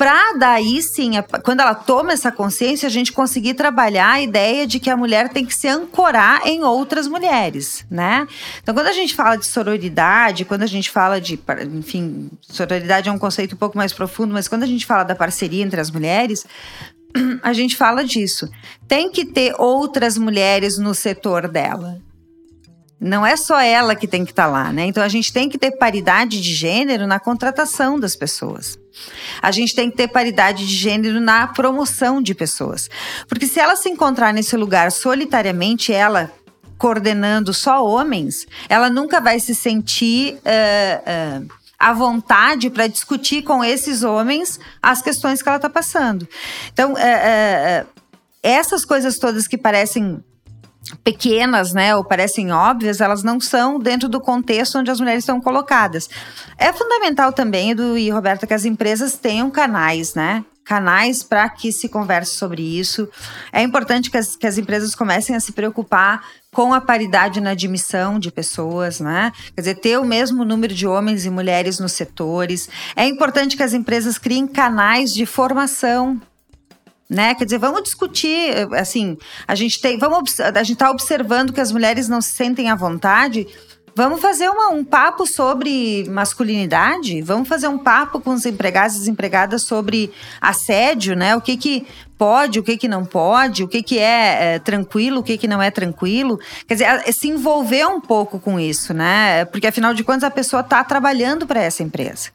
Para 0.00 0.32
daí 0.38 0.80
sim, 0.80 1.10
quando 1.42 1.60
ela 1.60 1.74
toma 1.74 2.14
essa 2.14 2.32
consciência, 2.32 2.86
a 2.86 2.90
gente 2.90 3.12
conseguir 3.12 3.52
trabalhar 3.52 4.12
a 4.12 4.22
ideia 4.22 4.66
de 4.66 4.80
que 4.80 4.88
a 4.88 4.96
mulher 4.96 5.28
tem 5.28 5.44
que 5.44 5.54
se 5.54 5.68
ancorar 5.68 6.40
em 6.46 6.64
outras 6.64 7.06
mulheres, 7.06 7.84
né? 7.90 8.26
Então, 8.62 8.74
quando 8.74 8.86
a 8.86 8.92
gente 8.92 9.14
fala 9.14 9.36
de 9.36 9.44
sororidade, 9.44 10.46
quando 10.46 10.62
a 10.62 10.66
gente 10.66 10.90
fala 10.90 11.20
de, 11.20 11.38
enfim, 11.76 12.30
sororidade 12.40 13.10
é 13.10 13.12
um 13.12 13.18
conceito 13.18 13.54
um 13.54 13.58
pouco 13.58 13.76
mais 13.76 13.92
profundo, 13.92 14.32
mas 14.32 14.48
quando 14.48 14.62
a 14.62 14.66
gente 14.66 14.86
fala 14.86 15.02
da 15.02 15.14
parceria 15.14 15.62
entre 15.62 15.78
as 15.78 15.90
mulheres, 15.90 16.46
a 17.42 17.52
gente 17.52 17.76
fala 17.76 18.02
disso. 18.02 18.48
Tem 18.88 19.10
que 19.10 19.26
ter 19.26 19.54
outras 19.58 20.16
mulheres 20.16 20.78
no 20.78 20.94
setor 20.94 21.46
dela. 21.46 22.00
Não 23.00 23.24
é 23.24 23.34
só 23.34 23.58
ela 23.58 23.96
que 23.96 24.06
tem 24.06 24.26
que 24.26 24.32
estar 24.32 24.44
tá 24.44 24.50
lá, 24.50 24.70
né? 24.70 24.84
Então 24.84 25.02
a 25.02 25.08
gente 25.08 25.32
tem 25.32 25.48
que 25.48 25.56
ter 25.56 25.70
paridade 25.70 26.38
de 26.38 26.54
gênero 26.54 27.06
na 27.06 27.18
contratação 27.18 27.98
das 27.98 28.14
pessoas. 28.14 28.78
A 29.40 29.50
gente 29.50 29.74
tem 29.74 29.90
que 29.90 29.96
ter 29.96 30.08
paridade 30.08 30.66
de 30.66 30.74
gênero 30.74 31.18
na 31.18 31.46
promoção 31.46 32.20
de 32.20 32.34
pessoas. 32.34 32.90
Porque 33.26 33.46
se 33.46 33.58
ela 33.58 33.74
se 33.74 33.88
encontrar 33.88 34.34
nesse 34.34 34.54
lugar 34.54 34.92
solitariamente, 34.92 35.92
ela 35.92 36.30
coordenando 36.76 37.54
só 37.54 37.86
homens, 37.86 38.46
ela 38.68 38.90
nunca 38.90 39.20
vai 39.20 39.40
se 39.40 39.54
sentir 39.54 40.34
uh, 40.34 41.42
uh, 41.42 41.48
à 41.78 41.92
vontade 41.94 42.68
para 42.68 42.86
discutir 42.86 43.42
com 43.42 43.64
esses 43.64 44.02
homens 44.02 44.60
as 44.82 45.00
questões 45.00 45.42
que 45.42 45.48
ela 45.48 45.56
está 45.56 45.70
passando. 45.70 46.28
Então, 46.72 46.96
é, 46.98 47.86
essas 48.42 48.84
coisas 48.84 49.18
todas 49.18 49.46
que 49.46 49.58
parecem 49.58 50.22
pequenas, 51.02 51.72
né, 51.72 51.94
ou 51.96 52.04
parecem 52.04 52.52
óbvias, 52.52 53.00
elas 53.00 53.22
não 53.22 53.40
são 53.40 53.78
dentro 53.78 54.08
do 54.08 54.20
contexto 54.20 54.78
onde 54.78 54.90
as 54.90 55.00
mulheres 55.00 55.22
estão 55.22 55.40
colocadas. 55.40 56.08
É 56.58 56.72
fundamental 56.72 57.32
também, 57.32 57.70
Edu 57.70 57.96
e 57.96 58.10
Roberta, 58.10 58.46
que 58.46 58.54
as 58.54 58.64
empresas 58.64 59.14
tenham 59.14 59.50
canais, 59.50 60.14
né? 60.14 60.44
Canais 60.64 61.22
para 61.22 61.48
que 61.48 61.72
se 61.72 61.88
converse 61.88 62.36
sobre 62.36 62.62
isso. 62.62 63.08
É 63.52 63.62
importante 63.62 64.10
que 64.10 64.16
as, 64.16 64.36
que 64.36 64.46
as 64.46 64.58
empresas 64.58 64.94
comecem 64.94 65.34
a 65.34 65.40
se 65.40 65.52
preocupar 65.52 66.22
com 66.52 66.74
a 66.74 66.80
paridade 66.80 67.40
na 67.40 67.50
admissão 67.50 68.18
de 68.18 68.30
pessoas, 68.30 69.00
né? 69.00 69.32
Quer 69.54 69.60
dizer, 69.62 69.74
ter 69.76 69.98
o 69.98 70.04
mesmo 70.04 70.44
número 70.44 70.74
de 70.74 70.86
homens 70.86 71.24
e 71.24 71.30
mulheres 71.30 71.78
nos 71.78 71.92
setores. 71.92 72.68
É 72.94 73.06
importante 73.06 73.56
que 73.56 73.62
as 73.62 73.72
empresas 73.72 74.18
criem 74.18 74.46
canais 74.46 75.14
de 75.14 75.26
formação 75.26 76.20
né? 77.10 77.34
Quer 77.34 77.44
dizer, 77.44 77.58
vamos 77.58 77.82
discutir, 77.82 78.68
assim, 78.74 79.18
a 79.46 79.56
gente 79.56 79.80
tem, 79.80 79.98
vamos, 79.98 80.38
a 80.38 80.62
gente 80.62 80.74
está 80.74 80.90
observando 80.90 81.52
que 81.52 81.60
as 81.60 81.72
mulheres 81.72 82.08
não 82.08 82.20
se 82.20 82.30
sentem 82.30 82.70
à 82.70 82.76
vontade. 82.76 83.48
Vamos 83.96 84.20
fazer 84.20 84.48
uma, 84.48 84.68
um 84.68 84.84
papo 84.84 85.26
sobre 85.26 86.08
masculinidade? 86.08 87.20
Vamos 87.20 87.48
fazer 87.48 87.66
um 87.66 87.76
papo 87.76 88.20
com 88.20 88.30
os 88.30 88.46
empregados 88.46 88.94
e 88.94 88.98
desempregadas 89.00 89.62
sobre 89.62 90.12
assédio, 90.40 91.16
né? 91.16 91.34
O 91.34 91.40
que 91.40 91.56
que 91.56 91.86
pode, 92.20 92.58
o 92.58 92.62
que 92.62 92.76
que 92.76 92.86
não 92.86 93.02
pode, 93.02 93.64
o 93.64 93.68
que 93.68 93.82
que 93.82 93.98
é, 93.98 94.56
é 94.56 94.58
tranquilo, 94.58 95.20
o 95.20 95.22
que 95.22 95.38
que 95.38 95.48
não 95.48 95.62
é 95.62 95.70
tranquilo. 95.70 96.38
Quer 96.68 96.74
dizer, 96.74 97.12
se 97.14 97.28
envolver 97.28 97.86
um 97.86 97.98
pouco 97.98 98.38
com 98.38 98.60
isso, 98.60 98.92
né? 98.92 99.46
Porque 99.46 99.66
afinal 99.66 99.94
de 99.94 100.04
contas 100.04 100.24
a 100.24 100.30
pessoa 100.30 100.60
está 100.60 100.84
trabalhando 100.84 101.46
para 101.46 101.62
essa 101.62 101.82
empresa, 101.82 102.28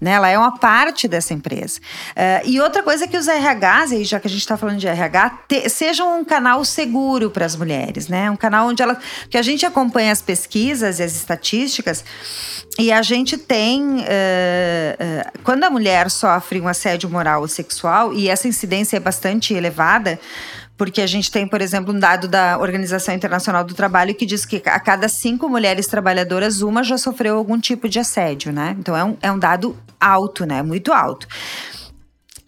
né? 0.00 0.10
Ela 0.14 0.28
é 0.28 0.36
uma 0.36 0.58
parte 0.58 1.06
dessa 1.06 1.32
empresa. 1.32 1.78
Uh, 2.16 2.48
e 2.48 2.60
outra 2.60 2.82
coisa 2.82 3.04
é 3.04 3.06
que 3.06 3.16
os 3.16 3.28
RHs, 3.28 3.92
aí 3.92 4.02
já 4.02 4.18
que 4.18 4.26
a 4.26 4.30
gente 4.30 4.40
está 4.40 4.56
falando 4.56 4.78
de 4.78 4.88
RH, 4.88 5.38
te, 5.46 5.68
sejam 5.68 6.18
um 6.18 6.24
canal 6.24 6.64
seguro 6.64 7.30
para 7.30 7.46
as 7.46 7.54
mulheres, 7.54 8.08
né? 8.08 8.28
Um 8.28 8.36
canal 8.36 8.66
onde 8.66 8.82
ela, 8.82 8.98
que 9.30 9.38
a 9.38 9.42
gente 9.42 9.64
acompanha 9.64 10.10
as 10.10 10.20
pesquisas 10.20 10.98
e 10.98 11.02
as 11.04 11.14
estatísticas 11.14 12.04
e 12.78 12.92
a 12.92 13.02
gente 13.02 13.36
tem, 13.36 13.82
uh, 13.82 14.02
uh, 14.02 15.38
quando 15.42 15.64
a 15.64 15.70
mulher 15.70 16.08
sofre 16.08 16.60
um 16.60 16.68
assédio 16.68 17.10
moral 17.10 17.40
ou 17.40 17.48
sexual, 17.48 18.12
e 18.12 18.28
essa 18.28 18.46
incidência 18.46 18.96
é 18.96 19.00
bastante 19.00 19.27
elevada, 19.54 20.18
porque 20.76 21.00
a 21.00 21.06
gente 21.06 21.30
tem, 21.30 21.46
por 21.46 21.60
exemplo, 21.60 21.92
um 21.92 21.98
dado 21.98 22.28
da 22.28 22.56
Organização 22.58 23.14
Internacional 23.14 23.64
do 23.64 23.74
Trabalho 23.74 24.14
que 24.14 24.24
diz 24.24 24.46
que 24.46 24.62
a 24.64 24.78
cada 24.78 25.08
cinco 25.08 25.48
mulheres 25.48 25.88
trabalhadoras, 25.88 26.62
uma 26.62 26.84
já 26.84 26.96
sofreu 26.96 27.36
algum 27.36 27.58
tipo 27.58 27.88
de 27.88 27.98
assédio, 27.98 28.52
né? 28.52 28.76
Então 28.78 28.96
é 28.96 29.04
um, 29.04 29.16
é 29.20 29.32
um 29.32 29.38
dado 29.38 29.76
alto, 30.00 30.46
né? 30.46 30.62
Muito 30.62 30.92
alto. 30.92 31.26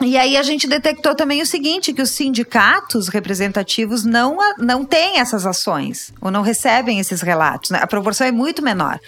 E 0.02 0.16
aí 0.16 0.36
a 0.38 0.42
gente 0.42 0.66
detectou 0.66 1.14
também 1.14 1.42
o 1.42 1.46
seguinte, 1.46 1.92
que 1.92 2.00
os 2.00 2.10
sindicatos 2.10 3.08
representativos 3.08 4.02
não, 4.02 4.38
não 4.56 4.82
têm 4.82 5.18
essas 5.18 5.44
ações, 5.44 6.10
ou 6.22 6.30
não 6.30 6.40
recebem 6.40 6.98
esses 6.98 7.20
relatos. 7.20 7.70
Né? 7.70 7.80
A 7.82 7.86
proporção 7.86 8.26
é 8.26 8.32
muito 8.32 8.62
menor. 8.62 8.98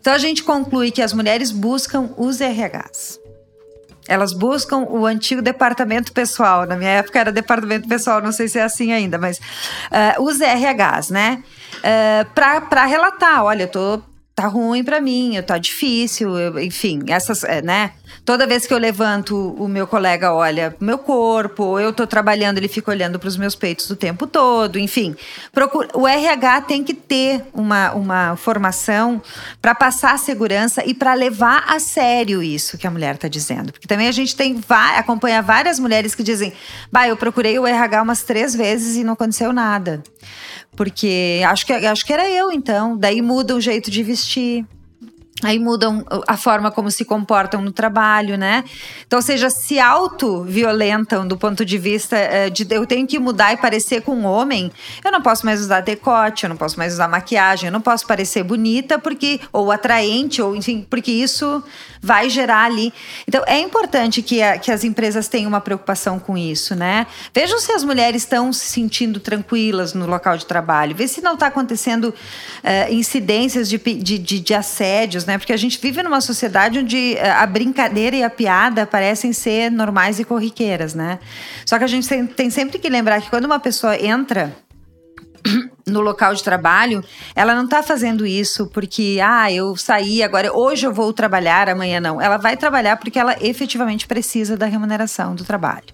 Então 0.00 0.12
a 0.12 0.18
gente 0.18 0.42
conclui 0.42 0.90
que 0.90 1.02
as 1.02 1.12
mulheres 1.12 1.50
buscam 1.50 2.10
os 2.16 2.38
RHs. 2.40 3.20
Elas 4.08 4.32
buscam 4.32 4.78
o 4.78 5.04
antigo 5.04 5.42
departamento 5.42 6.12
pessoal. 6.12 6.66
Na 6.66 6.74
minha 6.74 6.90
época 6.90 7.20
era 7.20 7.30
departamento 7.30 7.86
pessoal, 7.86 8.22
não 8.22 8.32
sei 8.32 8.48
se 8.48 8.58
é 8.58 8.62
assim 8.62 8.92
ainda, 8.92 9.18
mas 9.18 9.38
uh, 9.38 10.22
os 10.22 10.38
RHs, 10.40 11.10
né? 11.10 11.42
Uh, 11.76 12.28
para 12.34 12.86
relatar, 12.86 13.44
olha, 13.44 13.64
eu 13.64 13.68
tô 13.68 14.02
tá 14.38 14.46
ruim 14.46 14.84
para 14.84 15.00
mim, 15.00 15.42
tá 15.44 15.58
difícil, 15.58 16.38
eu, 16.38 16.60
enfim, 16.60 17.02
essas, 17.08 17.42
é, 17.42 17.60
né? 17.60 17.90
Toda 18.24 18.46
vez 18.46 18.68
que 18.68 18.72
eu 18.72 18.78
levanto, 18.78 19.36
o 19.58 19.66
meu 19.66 19.84
colega 19.84 20.32
olha 20.32 20.76
meu 20.80 20.96
corpo, 20.96 21.76
eu 21.80 21.92
tô 21.92 22.06
trabalhando, 22.06 22.56
ele 22.58 22.68
fica 22.68 22.88
olhando 22.88 23.18
para 23.18 23.26
os 23.26 23.36
meus 23.36 23.56
peitos 23.56 23.90
o 23.90 23.96
tempo 23.96 24.28
todo, 24.28 24.78
enfim. 24.78 25.16
Procura, 25.52 25.88
o 25.92 26.06
RH 26.06 26.60
tem 26.62 26.84
que 26.84 26.94
ter 26.94 27.42
uma, 27.52 27.92
uma 27.94 28.36
formação 28.36 29.20
para 29.60 29.74
passar 29.74 30.14
a 30.14 30.18
segurança 30.18 30.84
e 30.86 30.94
para 30.94 31.14
levar 31.14 31.64
a 31.66 31.80
sério 31.80 32.40
isso 32.40 32.78
que 32.78 32.86
a 32.86 32.90
mulher 32.92 33.16
tá 33.16 33.26
dizendo. 33.26 33.72
Porque 33.72 33.88
também 33.88 34.06
a 34.06 34.12
gente 34.12 34.36
tem 34.36 34.62
acompanha 34.96 35.42
várias 35.42 35.80
mulheres 35.80 36.14
que 36.14 36.22
dizem: 36.22 36.52
"Bah, 36.92 37.08
eu 37.08 37.16
procurei 37.16 37.58
o 37.58 37.66
RH 37.66 38.02
umas 38.02 38.22
três 38.22 38.54
vezes 38.54 38.96
e 38.96 39.02
não 39.02 39.14
aconteceu 39.14 39.52
nada". 39.52 40.00
Porque 40.78 41.42
acho 41.44 41.66
que, 41.66 41.72
acho 41.72 42.06
que 42.06 42.12
era 42.12 42.30
eu, 42.30 42.52
então. 42.52 42.96
Daí 42.96 43.20
muda 43.20 43.52
o 43.56 43.60
jeito 43.60 43.90
de 43.90 44.00
vestir. 44.04 44.64
Aí 45.42 45.58
mudam 45.58 46.04
a 46.26 46.36
forma 46.36 46.70
como 46.70 46.88
se 46.88 47.04
comportam 47.04 47.60
no 47.60 47.72
trabalho, 47.72 48.38
né? 48.38 48.64
Então, 49.04 49.18
ou 49.18 49.22
seja, 49.22 49.50
se 49.50 49.80
auto-violentam 49.80 51.26
do 51.26 51.36
ponto 51.36 51.64
de 51.64 51.78
vista 51.78 52.16
uh, 52.16 52.50
de 52.50 52.66
eu 52.70 52.86
tenho 52.86 53.06
que 53.08 53.18
mudar 53.18 53.52
e 53.52 53.56
parecer 53.56 54.02
com 54.02 54.14
um 54.14 54.24
homem, 54.24 54.70
eu 55.04 55.10
não 55.10 55.20
posso 55.20 55.44
mais 55.44 55.60
usar 55.60 55.80
decote, 55.80 56.44
eu 56.44 56.48
não 56.48 56.56
posso 56.56 56.78
mais 56.78 56.94
usar 56.94 57.08
maquiagem, 57.08 57.68
eu 57.68 57.72
não 57.72 57.80
posso 57.80 58.06
parecer 58.06 58.44
bonita 58.44 58.98
porque 58.98 59.40
ou 59.52 59.70
atraente, 59.70 60.40
ou 60.40 60.54
enfim, 60.54 60.86
porque 60.88 61.10
isso 61.10 61.62
vai 62.00 62.28
gerar 62.28 62.64
ali. 62.64 62.92
Então, 63.26 63.42
é 63.46 63.58
importante 63.60 64.22
que, 64.22 64.42
a, 64.42 64.58
que 64.58 64.70
as 64.70 64.84
empresas 64.84 65.28
tenham 65.28 65.48
uma 65.48 65.60
preocupação 65.60 66.18
com 66.18 66.36
isso, 66.36 66.74
né? 66.74 67.06
Vejam 67.34 67.58
se 67.58 67.72
as 67.72 67.84
mulheres 67.84 68.22
estão 68.22 68.52
se 68.52 68.66
sentindo 68.66 69.20
tranquilas 69.20 69.94
no 69.94 70.06
local 70.06 70.36
de 70.36 70.46
trabalho, 70.46 70.96
vê 70.96 71.06
se 71.06 71.20
não 71.20 71.34
está 71.34 71.46
acontecendo 71.46 72.08
uh, 72.08 72.92
incidências 72.92 73.68
de, 73.68 73.78
de, 73.78 74.18
de, 74.18 74.40
de 74.40 74.54
assédios 74.54 75.18
né? 75.26 75.38
Porque 75.38 75.52
a 75.52 75.56
gente 75.56 75.78
vive 75.80 76.02
numa 76.02 76.20
sociedade 76.20 76.78
onde 76.78 77.14
eh, 77.16 77.30
a 77.30 77.46
brincadeira 77.46 78.16
e 78.16 78.22
a 78.22 78.30
piada 78.30 78.86
parecem 78.86 79.32
ser 79.32 79.70
normais 79.70 80.18
e 80.18 80.24
corriqueiras, 80.24 80.94
né? 80.94 81.18
Só 81.64 81.78
que 81.78 81.84
a 81.84 81.86
gente 81.86 82.08
tem 82.34 82.50
sempre 82.50 82.78
que 82.78 82.88
lembrar 82.88 83.20
que 83.20 83.30
quando 83.30 83.44
uma 83.44 83.58
pessoa 83.58 83.96
entra 83.96 84.56
no 85.88 86.00
local 86.00 86.34
de 86.34 86.42
trabalho, 86.42 87.04
ela 87.34 87.54
não 87.54 87.64
está 87.64 87.82
fazendo 87.82 88.26
isso 88.26 88.66
porque, 88.66 89.18
ah, 89.22 89.50
eu 89.52 89.76
saí 89.76 90.22
agora, 90.22 90.52
hoje 90.56 90.86
eu 90.86 90.92
vou 90.92 91.12
trabalhar, 91.12 91.68
amanhã 91.68 92.00
não. 92.00 92.20
Ela 92.20 92.36
vai 92.36 92.56
trabalhar 92.56 92.96
porque 92.96 93.18
ela 93.18 93.36
efetivamente 93.40 94.06
precisa 94.06 94.56
da 94.56 94.66
remuneração 94.66 95.34
do 95.34 95.44
trabalho. 95.44 95.86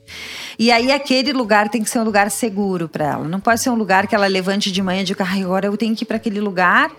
E 0.58 0.70
aí 0.70 0.92
aquele 0.92 1.32
lugar 1.32 1.68
tem 1.68 1.82
que 1.82 1.90
ser 1.90 1.98
um 1.98 2.04
lugar 2.04 2.30
seguro 2.30 2.88
para 2.88 3.04
ela. 3.04 3.28
Não 3.28 3.40
pode 3.40 3.60
ser 3.60 3.70
um 3.70 3.74
lugar 3.74 4.06
que 4.06 4.14
ela 4.14 4.26
levante 4.26 4.70
de 4.70 4.82
manhã 4.82 5.02
e 5.02 5.04
diga, 5.04 5.24
ah, 5.24 5.42
agora 5.42 5.66
eu 5.66 5.76
tenho 5.76 5.94
que 5.94 6.04
ir 6.04 6.06
para 6.06 6.16
aquele 6.16 6.40
lugar 6.40 6.90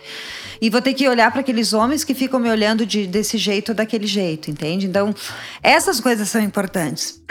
e 0.61 0.69
vou 0.69 0.81
ter 0.81 0.93
que 0.93 1.07
olhar 1.07 1.31
para 1.31 1.41
aqueles 1.41 1.73
homens 1.73 2.03
que 2.03 2.13
ficam 2.13 2.39
me 2.39 2.49
olhando 2.49 2.85
de, 2.85 3.07
desse 3.07 3.37
jeito 3.37 3.69
ou 3.69 3.75
daquele 3.75 4.07
jeito, 4.07 4.49
entende? 4.49 4.87
Então, 4.87 5.13
essas 5.61 5.99
coisas 5.99 6.29
são 6.29 6.41
importantes. 6.41 7.21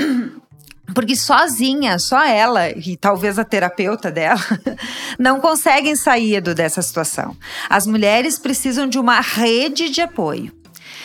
Porque 0.92 1.16
sozinha, 1.16 1.98
só 1.98 2.22
ela 2.24 2.70
e 2.70 2.96
talvez 2.96 3.38
a 3.38 3.44
terapeuta 3.44 4.10
dela 4.10 4.40
não 5.18 5.40
conseguem 5.40 5.96
sair 5.96 6.40
do, 6.40 6.54
dessa 6.54 6.82
situação. 6.82 7.36
As 7.70 7.86
mulheres 7.86 8.38
precisam 8.38 8.86
de 8.86 8.98
uma 8.98 9.20
rede 9.20 9.88
de 9.88 10.02
apoio. 10.02 10.52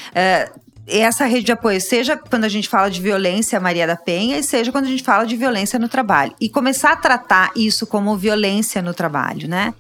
Uh, 0.10 0.60
essa 0.90 1.26
rede 1.26 1.46
de 1.46 1.52
apoio, 1.52 1.80
seja 1.80 2.18
quando 2.18 2.44
a 2.46 2.50
gente 2.50 2.68
fala 2.68 2.90
de 2.90 3.00
violência 3.00 3.60
Maria 3.60 3.86
da 3.86 3.96
Penha, 3.96 4.40
e 4.40 4.44
seja 4.44 4.72
quando 4.72 4.86
a 4.86 4.90
gente 4.90 5.04
fala 5.04 5.26
de 5.26 5.36
violência 5.36 5.78
no 5.78 5.88
trabalho. 5.88 6.34
E 6.42 6.50
começar 6.50 6.94
a 6.94 6.96
tratar 6.96 7.52
isso 7.56 7.86
como 7.86 8.18
violência 8.18 8.82
no 8.82 8.94
trabalho, 8.94 9.48
né? 9.48 9.74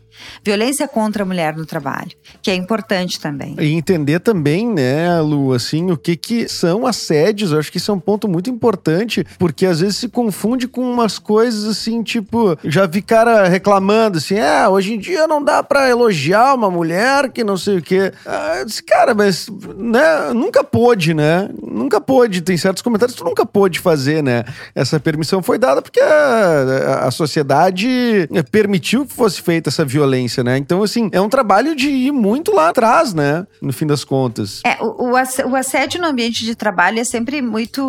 Violência 0.44 0.88
contra 0.88 1.24
a 1.24 1.26
mulher 1.26 1.56
no 1.56 1.66
trabalho, 1.66 2.12
que 2.42 2.52
é 2.52 2.56
importante 2.56 3.20
também. 3.20 3.56
E 3.60 3.74
entender 3.74 4.20
também, 4.20 4.68
né, 4.68 5.20
Lu, 5.22 5.54
assim, 5.54 5.92
o 5.92 5.98
que 5.98 6.16
que 6.16 6.48
são 6.48 6.86
assédios. 6.86 7.52
Eu 7.52 7.60
acho 7.60 7.72
que 7.72 7.78
isso 7.78 7.92
é 7.92 7.94
um 7.94 8.00
ponto 8.00 8.28
muito 8.28 8.50
importante, 8.50 9.26
porque 9.38 9.66
às 9.66 9.80
vezes 9.80 9.98
se 9.98 10.10
confunde 10.10 10.68
com 10.68 10.82
umas 10.82 11.20
coisas 11.20 11.66
assim, 11.66 12.04
tipo, 12.04 12.58
já 12.64 12.86
vi 12.86 13.02
cara 13.02 13.48
reclamando 13.48 14.18
assim, 14.18 14.36
é, 14.36 14.68
hoje 14.68 14.94
em 14.94 15.00
dia 15.00 15.28
não 15.28 15.44
dá 15.44 15.64
para 15.64 15.90
elogiar 15.90 16.54
uma 16.54 16.70
mulher 16.70 17.32
que 17.32 17.44
não 17.44 17.58
sei 17.58 17.78
o 17.78 17.82
quê. 17.82 18.12
Ah, 18.26 18.58
eu 18.60 18.66
disse, 18.66 18.84
cara, 18.84 19.14
mas, 19.14 19.48
né, 19.78 20.34
nunca 20.34 20.64
pôde, 20.64 21.14
né? 21.14 21.50
Nunca 21.62 22.00
pôde. 22.02 22.42
Tem 22.42 22.58
certos 22.58 22.82
comentários 22.82 23.16
que 23.16 23.24
tu 23.24 23.28
nunca 23.28 23.46
pôde 23.46 23.80
fazer, 23.80 24.24
né? 24.24 24.44
Essa 24.74 25.00
permissão 25.00 25.42
foi 25.42 25.58
dada 25.58 25.82
porque 25.82 26.00
a, 26.00 27.06
a 27.08 27.12
sociedade 27.12 28.28
permitiu 28.52 29.06
que 29.06 29.14
fosse 29.14 29.42
feita 29.42 29.70
essa 29.70 29.86
violência 29.86 30.09
violência, 30.10 30.43
né? 30.43 30.58
Então, 30.58 30.82
assim, 30.82 31.10
é 31.12 31.22
um 31.22 31.30
trabalho 31.30 31.76
de 31.76 31.89
ir 31.89 32.12
muito 32.12 32.52
lá 32.52 32.69
atrás, 32.69 33.13
né? 33.13 33.45
No 33.62 33.72
fim 33.72 33.86
das 33.86 34.04
contas. 34.04 34.62
É, 34.65 34.78
o, 34.82 35.12
o 35.12 35.56
assédio 35.56 36.02
no 36.02 36.08
ambiente 36.08 36.43
de 36.43 36.56
trabalho 36.56 37.00
é 37.00 37.04
sempre 37.04 37.41
muito, 37.41 37.84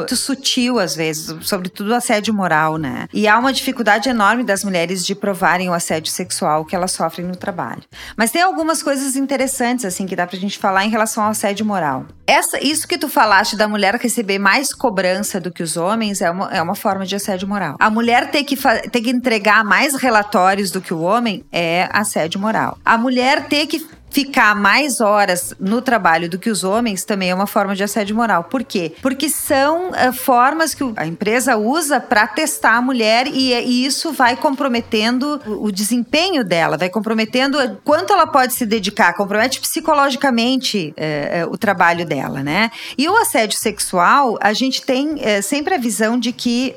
muito 0.00 0.16
sutil, 0.16 0.78
às 0.78 0.96
vezes, 0.96 1.34
sobretudo 1.42 1.90
o 1.90 1.94
assédio 1.94 2.34
moral, 2.34 2.76
né? 2.76 3.06
E 3.12 3.28
há 3.28 3.38
uma 3.38 3.52
dificuldade 3.52 4.08
enorme 4.08 4.42
das 4.42 4.64
mulheres 4.64 5.06
de 5.06 5.14
provarem 5.14 5.68
o 5.68 5.72
assédio 5.72 6.10
sexual 6.10 6.64
que 6.64 6.74
elas 6.74 6.90
sofrem 6.90 7.26
no 7.26 7.36
trabalho. 7.36 7.82
Mas 8.16 8.30
tem 8.30 8.42
algumas 8.42 8.82
coisas 8.82 9.16
interessantes, 9.16 9.84
assim, 9.84 10.06
que 10.06 10.16
dá 10.16 10.26
pra 10.26 10.38
gente 10.38 10.58
falar 10.58 10.84
em 10.84 10.90
relação 10.90 11.24
ao 11.24 11.30
assédio 11.30 11.64
moral. 11.64 12.06
Essa, 12.26 12.64
isso 12.64 12.86
que 12.86 12.96
tu 12.96 13.08
falaste 13.08 13.56
da 13.56 13.66
mulher 13.66 13.96
receber 13.96 14.38
mais 14.38 14.72
cobrança 14.72 15.40
do 15.40 15.50
que 15.50 15.62
os 15.62 15.76
homens 15.76 16.20
é 16.20 16.30
uma, 16.30 16.48
é 16.52 16.62
uma 16.62 16.74
forma 16.74 17.04
de 17.04 17.16
assédio 17.16 17.48
moral. 17.48 17.76
A 17.78 17.90
mulher 17.90 18.30
ter 18.30 18.44
que, 18.44 18.56
ter 18.56 19.00
que 19.00 19.10
entregar 19.10 19.64
mais 19.64 19.94
relatórios 19.94 20.70
do 20.70 20.80
que 20.80 20.94
o 20.94 21.00
homem 21.00 21.44
é 21.52 21.88
assédio 21.92 22.40
moral. 22.40 22.78
A 22.84 22.96
mulher 22.96 23.46
ter 23.46 23.66
que 23.66 23.86
ficar 24.10 24.54
mais 24.54 25.00
horas 25.00 25.54
no 25.58 25.80
trabalho 25.80 26.28
do 26.28 26.38
que 26.38 26.50
os 26.50 26.64
homens 26.64 27.04
também 27.04 27.30
é 27.30 27.34
uma 27.34 27.46
forma 27.46 27.74
de 27.74 27.84
assédio 27.84 28.14
moral. 28.16 28.44
Por 28.44 28.64
quê? 28.64 28.92
Porque 29.00 29.28
são 29.28 29.90
uh, 29.90 30.12
formas 30.12 30.74
que 30.74 30.82
a 30.96 31.06
empresa 31.06 31.56
usa 31.56 32.00
para 32.00 32.26
testar 32.26 32.74
a 32.76 32.82
mulher 32.82 33.26
e, 33.28 33.52
e, 33.52 33.86
isso 33.86 34.12
vai 34.12 34.36
comprometendo 34.36 35.40
o, 35.46 35.66
o, 35.66 35.72
desempenho 35.72 36.44
dela, 36.44 36.76
vai 36.76 36.90
comprometendo 36.90 37.56
quanto 37.84 38.12
ela 38.12 38.26
pode 38.26 38.52
se 38.54 38.66
dedicar, 38.66 39.14
compromete 39.14 39.60
psicologicamente 39.60 40.92
uh, 40.98 41.46
uh, 41.46 41.52
o 41.52 41.56
trabalho 41.56 42.04
dela, 42.04 42.42
né? 42.42 42.70
E 42.98 43.08
o 43.08 43.16
assédio 43.16 43.58
sexual, 43.58 44.36
a 44.40 44.52
gente 44.52 44.82
tem 44.82 45.16
sempre 45.42 45.74
a 45.74 45.78
visão 45.78 46.18
de 46.18 46.32
que 46.32 46.74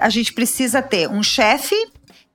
a 0.00 0.08
gente 0.08 0.32
precisa 0.32 0.82
ter 0.82 1.08
um 1.08 1.22
chefe 1.22 1.76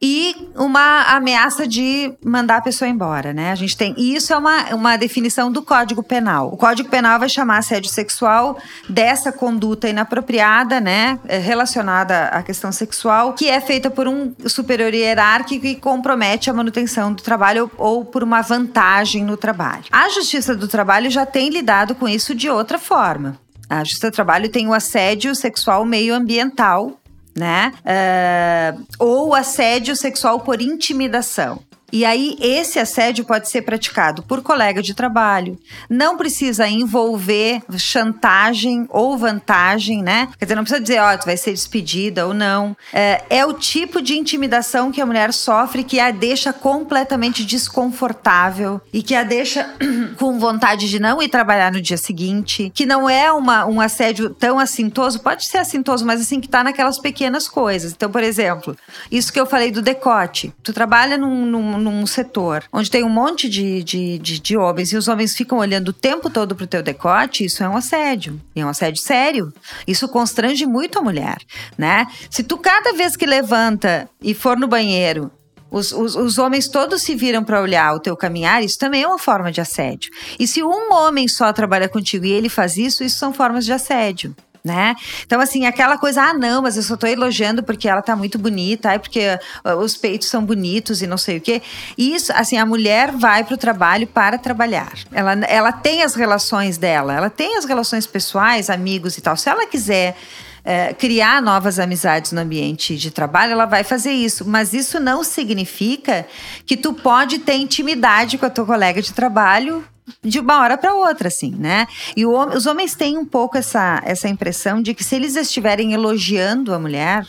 e 0.01 0.35
uma 0.55 1.03
ameaça 1.15 1.65
de 1.65 2.13
mandar 2.23 2.57
a 2.57 2.61
pessoa 2.61 2.87
embora, 2.87 3.33
né? 3.33 3.51
A 3.51 3.55
gente 3.55 3.77
tem. 3.77 3.93
E 3.97 4.15
isso 4.15 4.33
é 4.33 4.37
uma, 4.37 4.75
uma 4.75 4.97
definição 4.97 5.51
do 5.51 5.61
Código 5.61 6.03
Penal. 6.03 6.49
O 6.53 6.57
Código 6.57 6.89
Penal 6.89 7.17
vai 7.17 7.29
chamar 7.29 7.59
assédio 7.59 7.89
sexual 7.89 8.57
dessa 8.89 9.31
conduta 9.31 9.87
inapropriada, 9.87 10.81
né? 10.81 11.17
Eh, 11.27 11.37
relacionada 11.37 12.25
à 12.27 12.43
questão 12.43 12.71
sexual, 12.71 13.33
que 13.33 13.49
é 13.49 13.61
feita 13.61 13.89
por 13.89 14.07
um 14.07 14.33
superior 14.45 14.93
hierárquico 14.93 15.65
e 15.65 15.75
compromete 15.75 16.49
a 16.49 16.53
manutenção 16.53 17.13
do 17.13 17.23
trabalho 17.23 17.71
ou, 17.77 17.95
ou 17.95 18.05
por 18.05 18.21
uma 18.21 18.41
vantagem 18.41 19.23
no 19.23 19.37
trabalho. 19.37 19.85
A 19.91 20.09
Justiça 20.09 20.55
do 20.55 20.67
Trabalho 20.67 21.09
já 21.09 21.25
tem 21.25 21.49
lidado 21.49 21.95
com 21.95 22.07
isso 22.07 22.35
de 22.35 22.49
outra 22.49 22.77
forma. 22.77 23.39
A 23.69 23.83
Justiça 23.83 24.11
do 24.11 24.13
Trabalho 24.13 24.49
tem 24.49 24.67
o 24.67 24.73
assédio 24.73 25.33
sexual 25.33 25.85
meio 25.85 26.13
ambiental, 26.13 26.99
né? 27.35 27.73
Uh, 27.83 28.85
ou 28.97 29.35
assédio 29.35 29.95
sexual 29.95 30.39
por 30.39 30.61
intimidação. 30.61 31.59
E 31.91 32.03
aí, 32.03 32.35
esse 32.41 32.79
assédio 32.79 33.25
pode 33.25 33.49
ser 33.49 33.61
praticado 33.61 34.23
por 34.23 34.41
colega 34.41 34.81
de 34.81 34.93
trabalho, 34.93 35.57
não 35.89 36.17
precisa 36.17 36.67
envolver 36.67 37.61
chantagem 37.77 38.85
ou 38.89 39.17
vantagem, 39.17 40.01
né? 40.01 40.27
Quer 40.37 40.45
dizer, 40.45 40.55
não 40.55 40.63
precisa 40.63 40.81
dizer, 40.81 40.99
ó, 40.99 41.13
oh, 41.13 41.17
tu 41.17 41.25
vai 41.25 41.37
ser 41.37 41.51
despedida 41.51 42.25
ou 42.25 42.33
não. 42.33 42.75
É, 42.91 43.23
é, 43.29 43.45
o 43.45 43.53
tipo 43.53 44.01
de 44.01 44.17
intimidação 44.17 44.91
que 44.91 44.99
a 44.99 45.05
mulher 45.05 45.31
sofre 45.33 45.83
que 45.83 45.99
a 45.99 46.11
deixa 46.11 46.51
completamente 46.51 47.45
desconfortável 47.45 48.81
e 48.91 49.01
que 49.01 49.15
a 49.15 49.23
deixa 49.23 49.73
com 50.17 50.39
vontade 50.39 50.89
de 50.89 50.99
não 50.99 51.21
ir 51.21 51.29
trabalhar 51.29 51.71
no 51.71 51.81
dia 51.81 51.97
seguinte, 51.97 52.71
que 52.73 52.85
não 52.85 53.09
é 53.09 53.31
uma, 53.31 53.65
um 53.65 53.79
assédio 53.79 54.29
tão 54.29 54.59
assintoso, 54.59 55.19
pode 55.19 55.45
ser 55.45 55.59
assintoso, 55.59 56.05
mas 56.05 56.21
assim, 56.21 56.41
que 56.41 56.49
tá 56.49 56.63
naquelas 56.63 56.99
pequenas 56.99 57.47
coisas. 57.47 57.93
Então, 57.93 58.11
por 58.11 58.23
exemplo, 58.23 58.75
isso 59.11 59.31
que 59.31 59.39
eu 59.39 59.45
falei 59.45 59.71
do 59.71 59.81
decote. 59.81 60.53
Tu 60.63 60.73
trabalha 60.73 61.17
num, 61.17 61.45
num 61.45 61.84
num 61.91 62.05
setor 62.05 62.63
onde 62.71 62.91
tem 62.91 63.03
um 63.03 63.09
monte 63.09 63.47
de, 63.49 63.83
de, 63.83 64.17
de, 64.19 64.39
de 64.39 64.57
homens 64.57 64.91
e 64.91 64.97
os 64.97 65.07
homens 65.07 65.35
ficam 65.35 65.57
olhando 65.57 65.89
o 65.89 65.93
tempo 65.93 66.29
todo 66.29 66.55
pro 66.55 66.67
teu 66.67 66.83
decote, 66.83 67.45
isso 67.45 67.63
é 67.63 67.69
um 67.69 67.77
assédio. 67.77 68.41
E 68.55 68.61
é 68.61 68.65
um 68.65 68.69
assédio 68.69 69.01
sério. 69.01 69.53
Isso 69.87 70.07
constrange 70.07 70.65
muito 70.65 70.99
a 70.99 71.01
mulher, 71.01 71.37
né? 71.77 72.07
Se 72.29 72.43
tu 72.43 72.57
cada 72.57 72.93
vez 72.93 73.15
que 73.15 73.25
levanta 73.25 74.09
e 74.21 74.33
for 74.33 74.57
no 74.57 74.67
banheiro 74.67 75.31
os, 75.71 75.91
os, 75.91 76.15
os, 76.15 76.37
homens 76.37 76.69
todos 76.69 77.01
se 77.01 77.15
viram 77.15 77.43
para 77.43 77.61
olhar 77.61 77.93
o 77.93 77.99
teu 77.99 78.15
caminhar, 78.15 78.63
isso 78.63 78.79
também 78.79 79.03
é 79.03 79.07
uma 79.07 79.19
forma 79.19 79.51
de 79.51 79.59
assédio. 79.59 80.09
E 80.39 80.47
se 80.47 80.63
um 80.63 80.93
homem 80.93 81.27
só 81.27 81.51
trabalha 81.51 81.89
contigo 81.89 82.25
e 82.25 82.31
ele 82.31 82.47
faz 82.47 82.77
isso, 82.77 83.03
isso 83.03 83.17
são 83.17 83.33
formas 83.33 83.65
de 83.65 83.73
assédio 83.73 84.33
né? 84.65 84.95
Então, 85.23 85.39
assim, 85.39 85.67
aquela 85.67 85.95
coisa, 85.95 86.23
ah, 86.23 86.33
não, 86.33 86.63
mas 86.63 86.75
eu 86.75 86.81
só 86.81 86.97
tô 86.97 87.05
elogiando 87.05 87.61
porque 87.61 87.87
ela 87.87 88.01
tá 88.01 88.15
muito 88.15 88.39
bonita, 88.39 88.89
ai, 88.89 88.97
porque 88.97 89.39
uh, 89.63 89.75
os 89.75 89.95
peitos 89.95 90.27
são 90.27 90.43
bonitos 90.43 91.03
e 91.03 91.07
não 91.07 91.17
sei 91.17 91.37
o 91.37 91.41
quê. 91.41 91.61
Isso, 91.95 92.33
assim, 92.35 92.57
a 92.57 92.65
mulher 92.65 93.11
vai 93.11 93.43
pro 93.43 93.55
trabalho 93.55 94.07
para 94.07 94.39
trabalhar. 94.39 94.91
Ela, 95.11 95.33
ela 95.47 95.71
tem 95.71 96.01
as 96.01 96.15
relações 96.15 96.79
dela, 96.79 97.13
ela 97.13 97.29
tem 97.29 97.57
as 97.57 97.65
relações 97.65 98.07
pessoais, 98.07 98.71
amigos 98.71 99.19
e 99.19 99.21
tal. 99.21 99.37
Se 99.37 99.47
ela 99.49 99.67
quiser 99.67 100.17
é, 100.65 100.93
criar 100.93 101.41
novas 101.41 101.77
amizades 101.77 102.31
no 102.31 102.41
ambiente 102.41 102.97
de 102.97 103.11
trabalho, 103.11 103.51
ela 103.51 103.67
vai 103.67 103.83
fazer 103.83 104.11
isso. 104.11 104.43
Mas 104.45 104.73
isso 104.73 104.99
não 104.99 105.23
significa 105.23 106.25
que 106.65 106.75
tu 106.75 106.91
pode 106.91 107.39
ter 107.39 107.55
intimidade 107.55 108.37
com 108.37 108.45
a 108.47 108.49
tua 108.49 108.65
colega 108.65 109.01
de 109.01 109.13
trabalho 109.13 109.85
de 110.23 110.39
uma 110.39 110.59
hora 110.61 110.77
para 110.77 110.93
outra, 110.93 111.27
assim, 111.27 111.51
né? 111.51 111.87
E 112.15 112.25
o, 112.25 112.31
os 112.49 112.65
homens 112.65 112.95
têm 112.95 113.17
um 113.17 113.25
pouco 113.25 113.57
essa, 113.57 114.01
essa 114.05 114.27
impressão 114.27 114.81
de 114.81 114.93
que 114.93 115.03
se 115.03 115.15
eles 115.15 115.35
estiverem 115.35 115.93
elogiando 115.93 116.73
a 116.73 116.79
mulher, 116.79 117.25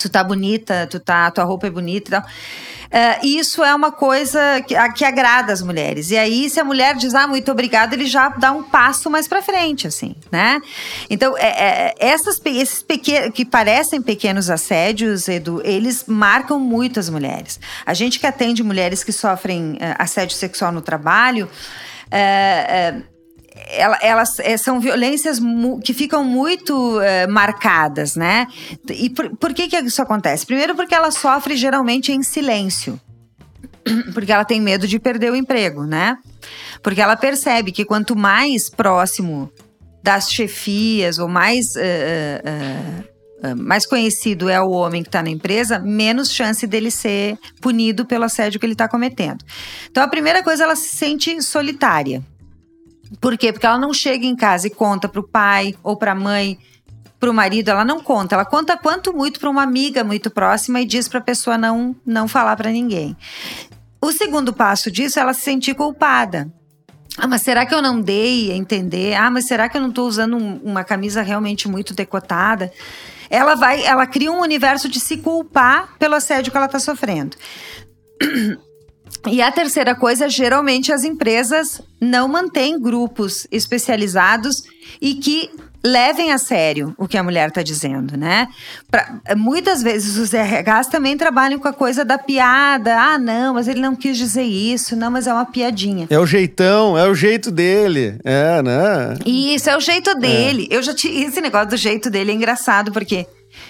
tu 0.00 0.08
tá 0.08 0.24
bonita, 0.24 0.86
tu 0.90 0.98
tá, 0.98 1.30
tua 1.30 1.44
roupa 1.44 1.66
é 1.66 1.70
bonita 1.70 2.08
e 2.08 2.12
tal. 2.12 2.22
Uh, 2.90 3.24
isso 3.24 3.62
é 3.62 3.72
uma 3.72 3.92
coisa 3.92 4.40
que, 4.66 4.74
que, 4.94 5.04
agrada 5.04 5.52
as 5.52 5.62
mulheres. 5.62 6.10
E 6.10 6.16
aí, 6.16 6.50
se 6.50 6.58
a 6.58 6.64
mulher 6.64 6.96
diz, 6.96 7.14
ah, 7.14 7.28
muito 7.28 7.48
obrigada, 7.52 7.94
ele 7.94 8.06
já 8.06 8.30
dá 8.30 8.50
um 8.50 8.64
passo 8.64 9.08
mais 9.08 9.28
para 9.28 9.40
frente, 9.40 9.86
assim, 9.86 10.16
né? 10.32 10.60
Então, 11.08 11.38
é, 11.38 11.46
é, 11.46 11.94
essas, 12.00 12.40
esses 12.44 12.82
pequenos, 12.82 13.32
que 13.32 13.44
parecem 13.44 14.02
pequenos 14.02 14.50
assédios, 14.50 15.28
Edu, 15.28 15.62
eles 15.64 16.04
marcam 16.08 16.58
muito 16.58 16.98
as 16.98 17.08
mulheres. 17.08 17.60
A 17.86 17.94
gente 17.94 18.18
que 18.18 18.26
atende 18.26 18.60
mulheres 18.60 19.04
que 19.04 19.12
sofrem 19.12 19.74
uh, 19.74 19.94
assédio 19.96 20.36
sexual 20.36 20.72
no 20.72 20.80
trabalho, 20.80 21.48
uh, 22.06 23.02
elas 24.00 24.38
é, 24.40 24.56
são 24.56 24.80
violências 24.80 25.40
que 25.84 25.92
ficam 25.92 26.24
muito 26.24 27.00
é, 27.00 27.26
marcadas, 27.26 28.16
né? 28.16 28.46
E 28.88 29.10
por, 29.10 29.36
por 29.36 29.54
que, 29.54 29.68
que 29.68 29.76
isso 29.76 30.02
acontece? 30.02 30.46
Primeiro, 30.46 30.74
porque 30.74 30.94
ela 30.94 31.10
sofre 31.10 31.56
geralmente 31.56 32.12
em 32.12 32.22
silêncio. 32.22 33.00
Porque 34.12 34.30
ela 34.30 34.44
tem 34.44 34.60
medo 34.60 34.86
de 34.86 34.98
perder 34.98 35.32
o 35.32 35.34
emprego, 35.36 35.84
né? 35.84 36.18
Porque 36.82 37.00
ela 37.00 37.16
percebe 37.16 37.72
que 37.72 37.82
quanto 37.82 38.14
mais 38.14 38.68
próximo 38.68 39.50
das 40.02 40.30
chefias 40.30 41.18
ou 41.18 41.28
mais. 41.28 41.74
Uh, 41.76 43.00
uh, 43.00 43.10
mais 43.56 43.86
conhecido 43.86 44.50
é 44.50 44.60
o 44.60 44.68
homem 44.68 45.02
que 45.02 45.08
está 45.08 45.22
na 45.22 45.30
empresa, 45.30 45.78
menos 45.78 46.30
chance 46.30 46.66
dele 46.66 46.90
ser 46.90 47.38
punido 47.58 48.04
pelo 48.04 48.24
assédio 48.24 48.60
que 48.60 48.66
ele 48.66 48.74
está 48.74 48.86
cometendo. 48.86 49.42
Então, 49.90 50.02
a 50.02 50.08
primeira 50.08 50.42
coisa, 50.42 50.64
ela 50.64 50.76
se 50.76 50.94
sente 50.94 51.40
solitária. 51.40 52.22
Por 53.18 53.36
quê? 53.38 53.52
Porque 53.52 53.66
ela 53.66 53.78
não 53.78 53.92
chega 53.92 54.26
em 54.26 54.36
casa 54.36 54.66
e 54.66 54.70
conta 54.70 55.08
para 55.08 55.20
o 55.20 55.26
pai 55.26 55.74
ou 55.82 55.96
para 55.96 56.12
a 56.12 56.14
mãe, 56.14 56.58
para 57.18 57.30
o 57.30 57.34
marido, 57.34 57.68
ela 57.68 57.84
não 57.84 58.00
conta. 58.00 58.34
Ela 58.34 58.44
conta 58.44 58.76
quanto 58.76 59.12
muito 59.12 59.40
para 59.40 59.50
uma 59.50 59.62
amiga 59.62 60.02
muito 60.04 60.30
próxima 60.30 60.80
e 60.80 60.86
diz 60.86 61.08
para 61.08 61.18
a 61.18 61.22
pessoa 61.22 61.58
não, 61.58 61.94
não 62.06 62.26
falar 62.26 62.56
para 62.56 62.70
ninguém. 62.70 63.16
O 64.00 64.10
segundo 64.12 64.52
passo 64.52 64.90
disso 64.90 65.18
é 65.18 65.22
ela 65.22 65.34
se 65.34 65.42
sentir 65.42 65.74
culpada. 65.74 66.50
Ah, 67.18 67.26
mas 67.26 67.42
será 67.42 67.66
que 67.66 67.74
eu 67.74 67.82
não 67.82 68.00
dei 68.00 68.50
a 68.50 68.56
entender? 68.56 69.14
Ah, 69.14 69.30
mas 69.30 69.46
será 69.46 69.68
que 69.68 69.76
eu 69.76 69.80
não 69.80 69.90
estou 69.90 70.08
usando 70.08 70.36
um, 70.36 70.56
uma 70.64 70.82
camisa 70.82 71.20
realmente 71.20 71.68
muito 71.68 71.92
decotada? 71.92 72.72
Ela 73.28 73.54
vai, 73.54 73.84
ela 73.84 74.06
cria 74.06 74.32
um 74.32 74.40
universo 74.40 74.88
de 74.88 74.98
se 74.98 75.18
culpar 75.18 75.96
pelo 75.98 76.14
assédio 76.14 76.50
que 76.50 76.56
ela 76.56 76.66
está 76.66 76.78
sofrendo. 76.78 77.36
E 79.30 79.42
a 79.42 79.50
terceira 79.50 79.94
coisa, 79.94 80.28
geralmente 80.28 80.92
as 80.92 81.04
empresas 81.04 81.80
não 82.00 82.28
mantêm 82.28 82.80
grupos 82.80 83.46
especializados 83.50 84.62
e 85.00 85.14
que 85.14 85.50
levem 85.82 86.30
a 86.32 86.38
sério 86.38 86.94
o 86.98 87.08
que 87.08 87.16
a 87.16 87.22
mulher 87.22 87.48
está 87.48 87.62
dizendo, 87.62 88.16
né? 88.16 88.48
Pra, 88.90 89.20
muitas 89.36 89.82
vezes 89.82 90.16
os 90.16 90.30
RHs 90.32 90.88
também 90.88 91.16
trabalham 91.16 91.58
com 91.58 91.68
a 91.68 91.72
coisa 91.72 92.04
da 92.04 92.18
piada. 92.18 92.96
Ah, 92.96 93.18
não, 93.18 93.54
mas 93.54 93.66
ele 93.66 93.80
não 93.80 93.96
quis 93.96 94.16
dizer 94.16 94.42
isso. 94.42 94.94
Não, 94.94 95.10
mas 95.10 95.26
é 95.26 95.32
uma 95.32 95.46
piadinha. 95.46 96.06
É 96.10 96.18
o 96.18 96.26
jeitão, 96.26 96.96
é 96.96 97.08
o 97.08 97.14
jeito 97.14 97.50
dele. 97.50 98.18
É, 98.24 98.62
né? 98.62 99.16
Isso, 99.24 99.70
é 99.70 99.76
o 99.76 99.80
jeito 99.80 100.14
dele. 100.14 100.68
É. 100.70 100.76
Eu 100.76 100.82
já 100.82 100.94
tive. 100.94 101.24
Esse 101.24 101.40
negócio 101.40 101.70
do 101.70 101.76
jeito 101.76 102.10
dele 102.10 102.30
é 102.30 102.34
engraçado, 102.34 102.92
porque 102.92 103.26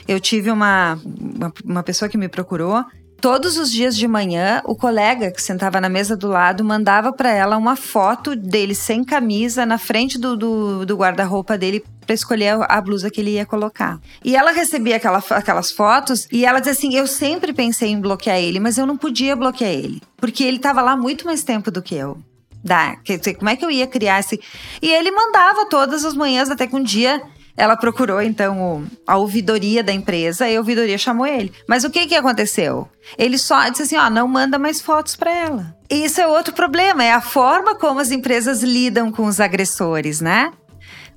eu 0.07 0.19
tive 0.19 0.51
uma, 0.51 0.99
uma, 1.05 1.53
uma 1.65 1.83
pessoa 1.83 2.09
que 2.09 2.19
me 2.19 2.29
procurou 2.29 2.85
Todos 3.21 3.59
os 3.59 3.71
dias 3.71 3.95
de 3.97 4.09
manhã, 4.09 4.63
o 4.65 4.75
colega 4.75 5.31
que 5.31 5.43
sentava 5.43 5.79
na 5.79 5.91
mesa 5.91 6.17
do 6.17 6.27
lado 6.27 6.65
mandava 6.65 7.13
para 7.13 7.31
ela 7.31 7.59
uma 7.59 7.77
foto 7.77 8.35
dele 8.35 8.75
sem 8.75 9.05
camisa 9.05 9.67
na 9.67 9.77
frente 9.77 10.19
do, 10.19 10.35
do, 10.35 10.87
do 10.87 10.97
guarda-roupa 10.97 11.59
dele 11.59 11.85
para 12.07 12.15
escolher 12.15 12.57
a 12.67 12.81
blusa 12.81 13.11
que 13.11 13.21
ele 13.21 13.33
ia 13.33 13.45
colocar. 13.45 14.01
E 14.25 14.35
ela 14.35 14.53
recebia 14.53 14.97
aquela, 14.97 15.23
aquelas 15.31 15.71
fotos 15.71 16.27
e 16.33 16.47
ela 16.47 16.61
dizia 16.61 16.73
assim: 16.73 16.97
Eu 16.97 17.07
sempre 17.07 17.53
pensei 17.53 17.91
em 17.91 18.01
bloquear 18.01 18.39
ele, 18.39 18.59
mas 18.59 18.79
eu 18.79 18.87
não 18.87 18.97
podia 18.97 19.37
bloquear 19.37 19.71
ele, 19.71 20.01
porque 20.17 20.43
ele 20.43 20.57
estava 20.57 20.81
lá 20.81 20.97
muito 20.97 21.27
mais 21.27 21.43
tempo 21.43 21.71
do 21.71 21.83
que 21.83 21.95
eu. 21.95 22.19
Dá, 22.65 22.97
quer 22.97 23.19
dizer, 23.19 23.35
como 23.35 23.51
é 23.51 23.57
que 23.57 23.65
eu 23.65 23.71
ia 23.71 23.87
criar 23.87 24.21
esse. 24.21 24.41
E 24.81 24.91
ele 24.91 25.11
mandava 25.11 25.67
todas 25.67 26.05
as 26.07 26.15
manhãs, 26.15 26.51
até 26.51 26.67
que 26.67 26.77
um 26.77 26.83
dia 26.83 27.23
ela 27.61 27.77
procurou, 27.77 28.23
então, 28.23 28.87
a 29.07 29.19
ouvidoria 29.19 29.85
da 29.85 29.93
empresa 29.93 30.49
e 30.49 30.57
a 30.57 30.59
ouvidoria 30.59 30.97
chamou 30.97 31.27
ele. 31.27 31.53
Mas 31.69 31.85
o 31.85 31.91
que 31.91 32.07
que 32.07 32.15
aconteceu? 32.15 32.89
Ele 33.19 33.37
só 33.37 33.69
disse 33.69 33.83
assim: 33.83 33.97
ó, 33.97 34.09
não 34.09 34.27
manda 34.27 34.59
mais 34.59 34.81
fotos 34.81 35.15
para 35.15 35.31
ela. 35.31 35.77
Isso 35.91 36.21
é 36.21 36.27
outro 36.27 36.55
problema, 36.55 37.05
é 37.05 37.13
a 37.13 37.21
forma 37.21 37.75
como 37.75 38.01
as 38.01 38.11
empresas 38.11 38.63
lidam 38.63 39.13
com 39.13 39.27
os 39.27 39.41
agressores, 39.41 40.23
né? 40.23 40.51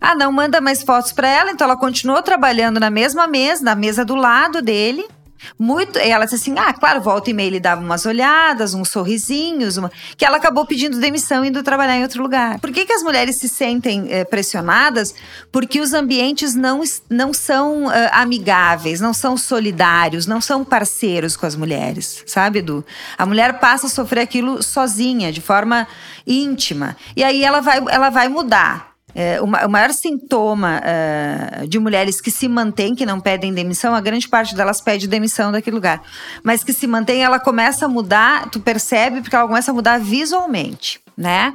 Ah, 0.01 0.15
não 0.15 0.34
manda 0.34 0.60
mais 0.60 0.84
fotos 0.84 1.13
para 1.13 1.29
ela, 1.29 1.51
então 1.51 1.63
ela 1.63 1.77
continuou 1.77 2.21
trabalhando 2.21 2.77
na 2.77 2.89
mesma 2.89 3.25
mesa, 3.25 3.63
na 3.63 3.73
mesa 3.73 4.03
do 4.03 4.15
lado 4.15 4.62
dele. 4.62 5.08
Muito, 5.58 5.97
ela 5.99 6.25
disse 6.25 6.36
assim: 6.36 6.56
ah, 6.58 6.73
claro, 6.73 7.01
volta 7.01 7.29
e 7.29 7.34
meia 7.34 7.47
ele 7.47 7.60
dava 7.60 7.82
umas 7.82 8.06
olhadas, 8.06 8.73
uns 8.73 8.89
sorrisinhos, 8.89 9.77
uma, 9.77 9.91
que 10.17 10.25
ela 10.25 10.38
acabou 10.38 10.65
pedindo 10.65 10.99
demissão 10.99 11.43
e 11.43 11.49
indo 11.49 11.63
trabalhar 11.63 11.97
em 11.97 12.03
outro 12.03 12.21
lugar. 12.21 12.60
Por 12.60 12.71
que, 12.71 12.86
que 12.86 12.93
as 12.93 13.03
mulheres 13.03 13.36
se 13.36 13.47
sentem 13.49 14.08
é, 14.10 14.23
pressionadas? 14.23 15.13
Porque 15.51 15.79
os 15.79 15.93
ambientes 15.93 16.56
não, 16.56 16.82
não 17.10 17.34
são 17.34 17.86
uh, 17.86 17.91
amigáveis, 18.12 18.99
não 18.99 19.13
são 19.13 19.38
solidários, 19.38 20.25
não 20.25 20.41
são 20.41 20.63
parceiros 20.63 21.36
com 21.36 21.45
as 21.45 21.56
mulheres, 21.56 22.23
sabe, 22.25 22.60
Edu? 22.60 22.84
A 23.17 23.25
mulher 23.25 23.60
passa 23.60 23.88
a 23.88 23.89
sofrer 23.89 24.21
aquilo 24.21 24.62
sozinha, 24.63 25.32
de 25.32 25.41
forma 25.41 25.88
íntima. 26.25 26.95
E 27.15 27.23
aí 27.23 27.43
ela 27.43 27.62
vai, 27.62 27.84
ela 27.89 28.10
vai 28.10 28.27
mudar. 28.27 28.92
É, 29.15 29.39
o, 29.39 29.45
o, 29.45 29.69
maior 29.69 29.91
sintoma 29.91 30.82
uh, 30.82 31.67
de 31.67 31.78
mulheres 31.78 32.19
que 32.19 32.32
se 32.32 32.47
mantêm, 32.47 32.95
que 32.95 33.06
não 33.06 33.19
pedem 33.19 33.54
demissão, 33.54 33.93
a 33.93 34.02
grande 34.02 34.28
parte 34.28 34.56
delas 34.56 34.82
pede 34.82 35.08
demissão 35.08 35.52
daquele 35.52 35.76
lugar. 35.76 36.02
Mas 36.41 36.63
que 36.63 36.73
se 36.73 36.88
mantém, 36.88 37.23
ela 37.23 37.39
começa 37.39 37.86
a 37.86 37.89
mudar, 37.89 38.49
tu 38.49 38.60
percebe, 38.60 39.21
porque 39.21 39.36
ela 39.36 39.47
começa 39.47 39.71
a 39.71 39.73
mudar 39.73 39.99
visualmente, 39.99 40.99
né? 41.17 41.54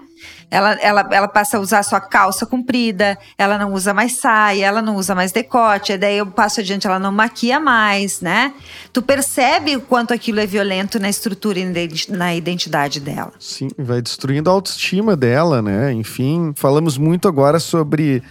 Ela, 0.50 0.72
ela, 0.80 1.08
ela 1.12 1.28
passa 1.28 1.58
a 1.58 1.60
usar 1.60 1.82
sua 1.82 2.00
calça 2.00 2.46
comprida, 2.46 3.18
ela 3.36 3.58
não 3.58 3.72
usa 3.72 3.92
mais 3.92 4.18
saia, 4.18 4.66
ela 4.66 4.80
não 4.80 4.96
usa 4.96 5.14
mais 5.14 5.30
decote, 5.30 5.96
daí 5.96 6.18
eu 6.18 6.26
passo 6.26 6.60
adiante, 6.60 6.86
ela 6.86 6.98
não 6.98 7.12
maquia 7.12 7.60
mais, 7.60 8.20
né? 8.20 8.54
Tu 8.92 9.02
percebe 9.02 9.76
o 9.76 9.80
quanto 9.80 10.14
aquilo 10.14 10.40
é 10.40 10.46
violento 10.46 10.98
na 10.98 11.08
estrutura 11.08 11.58
e 11.58 12.06
na 12.08 12.34
identidade 12.34 12.98
dela. 12.98 13.32
Sim, 13.38 13.68
vai 13.76 14.00
destruindo 14.00 14.48
a 14.48 14.52
autoestima 14.52 15.14
dela, 15.14 15.60
né? 15.60 15.92
Enfim, 15.92 16.52
falamos 16.56 16.96
muito 16.96 17.28
agora 17.28 17.60
sobre 17.60 18.22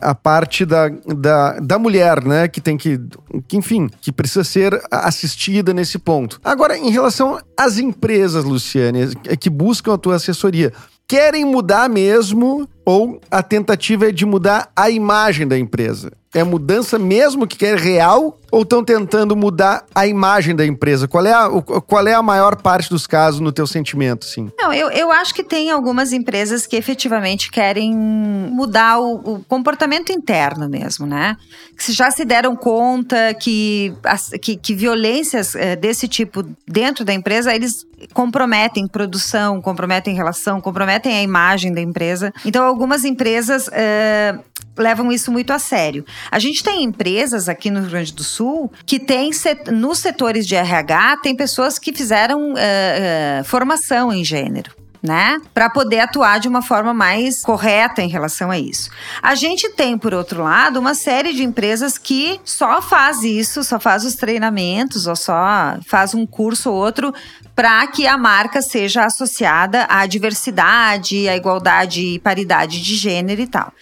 a 0.00 0.14
parte 0.14 0.64
da, 0.64 0.88
da, 0.88 1.58
da 1.60 1.78
mulher, 1.78 2.24
né? 2.24 2.48
Que 2.48 2.60
tem 2.60 2.76
que, 2.76 3.00
que, 3.46 3.56
enfim, 3.56 3.88
que 4.00 4.12
precisa 4.12 4.44
ser 4.44 4.80
assistida 4.90 5.72
nesse 5.72 5.98
ponto. 5.98 6.40
Agora, 6.44 6.76
em 6.76 6.90
relação 6.90 7.40
às 7.56 7.78
empresas, 7.78 8.44
Luciane, 8.44 9.14
que 9.40 9.50
buscam 9.50 9.94
a 9.94 9.98
tua 9.98 10.16
assessoria, 10.16 10.72
querem 11.06 11.44
mudar 11.44 11.88
mesmo 11.88 12.68
ou 12.84 13.20
a 13.30 13.42
tentativa 13.42 14.08
é 14.08 14.12
de 14.12 14.26
mudar 14.26 14.70
a 14.76 14.90
imagem 14.90 15.48
da 15.48 15.58
empresa? 15.58 16.12
É 16.34 16.44
mudança 16.44 16.98
mesmo 16.98 17.46
que 17.46 17.56
quer 17.56 17.78
real 17.78 18.38
ou 18.50 18.62
estão 18.62 18.84
tentando 18.84 19.36
mudar 19.36 19.84
a 19.94 20.06
imagem 20.06 20.54
da 20.54 20.64
empresa? 20.64 21.06
Qual 21.06 21.24
é 21.26 21.32
a, 21.32 21.48
qual 21.86 22.06
é 22.06 22.14
a 22.14 22.22
maior 22.22 22.56
parte 22.56 22.88
dos 22.90 23.06
casos 23.06 23.40
no 23.40 23.52
teu 23.52 23.66
sentimento, 23.66 24.24
sim? 24.24 24.50
Não, 24.58 24.72
eu, 24.72 24.90
eu 24.90 25.10
acho 25.10 25.34
que 25.34 25.42
tem 25.42 25.70
algumas 25.70 26.12
empresas 26.12 26.66
que 26.66 26.76
efetivamente 26.76 27.50
querem 27.50 27.94
mudar 27.94 28.98
o, 28.98 29.34
o 29.34 29.44
comportamento 29.44 30.10
interno 30.12 30.68
mesmo, 30.68 31.06
né? 31.06 31.36
Que 31.76 31.92
já 31.92 32.10
se 32.10 32.24
deram 32.24 32.56
conta 32.56 33.34
que, 33.34 33.92
que, 34.40 34.56
que 34.56 34.74
violências 34.74 35.54
é, 35.54 35.76
desse 35.76 36.08
tipo 36.08 36.44
dentro 36.66 37.04
da 37.04 37.12
empresa, 37.12 37.54
eles 37.54 37.86
comprometem 38.12 38.86
produção, 38.86 39.60
comprometem 39.60 40.14
relação, 40.14 40.60
comprometem 40.60 41.16
a 41.16 41.22
imagem 41.22 41.72
da 41.72 41.80
empresa. 41.80 42.32
Então, 42.44 42.64
algumas 42.64 43.04
empresas 43.04 43.68
é, 43.72 44.38
levam 44.76 45.10
isso 45.10 45.32
muito 45.32 45.52
a 45.52 45.58
sério. 45.58 46.04
A 46.30 46.38
gente 46.38 46.62
tem 46.62 46.84
empresas 46.84 47.48
aqui 47.48 47.70
no 47.70 47.80
Rio 47.80 47.90
Grande 47.90 48.12
do 48.12 48.22
Sul 48.22 48.37
que 48.84 48.98
tem 48.98 49.30
nos 49.72 49.98
setores 49.98 50.46
de 50.46 50.54
RH 50.54 51.18
tem 51.22 51.36
pessoas 51.36 51.78
que 51.78 51.92
fizeram 51.92 52.52
uh, 52.52 52.54
uh, 52.54 53.44
formação 53.44 54.12
em 54.12 54.24
gênero 54.24 54.78
né? 55.02 55.40
Para 55.54 55.70
poder 55.70 56.00
atuar 56.00 56.40
de 56.40 56.48
uma 56.48 56.62
forma 56.62 56.92
mais 56.92 57.42
correta 57.42 58.02
em 58.02 58.08
relação 58.08 58.50
a 58.50 58.58
isso. 58.58 58.90
A 59.22 59.34
gente 59.34 59.68
tem, 59.70 59.96
por 59.96 60.12
outro 60.12 60.42
lado, 60.42 60.78
uma 60.78 60.94
série 60.94 61.32
de 61.32 61.42
empresas 61.42 61.96
que 61.96 62.40
só 62.44 62.82
faz 62.82 63.22
isso, 63.22 63.62
só 63.62 63.78
faz 63.78 64.04
os 64.04 64.14
treinamentos 64.14 65.06
ou 65.06 65.16
só 65.16 65.78
faz 65.86 66.14
um 66.14 66.26
curso 66.26 66.70
ou 66.70 66.76
outro 66.76 67.14
para 67.54 67.86
que 67.88 68.06
a 68.06 68.16
marca 68.16 68.62
seja 68.62 69.04
associada 69.04 69.86
à 69.88 70.06
diversidade, 70.06 71.28
à 71.28 71.36
igualdade 71.36 72.02
e 72.02 72.18
paridade 72.18 72.80
de 72.80 72.94
gênero 72.94 73.40
e 73.40 73.46
tal. 73.46 73.72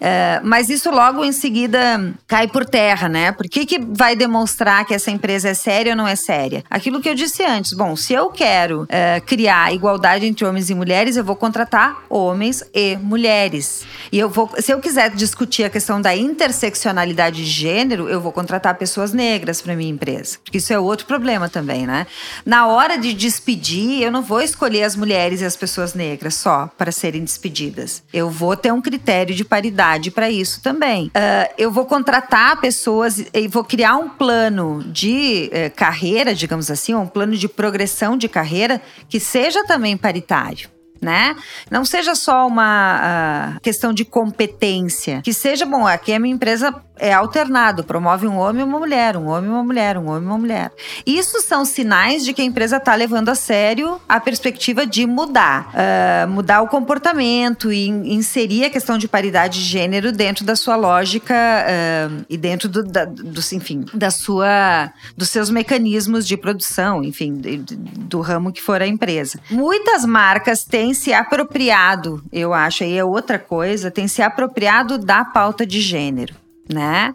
É, 0.00 0.40
mas 0.42 0.70
isso 0.70 0.90
logo 0.90 1.22
em 1.24 1.32
seguida 1.32 2.14
cai 2.26 2.48
por 2.48 2.64
terra, 2.64 3.08
né? 3.08 3.32
Por 3.32 3.46
que, 3.48 3.66
que 3.66 3.78
vai 3.78 4.16
demonstrar 4.16 4.86
que 4.86 4.94
essa 4.94 5.10
empresa 5.10 5.50
é 5.50 5.54
séria 5.54 5.92
ou 5.92 5.96
não 5.96 6.08
é 6.08 6.16
séria? 6.16 6.64
Aquilo 6.70 7.00
que 7.00 7.08
eu 7.08 7.14
disse 7.14 7.44
antes. 7.44 7.74
Bom, 7.74 7.94
se 7.94 8.14
eu 8.14 8.30
quero 8.30 8.86
é, 8.88 9.20
criar 9.20 9.74
igualdade 9.74 10.24
entre 10.24 10.44
homens 10.44 10.70
e 10.70 10.74
mulheres, 10.74 11.16
eu 11.16 11.24
vou 11.24 11.36
contratar 11.36 12.02
homens 12.08 12.64
e 12.74 12.96
mulheres. 12.96 13.84
E 14.10 14.18
eu 14.18 14.30
vou, 14.30 14.50
se 14.58 14.72
eu 14.72 14.80
quiser 14.80 15.10
discutir 15.10 15.64
a 15.64 15.70
questão 15.70 16.00
da 16.00 16.16
interseccionalidade 16.16 17.44
de 17.44 17.50
gênero, 17.50 18.08
eu 18.08 18.20
vou 18.20 18.32
contratar 18.32 18.76
pessoas 18.76 19.12
negras 19.12 19.60
para 19.60 19.76
minha 19.76 19.90
empresa. 19.90 20.38
Porque 20.42 20.58
isso 20.58 20.72
é 20.72 20.78
outro 20.78 21.06
problema 21.06 21.48
também, 21.48 21.86
né? 21.86 22.06
Na 22.46 22.66
hora 22.66 22.96
de 22.96 23.12
despedir, 23.12 24.02
eu 24.02 24.10
não 24.10 24.22
vou 24.22 24.40
escolher 24.40 24.84
as 24.84 24.96
mulheres 24.96 25.42
e 25.42 25.44
as 25.44 25.56
pessoas 25.56 25.92
negras 25.92 26.34
só 26.34 26.70
para 26.78 26.90
serem 26.90 27.22
despedidas. 27.22 28.02
Eu 28.12 28.30
vou 28.30 28.56
ter 28.56 28.72
um 28.72 28.80
critério 28.80 29.34
de 29.34 29.44
paridade 29.44 29.89
para 30.10 30.30
isso 30.30 30.60
também. 30.62 31.06
Uh, 31.06 31.54
eu 31.56 31.70
vou 31.70 31.86
contratar 31.86 32.60
pessoas 32.60 33.24
e 33.32 33.48
vou 33.48 33.64
criar 33.64 33.96
um 33.96 34.08
plano 34.08 34.84
de 34.84 35.50
uh, 35.52 35.74
carreira, 35.74 36.34
digamos 36.34 36.70
assim, 36.70 36.94
um 36.94 37.06
plano 37.06 37.36
de 37.36 37.48
progressão 37.48 38.16
de 38.16 38.28
carreira 38.28 38.80
que 39.08 39.18
seja 39.18 39.64
também 39.64 39.96
paritário 39.96 40.68
né? 41.00 41.34
Não 41.70 41.84
seja 41.84 42.14
só 42.14 42.46
uma 42.46 43.56
uh, 43.56 43.60
questão 43.60 43.92
de 43.92 44.04
competência, 44.04 45.22
que 45.22 45.32
seja 45.32 45.64
bom. 45.64 45.86
Aqui 45.86 46.12
a 46.12 46.20
minha 46.20 46.34
empresa 46.34 46.74
é 47.00 47.12
alternado, 47.12 47.82
promove 47.82 48.26
um 48.26 48.36
homem 48.36 48.60
e 48.60 48.64
uma 48.64 48.78
mulher, 48.78 49.16
um 49.16 49.26
homem 49.26 49.48
e 49.50 49.52
uma 49.52 49.64
mulher, 49.64 49.96
um 49.96 50.08
homem 50.08 50.22
e 50.22 50.26
uma 50.26 50.38
mulher. 50.38 50.70
Isso 51.06 51.40
são 51.40 51.64
sinais 51.64 52.24
de 52.24 52.32
que 52.32 52.42
a 52.42 52.44
empresa 52.44 52.76
está 52.76 52.94
levando 52.94 53.30
a 53.30 53.34
sério 53.34 54.00
a 54.08 54.20
perspectiva 54.20 54.86
de 54.86 55.06
mudar, 55.06 55.72
uh, 55.72 56.28
mudar 56.28 56.60
o 56.62 56.68
comportamento 56.68 57.72
e 57.72 57.88
inserir 57.88 58.66
a 58.66 58.70
questão 58.70 58.98
de 58.98 59.08
paridade 59.08 59.58
de 59.58 59.64
gênero 59.64 60.12
dentro 60.12 60.44
da 60.44 60.54
sua 60.54 60.76
lógica 60.76 61.34
uh, 61.34 62.24
e 62.28 62.36
dentro 62.36 62.68
do, 62.68 62.84
da, 62.84 63.06
do, 63.06 63.40
enfim, 63.52 63.84
da 63.94 64.10
sua, 64.10 64.92
dos 65.16 65.30
seus 65.30 65.48
mecanismos 65.50 66.26
de 66.26 66.36
produção, 66.36 67.02
enfim, 67.02 67.40
do 67.40 68.20
ramo 68.20 68.52
que 68.52 68.60
for 68.60 68.82
a 68.82 68.86
empresa. 68.86 69.40
Muitas 69.50 70.04
marcas 70.04 70.64
têm 70.64 70.92
se 70.92 71.12
apropriado, 71.12 72.22
eu 72.30 72.52
acho, 72.52 72.84
aí 72.84 72.96
é 72.96 73.04
outra 73.04 73.38
coisa, 73.38 73.90
tem 73.90 74.06
se 74.06 74.20
apropriado 74.20 74.98
da 74.98 75.24
pauta 75.24 75.64
de 75.64 75.80
gênero, 75.80 76.34
né? 76.72 77.14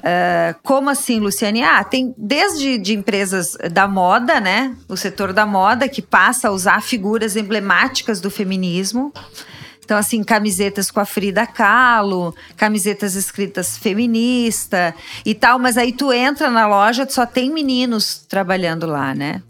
Uh, 0.00 0.58
como 0.62 0.90
assim, 0.90 1.20
Luciane? 1.20 1.62
Ah, 1.62 1.84
tem 1.84 2.14
desde 2.16 2.78
de 2.78 2.94
empresas 2.94 3.56
da 3.70 3.86
moda, 3.86 4.40
né? 4.40 4.74
O 4.88 4.96
setor 4.96 5.32
da 5.32 5.46
moda 5.46 5.88
que 5.88 6.02
passa 6.02 6.48
a 6.48 6.50
usar 6.50 6.82
figuras 6.82 7.36
emblemáticas 7.36 8.20
do 8.20 8.30
feminismo. 8.30 9.12
Então, 9.84 9.98
assim, 9.98 10.22
camisetas 10.22 10.90
com 10.90 11.00
a 11.00 11.04
Frida 11.04 11.46
Kahlo, 11.46 12.34
camisetas 12.56 13.16
escritas 13.16 13.76
feminista 13.76 14.94
e 15.26 15.34
tal, 15.34 15.58
mas 15.58 15.76
aí 15.76 15.92
tu 15.92 16.12
entra 16.12 16.48
na 16.48 16.66
loja, 16.66 17.06
só 17.08 17.26
tem 17.26 17.50
meninos 17.50 18.24
trabalhando 18.28 18.86
lá, 18.86 19.12
né? 19.14 19.42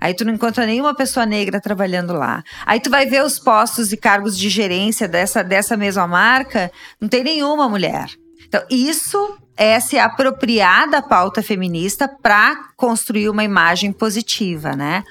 Aí 0.00 0.12
tu 0.12 0.24
não 0.24 0.34
encontra 0.34 0.66
nenhuma 0.66 0.94
pessoa 0.94 1.24
negra 1.24 1.60
trabalhando 1.60 2.12
lá. 2.12 2.42
Aí 2.66 2.80
tu 2.80 2.90
vai 2.90 3.06
ver 3.06 3.22
os 3.22 3.38
postos 3.38 3.92
e 3.92 3.96
cargos 3.96 4.36
de 4.36 4.48
gerência 4.48 5.06
dessa, 5.06 5.44
dessa 5.44 5.76
mesma 5.76 6.06
marca, 6.06 6.72
não 7.00 7.08
tem 7.08 7.22
nenhuma 7.22 7.68
mulher. 7.68 8.08
Então, 8.54 8.64
isso 8.70 9.36
é 9.56 9.80
se 9.80 9.98
apropriar 9.98 10.88
da 10.88 11.02
pauta 11.02 11.42
feminista 11.42 12.06
para 12.06 12.68
construir 12.76 13.28
uma 13.28 13.42
imagem 13.42 13.92
positiva, 13.92 14.76
né? 14.76 15.02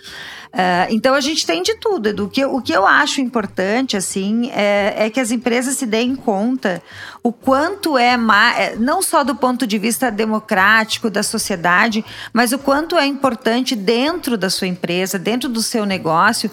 Uh, 0.53 0.85
então 0.91 1.15
a 1.15 1.19
gente 1.19 1.45
tem 1.47 1.63
de 1.63 1.75
tudo, 1.75 2.09
Edu. 2.09 2.25
O 2.25 2.29
que, 2.29 2.45
o 2.45 2.61
que 2.61 2.71
eu 2.71 2.85
acho 2.85 3.19
importante, 3.19 3.97
assim, 3.97 4.51
é, 4.51 5.07
é 5.07 5.09
que 5.09 5.19
as 5.19 5.31
empresas 5.31 5.75
se 5.75 5.85
deem 5.85 6.15
conta 6.15 6.81
o 7.23 7.33
quanto 7.33 7.97
é, 7.97 8.13
é, 8.57 8.75
não 8.77 9.01
só 9.01 9.23
do 9.23 9.33
ponto 9.33 9.65
de 9.65 9.79
vista 9.79 10.11
democrático 10.11 11.09
da 11.09 11.23
sociedade, 11.23 12.05
mas 12.31 12.53
o 12.53 12.59
quanto 12.59 12.97
é 12.97 13.05
importante 13.05 13.75
dentro 13.75 14.37
da 14.37 14.49
sua 14.49 14.67
empresa, 14.67 15.17
dentro 15.17 15.49
do 15.49 15.63
seu 15.63 15.85
negócio, 15.85 16.51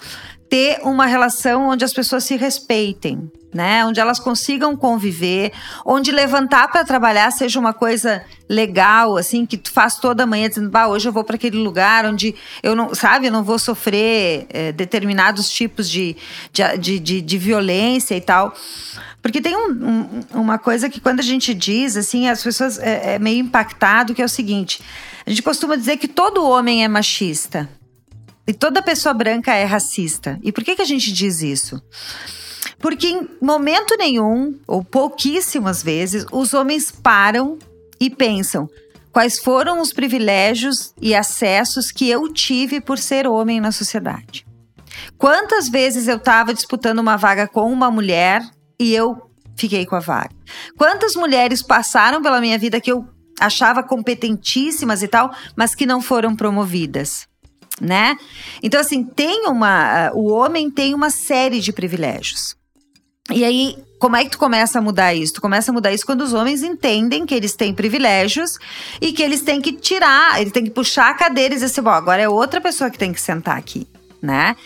ter 0.50 0.80
uma 0.82 1.06
relação 1.06 1.68
onde 1.68 1.84
as 1.84 1.92
pessoas 1.92 2.24
se 2.24 2.36
respeitem, 2.36 3.30
né? 3.54 3.84
Onde 3.84 4.00
elas 4.00 4.18
consigam 4.18 4.76
conviver, 4.76 5.52
onde 5.86 6.10
levantar 6.10 6.66
para 6.68 6.84
trabalhar 6.84 7.30
seja 7.30 7.60
uma 7.60 7.72
coisa 7.72 8.24
legal, 8.48 9.16
assim, 9.16 9.46
que 9.46 9.56
tu 9.56 9.70
faz 9.70 9.94
toda 9.96 10.26
manhã 10.26 10.48
dizendo, 10.48 10.68
bah, 10.68 10.88
hoje 10.88 11.08
eu 11.08 11.12
vou 11.12 11.22
para 11.22 11.36
aquele 11.36 11.56
lugar 11.56 12.04
onde 12.04 12.34
eu 12.64 12.74
não, 12.74 12.92
sabe, 12.96 13.28
eu 13.28 13.32
não 13.32 13.44
vou 13.44 13.60
sofrer 13.60 14.46
é, 14.50 14.72
determinados 14.72 15.48
tipos 15.48 15.88
de, 15.88 16.16
de, 16.52 16.98
de, 16.98 17.20
de, 17.20 17.38
violência 17.38 18.16
e 18.16 18.20
tal. 18.20 18.52
Porque 19.22 19.40
tem 19.40 19.56
um, 19.56 19.70
um, 19.70 20.40
uma 20.40 20.58
coisa 20.58 20.90
que 20.90 21.00
quando 21.00 21.20
a 21.20 21.24
gente 21.24 21.54
diz, 21.54 21.96
assim, 21.96 22.28
as 22.28 22.42
pessoas 22.42 22.76
é, 22.80 23.14
é 23.14 23.18
meio 23.20 23.38
impactado, 23.38 24.14
que 24.14 24.22
é 24.22 24.24
o 24.24 24.28
seguinte: 24.28 24.82
a 25.24 25.30
gente 25.30 25.42
costuma 25.42 25.76
dizer 25.76 25.96
que 25.96 26.08
todo 26.08 26.44
homem 26.44 26.82
é 26.82 26.88
machista. 26.88 27.68
E 28.50 28.52
toda 28.52 28.82
pessoa 28.82 29.14
branca 29.14 29.54
é 29.54 29.62
racista. 29.62 30.36
E 30.42 30.50
por 30.50 30.64
que, 30.64 30.74
que 30.74 30.82
a 30.82 30.84
gente 30.84 31.12
diz 31.12 31.40
isso? 31.40 31.80
Porque 32.80 33.06
em 33.06 33.28
momento 33.40 33.96
nenhum, 33.96 34.58
ou 34.66 34.82
pouquíssimas 34.82 35.84
vezes, 35.84 36.26
os 36.32 36.52
homens 36.52 36.90
param 36.90 37.60
e 38.00 38.10
pensam: 38.10 38.68
quais 39.12 39.38
foram 39.38 39.80
os 39.80 39.92
privilégios 39.92 40.92
e 41.00 41.14
acessos 41.14 41.92
que 41.92 42.10
eu 42.10 42.26
tive 42.32 42.80
por 42.80 42.98
ser 42.98 43.24
homem 43.24 43.60
na 43.60 43.70
sociedade. 43.70 44.44
Quantas 45.16 45.68
vezes 45.68 46.08
eu 46.08 46.16
estava 46.16 46.52
disputando 46.52 46.98
uma 46.98 47.16
vaga 47.16 47.46
com 47.46 47.72
uma 47.72 47.88
mulher 47.88 48.42
e 48.80 48.92
eu 48.92 49.30
fiquei 49.54 49.86
com 49.86 49.94
a 49.94 50.00
vaga? 50.00 50.34
Quantas 50.76 51.14
mulheres 51.14 51.62
passaram 51.62 52.20
pela 52.20 52.40
minha 52.40 52.58
vida 52.58 52.80
que 52.80 52.90
eu 52.90 53.06
achava 53.38 53.80
competentíssimas 53.80 55.04
e 55.04 55.06
tal, 55.06 55.32
mas 55.54 55.72
que 55.72 55.86
não 55.86 56.02
foram 56.02 56.34
promovidas? 56.34 57.29
Né? 57.80 58.16
Então, 58.62 58.80
assim, 58.80 59.02
tem 59.02 59.46
uma. 59.46 60.10
O 60.14 60.30
homem 60.30 60.70
tem 60.70 60.94
uma 60.94 61.08
série 61.08 61.60
de 61.60 61.72
privilégios. 61.72 62.54
E 63.32 63.44
aí, 63.44 63.78
como 63.98 64.16
é 64.16 64.24
que 64.24 64.30
tu 64.30 64.38
começa 64.38 64.78
a 64.78 64.82
mudar 64.82 65.14
isso? 65.14 65.34
Tu 65.34 65.40
começa 65.40 65.70
a 65.70 65.74
mudar 65.74 65.92
isso 65.92 66.06
quando 66.06 66.22
os 66.22 66.32
homens 66.32 66.62
entendem 66.62 67.24
que 67.26 67.34
eles 67.34 67.54
têm 67.54 67.74
privilégios 67.74 68.58
e 69.00 69.12
que 69.12 69.22
eles 69.22 69.42
têm 69.42 69.60
que 69.60 69.72
tirar, 69.72 70.40
eles 70.40 70.52
têm 70.52 70.64
que 70.64 70.70
puxar 70.70 71.10
a 71.10 71.14
cadeira 71.14 71.54
e 71.54 71.56
dizer 71.56 71.66
assim, 71.66 71.82
bom, 71.82 71.90
agora 71.90 72.20
é 72.22 72.28
outra 72.28 72.60
pessoa 72.60 72.90
que 72.90 72.98
tem 72.98 73.12
que 73.12 73.20
sentar 73.20 73.56
aqui, 73.56 73.86
né? 74.22 74.56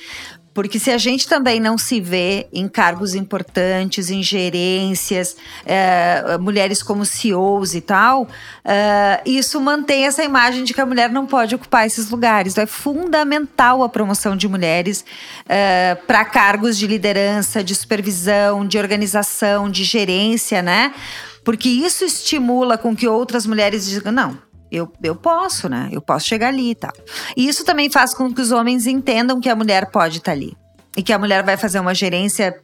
Porque 0.54 0.78
se 0.78 0.92
a 0.92 0.96
gente 0.96 1.26
também 1.26 1.58
não 1.58 1.76
se 1.76 2.00
vê 2.00 2.46
em 2.52 2.68
cargos 2.68 3.16
importantes, 3.16 4.08
em 4.08 4.22
gerências, 4.22 5.36
é, 5.66 6.38
mulheres 6.38 6.80
como 6.80 7.04
CEOs 7.04 7.74
e 7.74 7.80
tal, 7.80 8.28
é, 8.64 9.20
isso 9.26 9.60
mantém 9.60 10.06
essa 10.06 10.22
imagem 10.22 10.62
de 10.62 10.72
que 10.72 10.80
a 10.80 10.86
mulher 10.86 11.10
não 11.10 11.26
pode 11.26 11.56
ocupar 11.56 11.86
esses 11.86 12.08
lugares. 12.08 12.52
Então 12.52 12.62
é 12.62 12.68
fundamental 12.68 13.82
a 13.82 13.88
promoção 13.88 14.36
de 14.36 14.46
mulheres 14.46 15.04
é, 15.48 15.96
para 16.06 16.24
cargos 16.24 16.78
de 16.78 16.86
liderança, 16.86 17.64
de 17.64 17.74
supervisão, 17.74 18.64
de 18.64 18.78
organização, 18.78 19.68
de 19.68 19.82
gerência, 19.82 20.62
né? 20.62 20.94
Porque 21.42 21.68
isso 21.68 22.04
estimula 22.04 22.78
com 22.78 22.94
que 22.94 23.08
outras 23.08 23.44
mulheres 23.44 23.86
digam: 23.86 24.12
não, 24.12 24.38
eu, 24.74 24.90
eu 25.02 25.14
posso, 25.14 25.68
né? 25.68 25.88
Eu 25.92 26.00
posso 26.00 26.26
chegar 26.26 26.48
ali 26.48 26.70
e 26.70 26.74
tal. 26.74 26.92
E 27.36 27.46
isso 27.48 27.64
também 27.64 27.90
faz 27.90 28.14
com 28.14 28.32
que 28.32 28.40
os 28.40 28.52
homens 28.52 28.86
entendam 28.86 29.40
que 29.40 29.48
a 29.48 29.56
mulher 29.56 29.90
pode 29.90 30.18
estar 30.18 30.32
tá 30.32 30.36
ali. 30.36 30.56
E 30.96 31.02
que 31.02 31.12
a 31.12 31.18
mulher 31.18 31.42
vai 31.42 31.56
fazer 31.56 31.80
uma 31.80 31.94
gerência 31.94 32.54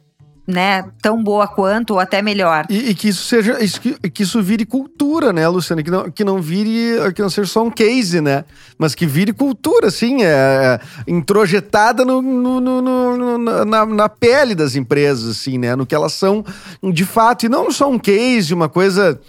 né, 0.47 0.83
tão 1.01 1.21
boa 1.23 1.47
quanto 1.47 1.91
ou 1.91 1.99
até 1.99 2.21
melhor. 2.21 2.65
E, 2.69 2.89
e 2.89 2.95
que 2.95 3.09
isso 3.09 3.23
seja, 3.23 3.63
isso, 3.63 3.79
que, 3.79 3.93
que, 4.09 4.23
isso 4.23 4.41
vire 4.41 4.65
cultura, 4.65 5.31
né, 5.31 5.47
Luciana? 5.47 5.83
Que 5.83 5.91
não, 5.91 6.11
que 6.11 6.23
não 6.23 6.41
vire, 6.41 7.13
que 7.13 7.21
não 7.21 7.29
seja 7.29 7.49
só 7.49 7.63
um 7.63 7.69
case, 7.69 8.21
né? 8.21 8.43
Mas 8.77 8.95
que 8.95 9.05
vire 9.05 9.33
cultura, 9.33 9.87
assim, 9.87 10.23
é, 10.23 10.27
é 10.27 11.11
introjetada 11.11 12.03
no, 12.03 12.21
no, 12.21 12.59
no, 12.59 12.81
no 12.81 13.37
na, 13.65 13.85
na, 13.85 14.09
pele 14.09 14.55
das 14.55 14.75
empresas, 14.75 15.29
assim, 15.29 15.57
né? 15.57 15.75
No 15.75 15.85
que 15.85 15.95
elas 15.95 16.13
são 16.13 16.43
de 16.91 17.05
fato. 17.05 17.45
E 17.45 17.49
não 17.49 17.71
só 17.71 17.89
um 17.89 17.99
case, 17.99 18.53
uma 18.53 18.67
coisa 18.67 19.19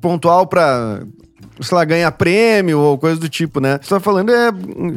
pontual 0.00 0.46
para 0.46 1.02
sei 1.60 1.76
lá, 1.76 1.84
ganha 1.84 2.10
prêmio 2.10 2.78
ou 2.78 2.98
coisa 2.98 3.20
do 3.20 3.28
tipo, 3.28 3.60
né? 3.60 3.78
Você 3.82 3.90
tá 3.90 4.00
falando 4.00 4.30
é 4.30 4.50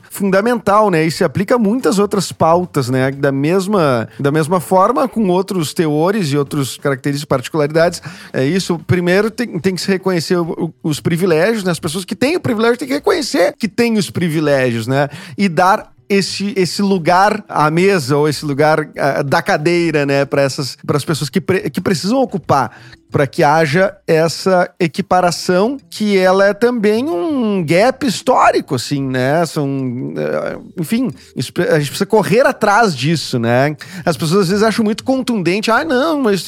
fundamental, 0.09 0.89
né? 0.89 1.05
E 1.05 1.11
se 1.11 1.23
aplica 1.23 1.55
a 1.55 1.59
muitas 1.59 1.99
outras 1.99 2.31
pautas, 2.31 2.89
né? 2.89 3.11
Da 3.11 3.31
mesma, 3.31 4.07
da 4.19 4.31
mesma 4.31 4.59
forma, 4.59 5.07
com 5.07 5.27
outros 5.27 5.73
teores 5.73 6.31
e 6.31 6.37
outros 6.37 6.77
características, 6.77 7.25
particularidades. 7.25 8.01
É 8.33 8.45
isso. 8.45 8.79
Primeiro 8.79 9.31
tem, 9.31 9.59
tem 9.59 9.75
que 9.75 9.81
se 9.81 9.87
reconhecer 9.87 10.37
o, 10.37 10.73
os 10.83 10.99
privilégios, 10.99 11.63
né? 11.63 11.71
As 11.71 11.79
pessoas 11.79 12.05
que 12.05 12.15
têm 12.15 12.35
o 12.35 12.39
privilégio 12.39 12.77
têm 12.77 12.87
que 12.87 12.93
reconhecer 12.93 13.53
que 13.57 13.67
têm 13.67 13.97
os 13.97 14.09
privilégios, 14.09 14.87
né? 14.87 15.09
E 15.37 15.47
dar 15.47 15.91
esse, 16.11 16.53
esse 16.57 16.81
lugar 16.81 17.43
à 17.47 17.71
mesa 17.71 18.17
ou 18.17 18.27
esse 18.27 18.43
lugar 18.45 18.81
uh, 18.81 19.23
da 19.23 19.41
cadeira, 19.41 20.05
né, 20.05 20.25
para 20.25 20.41
essas 20.41 20.77
para 20.85 20.97
as 20.97 21.05
pessoas 21.05 21.29
que, 21.29 21.39
pre, 21.39 21.69
que 21.69 21.79
precisam 21.79 22.21
ocupar, 22.21 22.77
para 23.11 23.27
que 23.27 23.43
haja 23.43 23.95
essa 24.07 24.73
equiparação 24.79 25.77
que 25.89 26.17
ela 26.17 26.47
é 26.47 26.53
também 26.53 27.09
um 27.09 27.63
gap 27.63 28.05
histórico, 28.07 28.75
assim, 28.75 29.03
né? 29.03 29.45
São, 29.45 30.13
eh, 30.17 30.57
enfim, 30.79 31.11
a 31.35 31.79
gente 31.79 31.89
precisa 31.89 32.05
correr 32.05 32.45
atrás 32.45 32.95
disso, 32.95 33.37
né? 33.37 33.75
As 34.05 34.15
pessoas 34.15 34.43
às 34.43 34.49
vezes 34.49 34.63
acham 34.63 34.85
muito 34.85 35.03
contundente, 35.03 35.69
ah, 35.69 35.83
não, 35.83 36.21
mas, 36.21 36.45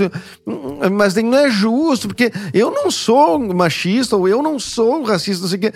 mas 0.91 1.15
não 1.15 1.37
é 1.37 1.49
justo, 1.49 2.07
porque 2.07 2.31
eu 2.53 2.71
não 2.71 2.89
sou 2.89 3.37
machista 3.39 4.15
ou 4.15 4.27
eu 4.27 4.41
não 4.41 4.57
sou 4.57 5.03
racista, 5.03 5.41
não 5.41 5.49
sei 5.49 5.57
o 5.57 5.61
quê. 5.61 5.73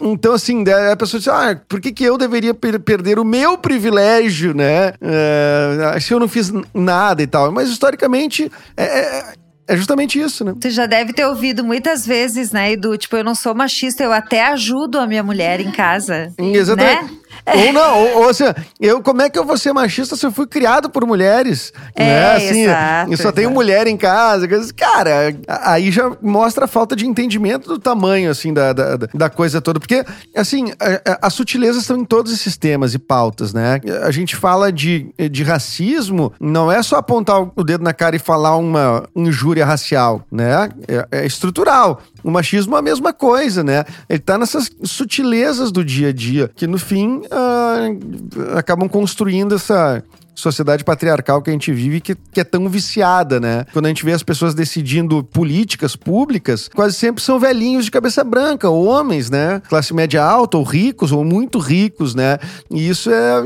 Então, 0.00 0.32
assim, 0.32 0.64
a 0.92 0.96
pessoa 0.96 1.18
diz, 1.18 1.28
ah, 1.28 1.60
por 1.68 1.80
que, 1.80 1.92
que 1.92 2.04
eu 2.04 2.16
deveria 2.16 2.54
per 2.54 2.78
perder 2.78 3.18
o 3.18 3.24
meu 3.24 3.58
privilégio, 3.58 4.54
né? 4.54 4.92
É, 5.00 5.98
se 6.00 6.14
eu 6.14 6.20
não 6.20 6.28
fiz 6.28 6.52
nada 6.72 7.22
e 7.22 7.26
tal. 7.26 7.50
Mas 7.50 7.68
historicamente, 7.68 8.50
é, 8.76 9.24
é 9.68 9.76
justamente 9.76 10.18
isso, 10.18 10.44
né? 10.44 10.54
Você 10.58 10.70
já 10.70 10.86
deve 10.86 11.12
ter 11.12 11.26
ouvido 11.26 11.62
muitas 11.62 12.06
vezes, 12.06 12.50
né, 12.50 12.72
Edu? 12.72 12.96
Tipo, 12.96 13.18
eu 13.18 13.24
não 13.24 13.34
sou 13.34 13.54
machista, 13.54 14.02
eu 14.02 14.12
até 14.12 14.42
ajudo 14.46 14.98
a 14.98 15.06
minha 15.06 15.22
mulher 15.22 15.60
em 15.60 15.70
casa. 15.70 16.32
Exatamente. 16.38 17.04
Né? 17.04 17.18
Ou 17.46 17.72
não, 17.72 17.98
ou, 17.98 18.26
ou 18.26 18.34
seja, 18.34 18.54
eu, 18.80 19.02
como 19.02 19.22
é 19.22 19.30
que 19.30 19.38
eu 19.38 19.44
vou 19.44 19.56
ser 19.56 19.72
machista 19.72 20.16
se 20.16 20.24
eu 20.24 20.32
fui 20.32 20.46
criado 20.46 20.90
por 20.90 21.06
mulheres? 21.06 21.72
É, 21.94 22.04
né? 22.04 22.36
assim, 22.36 22.62
exato, 22.64 23.12
eu 23.12 23.16
só 23.16 23.32
tenho 23.32 23.50
mulher 23.50 23.86
em 23.86 23.96
casa. 23.96 24.48
Cara, 24.76 25.34
aí 25.46 25.90
já 25.90 26.10
mostra 26.20 26.64
a 26.64 26.68
falta 26.68 26.94
de 26.94 27.06
entendimento 27.06 27.68
do 27.68 27.78
tamanho, 27.78 28.30
assim, 28.30 28.52
da, 28.52 28.72
da, 28.72 28.96
da 28.96 29.30
coisa 29.30 29.60
toda. 29.60 29.80
Porque, 29.80 30.04
assim, 30.34 30.72
as 31.20 31.34
sutilezas 31.34 31.82
estão 31.82 31.96
em 31.96 32.04
todos 32.04 32.32
esses 32.32 32.56
temas 32.56 32.94
e 32.94 32.98
pautas, 32.98 33.52
né? 33.52 33.80
A 34.02 34.10
gente 34.10 34.36
fala 34.36 34.72
de, 34.72 35.12
de 35.30 35.42
racismo, 35.42 36.32
não 36.40 36.70
é 36.70 36.82
só 36.82 36.96
apontar 36.96 37.40
o 37.54 37.64
dedo 37.64 37.84
na 37.84 37.92
cara 37.92 38.16
e 38.16 38.18
falar 38.18 38.56
uma 38.56 39.04
injúria 39.14 39.64
racial, 39.64 40.22
né? 40.30 40.68
É, 40.86 41.20
é 41.20 41.26
estrutural. 41.26 42.02
O 42.28 42.30
machismo 42.30 42.76
é 42.76 42.80
a 42.80 42.82
mesma 42.82 43.10
coisa, 43.10 43.64
né? 43.64 43.86
Ele 44.06 44.18
tá 44.18 44.36
nessas 44.36 44.70
sutilezas 44.84 45.72
do 45.72 45.82
dia 45.82 46.08
a 46.08 46.12
dia, 46.12 46.50
que 46.54 46.66
no 46.66 46.76
fim 46.76 47.22
uh, 47.22 48.58
acabam 48.58 48.86
construindo 48.86 49.54
essa 49.54 50.04
sociedade 50.34 50.84
patriarcal 50.84 51.40
que 51.40 51.48
a 51.48 51.52
gente 51.54 51.72
vive 51.72 52.02
que, 52.02 52.14
que 52.14 52.38
é 52.38 52.44
tão 52.44 52.68
viciada, 52.68 53.40
né? 53.40 53.64
Quando 53.72 53.86
a 53.86 53.88
gente 53.88 54.04
vê 54.04 54.12
as 54.12 54.22
pessoas 54.22 54.54
decidindo 54.54 55.24
políticas 55.24 55.96
públicas, 55.96 56.68
quase 56.68 56.96
sempre 56.96 57.22
são 57.22 57.40
velhinhos 57.40 57.86
de 57.86 57.90
cabeça 57.90 58.22
branca, 58.22 58.68
ou 58.68 58.84
homens, 58.84 59.30
né? 59.30 59.62
Classe 59.66 59.94
média 59.94 60.22
alta, 60.22 60.58
ou 60.58 60.64
ricos, 60.64 61.12
ou 61.12 61.24
muito 61.24 61.58
ricos, 61.58 62.14
né? 62.14 62.36
E 62.70 62.90
isso 62.90 63.10
é 63.10 63.40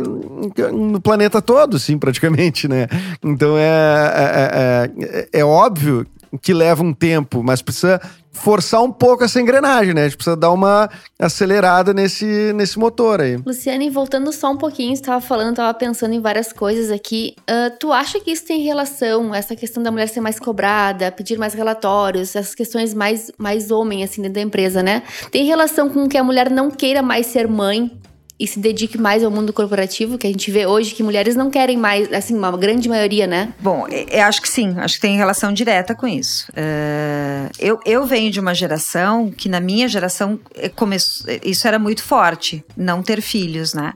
no 0.73 1.01
planeta 1.01 1.41
todo, 1.41 1.79
sim, 1.79 1.97
praticamente, 1.97 2.67
né? 2.67 2.89
Então 3.23 3.57
é, 3.57 3.63
é, 3.63 4.51
é, 4.99 5.29
é, 5.33 5.41
é 5.41 5.45
óbvio 5.45 6.05
que 6.41 6.55
leva 6.55 6.83
um 6.83 6.93
tempo, 6.93 7.43
mas 7.43 7.61
precisa 7.61 8.01
forçar 8.33 8.83
um 8.83 8.91
pouco 8.91 9.23
essa 9.23 9.41
engrenagem, 9.41 9.93
né? 9.93 10.03
A 10.03 10.05
gente 10.09 10.17
precisa 10.17 10.37
dar 10.37 10.51
uma 10.51 10.89
acelerada 11.19 11.93
nesse, 11.93 12.53
nesse 12.55 12.79
motor 12.79 13.21
aí. 13.21 13.37
Luciane, 13.37 13.91
voltando 13.91 14.33
só 14.33 14.51
um 14.51 14.57
pouquinho, 14.57 14.93
estava 14.93 15.21
falando, 15.21 15.51
estava 15.51 15.75
pensando 15.75 16.15
em 16.15 16.21
várias 16.21 16.53
coisas 16.53 16.91
aqui. 16.91 17.37
Uh, 17.43 17.77
tu 17.79 17.93
acha 17.93 18.19
que 18.19 18.31
isso 18.31 18.45
tem 18.45 18.63
relação, 18.63 19.35
essa 19.35 19.55
questão 19.55 19.83
da 19.83 19.91
mulher 19.91 20.09
ser 20.09 20.21
mais 20.21 20.41
cobrada, 20.41 21.13
pedir 21.13 21.39
mais 21.39 21.53
relatórios, 21.53 22.35
essas 22.35 22.55
questões 22.55 22.95
mais, 22.95 23.31
mais 23.37 23.71
homem, 23.71 24.03
assim, 24.03 24.23
dentro 24.23 24.35
da 24.35 24.41
empresa, 24.41 24.83
né? 24.83 25.03
Tem 25.31 25.45
relação 25.45 25.91
com 25.91 26.09
que 26.09 26.17
a 26.17 26.25
mulher 26.25 26.51
não 26.51 26.71
queira 26.71 27.03
mais 27.03 27.27
ser 27.27 27.47
mãe 27.47 28.02
e 28.43 28.47
se 28.49 28.59
dedique 28.59 28.99
mais 28.99 29.23
ao 29.23 29.31
mundo 29.31 29.53
corporativo, 29.53 30.19
que 30.19 30.27
a 30.27 30.31
gente 30.31 30.51
vê 30.51 30.67
hoje 30.67 30.97
que 30.97 31.03
mulheres 31.05 31.37
não 31.37 31.49
querem 31.49 31.77
mais, 31.77 32.13
assim, 32.13 32.37
uma 32.37 32.51
grande 32.57 32.89
maioria, 32.89 33.25
né? 33.25 33.55
Bom, 33.61 33.87
eu 33.87 34.25
acho 34.25 34.43
que 34.43 34.49
sim, 34.49 34.75
acho 34.79 34.97
que 34.97 35.01
tem 35.01 35.17
relação 35.17 35.53
direta 35.53 35.95
com 35.95 36.09
isso. 36.09 36.51
Uh, 36.51 37.49
eu, 37.57 37.79
eu 37.87 38.05
venho 38.05 38.33
de 38.33 38.41
uma 38.41 38.53
geração 38.53 39.31
que, 39.31 39.49
na 39.49 39.61
minha 39.61 39.87
geração, 39.87 40.41
é, 40.57 40.69
começou, 40.69 41.25
isso 41.45 41.69
era 41.69 41.79
muito 41.79 42.03
forte, 42.03 42.65
não 42.77 43.01
ter 43.01 43.23
filhos, 43.23 43.75
né? 43.75 43.93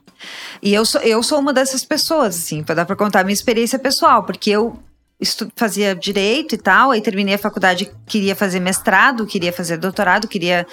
E 0.63 0.73
eu 0.73 0.85
sou, 0.85 1.01
eu 1.01 1.21
sou 1.25 1.41
uma 1.41 1.53
dessas 1.53 1.85
pessoas, 1.85 2.37
assim, 2.37 2.63
para 2.63 2.77
dar 2.77 2.87
para 2.87 2.95
contar 2.95 3.23
a 3.23 3.25
minha 3.25 3.35
experiência 3.35 3.81
pessoal, 3.81 4.23
porque 4.23 4.51
eu 4.51 4.79
fazia 5.57 5.95
direito 5.95 6.55
e 6.55 6.59
tal, 6.59 6.91
aí 6.91 7.01
terminei 7.01 7.35
a 7.35 7.39
faculdade, 7.39 7.91
queria 8.07 8.37
fazer 8.37 8.61
mestrado, 8.61 9.27
queria 9.27 9.53
fazer 9.53 9.79
doutorado, 9.79 10.29
queria 10.29 10.67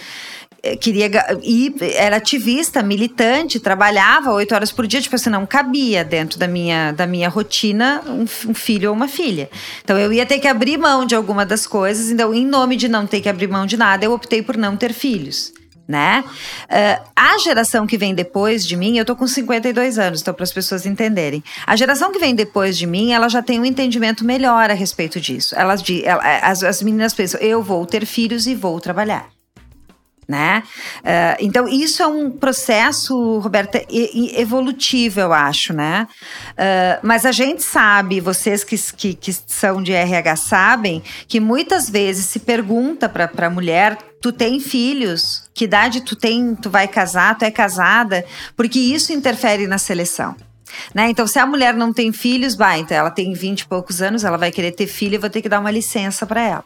queria 0.80 1.12
ir, 1.44 1.76
era 1.96 2.16
ativista, 2.16 2.82
militante, 2.82 3.60
trabalhava 3.60 4.32
oito 4.32 4.56
horas 4.56 4.72
por 4.72 4.88
dia, 4.88 5.02
tipo 5.02 5.16
assim, 5.16 5.30
não 5.30 5.46
cabia 5.46 6.06
dentro 6.06 6.40
da 6.40 6.48
minha, 6.48 6.94
da 6.94 7.06
minha 7.06 7.28
rotina 7.28 8.02
um, 8.08 8.22
um, 8.22 8.54
filho 8.54 8.90
ou 8.90 8.96
uma 8.96 9.10
filha. 9.10 9.50
Então 9.84 9.98
eu 9.98 10.14
ia 10.14 10.26
ter 10.26 10.40
que 10.40 10.48
abrir 10.48 10.78
mão 10.78 11.06
de 11.06 11.16
alguma 11.16 11.46
das 11.46 11.68
coisas, 11.68 12.10
então 12.10 12.34
em 12.34 12.46
nome 12.46 12.78
de 12.78 12.88
não 12.88 13.06
ter 13.06 13.20
que 13.20 13.28
abrir 13.28 13.48
mão 13.48 13.66
de 13.66 13.76
nada, 13.76 14.06
eu 14.06 14.14
optei 14.14 14.42
por 14.42 14.56
não 14.56 14.78
ter 14.78 14.94
filhos. 14.94 15.52
Né? 15.86 16.24
Uh, 16.64 17.10
a 17.14 17.38
geração 17.40 17.86
que 17.86 17.98
vem 17.98 18.16
depois 18.16 18.66
de 18.66 18.78
mim, 18.78 18.98
eu 18.98 19.04
tô 19.04 19.18
com 19.18 19.28
52 19.28 20.00
anos, 20.00 20.22
então 20.22 20.34
para 20.34 20.46
as 20.46 20.54
pessoas 20.54 20.86
entenderem. 20.86 21.44
A 21.68 21.76
geração 21.76 22.10
que 22.10 22.20
vem 22.20 22.34
depois 22.34 22.78
de 22.78 22.88
mim, 22.88 23.12
ela 23.12 23.28
já 23.28 23.42
tem 23.42 23.60
um 23.60 23.66
entendimento 23.66 24.24
melhor 24.24 24.72
a 24.72 24.74
respeito 24.74 25.20
disso. 25.20 25.54
Elas, 25.58 25.84
ela, 26.06 26.24
as, 26.40 26.64
as 26.64 26.82
meninas 26.82 27.14
pensam, 27.14 27.38
eu 27.42 27.62
vou 27.62 27.86
ter 27.86 28.06
filhos 28.06 28.48
e 28.48 28.56
vou 28.56 28.80
trabalhar 28.80 29.28
né? 30.28 30.64
Uh, 31.00 31.38
então, 31.40 31.68
isso 31.68 32.02
é 32.02 32.08
um 32.08 32.30
processo, 32.30 33.40
Roberta, 33.40 33.84
evolutivo, 33.90 35.20
eu 35.20 35.34
acho, 35.34 35.74
né? 35.74 36.08
Uh, 36.52 37.00
mas 37.02 37.26
a 37.26 37.32
gente 37.32 37.64
sabe, 37.64 38.20
vocês 38.20 38.64
que, 38.64 38.78
que, 38.78 39.14
que, 39.14 39.34
são 39.48 39.82
de 39.82 39.94
RH 39.94 40.36
sabem, 40.36 41.04
que 41.28 41.40
muitas 41.40 41.90
vezes 41.90 42.26
se 42.26 42.40
pergunta 42.40 43.10
para 43.10 43.48
a 43.48 43.50
mulher 43.50 43.98
tu 44.22 44.32
tem 44.32 44.58
filhos, 44.58 45.44
que 45.54 45.66
idade 45.66 46.00
tu 46.00 46.16
tem, 46.16 46.56
tu 46.56 46.70
vai 46.70 46.88
casar, 46.88 47.38
tu 47.38 47.44
é 47.44 47.52
casada, 47.52 48.24
porque 48.56 48.80
isso 48.80 49.12
interfere 49.12 49.68
na 49.68 49.78
seleção. 49.78 50.34
Né? 50.94 51.10
Então, 51.10 51.28
se 51.28 51.40
a 51.40 51.46
mulher 51.46 51.74
não 51.74 51.94
tem 51.94 52.12
filhos, 52.12 52.56
vai, 52.56 52.80
então 52.80 52.96
ela 52.96 53.12
tem 53.12 53.34
20 53.34 53.62
e 53.62 53.68
poucos 53.68 54.02
anos, 54.02 54.24
ela 54.24 54.38
vai 54.38 54.52
querer 54.52 54.72
ter 54.72 54.88
filho, 54.88 55.16
eu 55.16 55.22
vou 55.22 55.30
ter 55.30 55.42
que 55.42 55.50
dar 55.50 55.60
uma 55.60 55.72
licença 55.72 56.26
para 56.26 56.42
ela, 56.42 56.66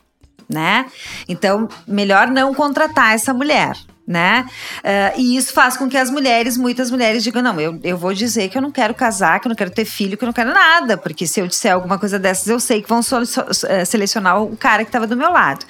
né? 0.50 0.86
Então, 1.28 1.68
melhor 1.88 2.28
não 2.28 2.54
contratar 2.54 3.14
essa 3.14 3.34
mulher 3.34 3.76
né? 4.08 4.46
Uh, 4.80 5.20
e 5.20 5.36
isso 5.36 5.52
faz 5.52 5.76
com 5.76 5.90
que 5.90 5.98
as 5.98 6.10
mulheres, 6.10 6.56
muitas 6.56 6.90
mulheres, 6.90 7.22
digam: 7.22 7.42
não, 7.42 7.60
eu, 7.60 7.78
eu 7.84 7.98
vou 7.98 8.14
dizer 8.14 8.48
que 8.48 8.58
eu 8.58 8.62
não 8.62 8.72
quero 8.72 8.94
casar, 8.94 9.38
que 9.42 9.48
eu 9.48 9.50
não 9.50 9.56
quero 9.56 9.70
ter 9.70 9.84
filho, 9.84 10.18
que 10.18 10.24
eu 10.24 10.28
não 10.28 10.34
quero 10.34 10.54
nada, 10.54 10.96
porque 10.96 11.28
se 11.28 11.42
eu 11.42 11.48
disser 11.48 11.74
alguma 11.74 12.00
coisa 12.00 12.18
dessas, 12.18 12.48
eu 12.48 12.60
sei 12.60 12.82
que 12.82 12.88
vão 12.88 13.04
so, 13.04 13.26
so, 13.26 13.42
uh, 13.42 13.86
selecionar 13.86 14.42
o 14.42 14.56
cara 14.56 14.86
que 14.86 14.90
estava 14.90 15.06
do 15.06 15.18
meu 15.18 15.30
lado. 15.30 15.66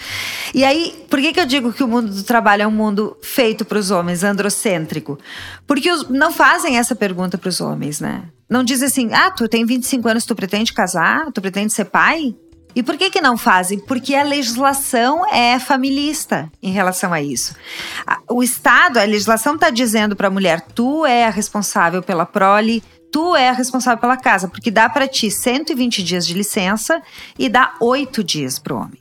E 0.54 0.64
aí, 0.64 1.04
por 1.10 1.20
que, 1.20 1.34
que 1.34 1.40
eu 1.40 1.48
digo 1.48 1.74
que 1.74 1.84
o 1.84 1.88
mundo 1.88 2.14
do 2.14 2.24
trabalho 2.24 2.62
é 2.62 2.68
um 2.68 2.72
mundo 2.72 3.18
feito 3.24 3.66
para 3.66 3.80
os 3.80 3.90
homens, 3.90 4.24
androcêntrico? 4.24 5.18
Porque 5.66 5.92
os, 5.92 6.08
não 6.08 6.32
fazem 6.32 6.78
essa 6.78 6.96
pergunta 6.96 7.40
para 7.40 7.50
os 7.50 7.60
homens, 7.60 8.00
né? 8.00 8.26
Não 8.48 8.64
dizem 8.64 8.86
assim: 8.86 9.14
ah, 9.14 9.32
tu 9.32 9.48
tem 9.48 9.66
25 9.66 10.08
anos, 10.08 10.26
tu 10.26 10.36
pretende 10.36 10.74
casar? 10.74 11.32
Tu 11.34 11.42
pretende 11.42 11.74
ser 11.74 11.86
pai? 11.86 12.36
E 12.78 12.84
por 12.84 12.96
que, 12.96 13.10
que 13.10 13.20
não 13.20 13.36
fazem? 13.36 13.80
Porque 13.80 14.14
a 14.14 14.22
legislação 14.22 15.26
é 15.34 15.58
familista 15.58 16.48
em 16.62 16.72
relação 16.72 17.12
a 17.12 17.20
isso. 17.20 17.56
O 18.30 18.44
Estado, 18.44 19.00
a 19.00 19.04
legislação 19.04 19.56
está 19.56 19.72
dizendo 19.72 20.16
para 20.16 20.28
a 20.28 20.30
mulher: 20.30 20.62
tu 20.62 21.04
é 21.04 21.26
a 21.26 21.32
responsável 21.32 22.04
pela 22.04 22.24
prole, 22.24 22.84
tu 23.12 23.36
é 23.36 23.50
a 23.50 23.52
responsável 23.52 24.00
pela 24.00 24.16
casa, 24.16 24.48
porque 24.48 24.70
dá 24.70 24.88
para 24.88 25.08
ti 25.08 25.32
120 25.32 26.04
dias 26.04 26.28
de 26.28 26.36
licença 26.36 27.02
e 27.40 27.50
dá 27.50 27.74
oito 27.82 28.24
dias 28.24 28.60
para 28.60 28.76
o 28.76 28.78
homem. 28.78 29.00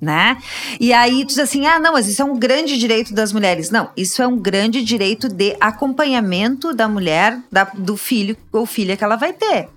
Né? 0.00 0.40
E 0.78 0.92
aí 0.92 1.24
tu 1.24 1.30
diz 1.30 1.40
assim: 1.40 1.66
ah, 1.66 1.80
não, 1.80 1.94
mas 1.94 2.06
isso 2.06 2.22
é 2.22 2.24
um 2.24 2.38
grande 2.38 2.78
direito 2.78 3.12
das 3.12 3.32
mulheres. 3.32 3.70
Não, 3.70 3.90
isso 3.96 4.22
é 4.22 4.26
um 4.28 4.38
grande 4.38 4.84
direito 4.84 5.28
de 5.28 5.56
acompanhamento 5.60 6.72
da 6.72 6.86
mulher, 6.86 7.40
da, 7.50 7.64
do 7.64 7.96
filho 7.96 8.36
ou 8.52 8.64
filha 8.64 8.96
que 8.96 9.02
ela 9.02 9.16
vai 9.16 9.32
ter. 9.32 9.68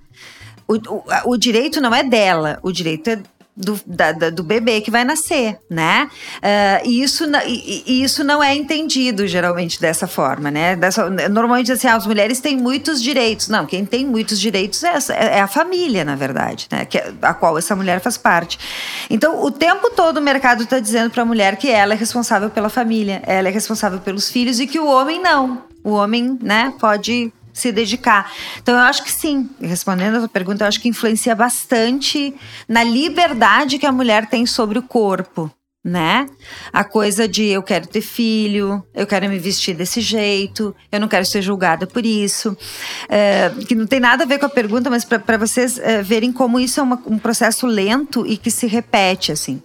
O, 0.68 1.32
o, 1.32 1.38
direito 1.38 1.82
não 1.82 1.94
é 1.94 2.04
dela, 2.04 2.60
o 2.64 2.72
direito 2.72 3.10
é 3.10 3.22
do, 3.56 3.80
da, 3.86 4.12
do 4.32 4.44
bebê 4.44 4.82
que 4.82 4.90
vai 4.90 5.04
nascer, 5.04 5.60
né? 5.70 6.10
Uh, 6.38 6.88
e, 6.88 7.04
isso, 7.04 7.26
e, 7.46 7.84
e, 7.86 8.04
isso 8.04 8.24
não 8.24 8.44
é 8.44 8.56
entendido 8.56 9.28
geralmente 9.28 9.80
dessa 9.80 10.08
forma, 10.08 10.50
né? 10.50 10.76
Dessa, 10.76 11.08
normalmente 11.30 11.72
assim, 11.72 11.88
ah, 11.88 11.96
as 11.96 12.08
mulheres 12.08 12.40
têm 12.40 12.58
muitos 12.58 13.02
direitos. 13.02 13.48
Não, 13.48 13.66
quem 13.66 13.86
tem 13.86 14.06
muitos 14.06 14.40
direitos 14.40 14.84
é, 14.84 14.98
é 15.10 15.40
a 15.40 15.48
família, 15.48 16.04
na 16.04 16.16
verdade, 16.16 16.68
né? 16.72 16.86
Que, 16.86 16.98
é, 16.98 17.14
a 17.22 17.34
qual 17.34 17.58
essa 17.58 17.76
mulher 17.76 18.00
faz 18.02 18.18
parte. 18.18 18.58
Então, 19.10 19.44
o 19.44 19.52
tempo 19.52 19.92
todo 19.92 20.18
o 20.18 20.22
mercado 20.22 20.64
está 20.64 20.80
dizendo 20.80 21.12
para 21.12 21.22
a 21.22 21.26
mulher 21.26 21.56
que 21.56 21.70
ela 21.70 21.94
é 21.94 21.98
responsável 21.98 22.50
pela 22.50 22.70
família, 22.70 23.22
ela 23.26 23.48
é 23.48 23.52
responsável 23.52 24.00
pelos 24.00 24.30
filhos 24.30 24.60
e 24.60 24.66
que 24.66 24.80
o 24.80 24.88
homem 24.88 25.22
não. 25.22 25.64
O 25.84 25.92
homem, 25.92 26.40
né, 26.42 26.74
pode 26.80 27.32
se 27.54 27.72
dedicar. 27.72 28.32
Então, 28.62 28.76
eu 28.76 28.82
acho 28.82 29.04
que 29.04 29.12
sim, 29.12 29.50
respondendo 29.62 30.16
a 30.16 30.20
sua 30.20 30.30
pergunta, 30.30 30.64
eu 30.64 30.68
acho 30.68 30.82
que 30.82 30.90
influencia 30.90 31.36
bastante 31.36 32.34
na 32.68 32.84
liberdade 32.84 33.78
que 33.78 33.86
a 33.86 33.92
mulher 33.92 34.28
tem 34.28 34.46
sobre 34.46 34.80
o 34.80 34.84
corpo. 34.84 35.52
Né? 35.86 36.28
A 36.72 36.86
coisa 36.86 37.28
de 37.28 37.44
eu 37.44 37.62
quero 37.62 37.86
ter 37.86 38.00
filho, 38.00 38.82
eu 38.94 39.06
quero 39.06 39.28
me 39.28 39.38
vestir 39.38 39.76
desse 39.76 40.00
jeito, 40.00 40.74
eu 40.90 40.98
não 40.98 41.10
quero 41.10 41.26
ser 41.26 41.42
julgada 41.42 41.86
por 41.86 42.06
isso. 42.06 42.58
É, 43.10 43.52
que 43.68 43.76
não 43.76 43.86
tem 43.86 44.00
nada 44.00 44.24
a 44.24 44.26
ver 44.26 44.40
com 44.40 44.46
a 44.46 44.50
pergunta, 44.50 44.90
mas 44.90 45.04
para 45.04 45.38
vocês 45.38 45.78
é, 45.78 46.02
verem 46.02 46.32
como 46.32 46.58
isso 46.58 46.80
é 46.80 46.84
uma, 46.84 47.04
um 47.06 47.20
processo 47.20 47.68
lento 47.68 48.26
e 48.26 48.38
que 48.38 48.50
se 48.50 48.66
repete 48.66 49.34
assim. 49.34 49.62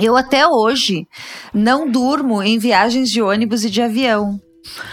Eu 0.00 0.16
até 0.16 0.48
hoje 0.48 1.06
não 1.52 1.90
durmo 1.90 2.42
em 2.42 2.58
viagens 2.58 3.10
de 3.10 3.20
ônibus 3.20 3.64
e 3.64 3.70
de 3.70 3.82
avião. 3.82 4.40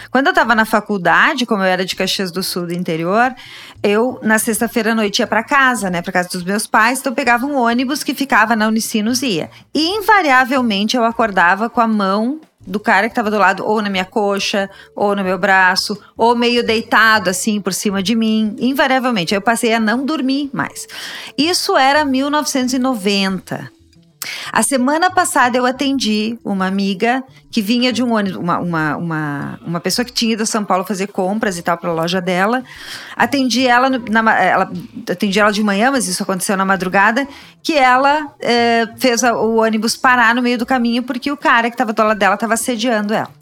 Quando 0.09 0.27
eu 0.27 0.31
estava 0.31 0.53
na 0.55 0.65
faculdade, 0.65 1.45
como 1.45 1.63
eu 1.63 1.67
era 1.67 1.85
de 1.85 1.95
Caxias 1.95 2.31
do 2.31 2.43
Sul 2.43 2.67
do 2.67 2.73
interior, 2.73 3.33
eu 3.81 4.19
na 4.21 4.37
sexta-feira 4.37 4.91
à 4.91 4.95
noite 4.95 5.19
ia 5.19 5.27
para 5.27 5.43
casa, 5.43 5.89
né, 5.89 6.01
para 6.01 6.11
casa 6.11 6.29
dos 6.29 6.43
meus 6.43 6.67
pais, 6.67 6.99
então 6.99 7.11
eu 7.11 7.15
pegava 7.15 7.45
um 7.45 7.55
ônibus 7.55 8.03
que 8.03 8.13
ficava 8.13 8.55
na 8.55 8.67
Unicinos 8.67 9.21
e 9.21 9.27
ia. 9.27 9.51
E 9.73 9.97
invariavelmente 9.97 10.95
eu 10.97 11.03
acordava 11.03 11.69
com 11.69 11.81
a 11.81 11.87
mão 11.87 12.39
do 12.65 12.79
cara 12.79 13.07
que 13.07 13.11
estava 13.11 13.31
do 13.31 13.37
lado, 13.37 13.65
ou 13.65 13.81
na 13.81 13.89
minha 13.89 14.05
coxa, 14.05 14.69
ou 14.95 15.15
no 15.15 15.23
meu 15.23 15.37
braço, 15.37 15.99
ou 16.15 16.35
meio 16.35 16.63
deitado 16.63 17.29
assim 17.29 17.59
por 17.59 17.73
cima 17.73 18.03
de 18.03 18.15
mim, 18.15 18.55
invariavelmente. 18.59 19.33
Eu 19.33 19.41
passei 19.41 19.73
a 19.73 19.79
não 19.79 20.05
dormir 20.05 20.49
mais. 20.53 20.87
Isso 21.37 21.75
era 21.75 22.05
1990. 22.05 23.80
A 24.51 24.61
semana 24.61 25.09
passada 25.09 25.57
eu 25.57 25.65
atendi 25.65 26.37
uma 26.43 26.67
amiga 26.67 27.23
que 27.49 27.61
vinha 27.61 27.91
de 27.91 28.03
um 28.03 28.13
ônibus, 28.13 28.37
uma, 28.37 28.59
uma, 28.59 28.97
uma, 28.97 29.59
uma 29.65 29.79
pessoa 29.79 30.05
que 30.05 30.13
tinha 30.13 30.33
ido 30.33 30.43
a 30.43 30.45
São 30.45 30.63
Paulo 30.63 30.85
fazer 30.85 31.07
compras 31.07 31.57
e 31.57 31.61
tal 31.61 31.77
para 31.77 31.89
a 31.89 31.93
loja 31.93 32.21
dela. 32.21 32.63
Atendi 33.15 33.67
ela, 33.67 33.89
na, 33.89 34.39
ela, 34.39 34.71
atendi 35.09 35.39
ela 35.39 35.51
de 35.51 35.63
manhã, 35.63 35.91
mas 35.91 36.07
isso 36.07 36.21
aconteceu 36.23 36.55
na 36.55 36.65
madrugada, 36.65 37.27
que 37.63 37.73
ela 37.73 38.33
é, 38.39 38.87
fez 38.97 39.23
o 39.23 39.55
ônibus 39.55 39.95
parar 39.95 40.35
no 40.35 40.41
meio 40.41 40.57
do 40.57 40.65
caminho 40.65 41.03
porque 41.03 41.31
o 41.31 41.37
cara 41.37 41.69
que 41.69 41.73
estava 41.73 41.91
do 41.91 42.03
lado 42.03 42.17
dela 42.17 42.35
estava 42.35 42.53
assediando 42.53 43.13
ela. 43.13 43.40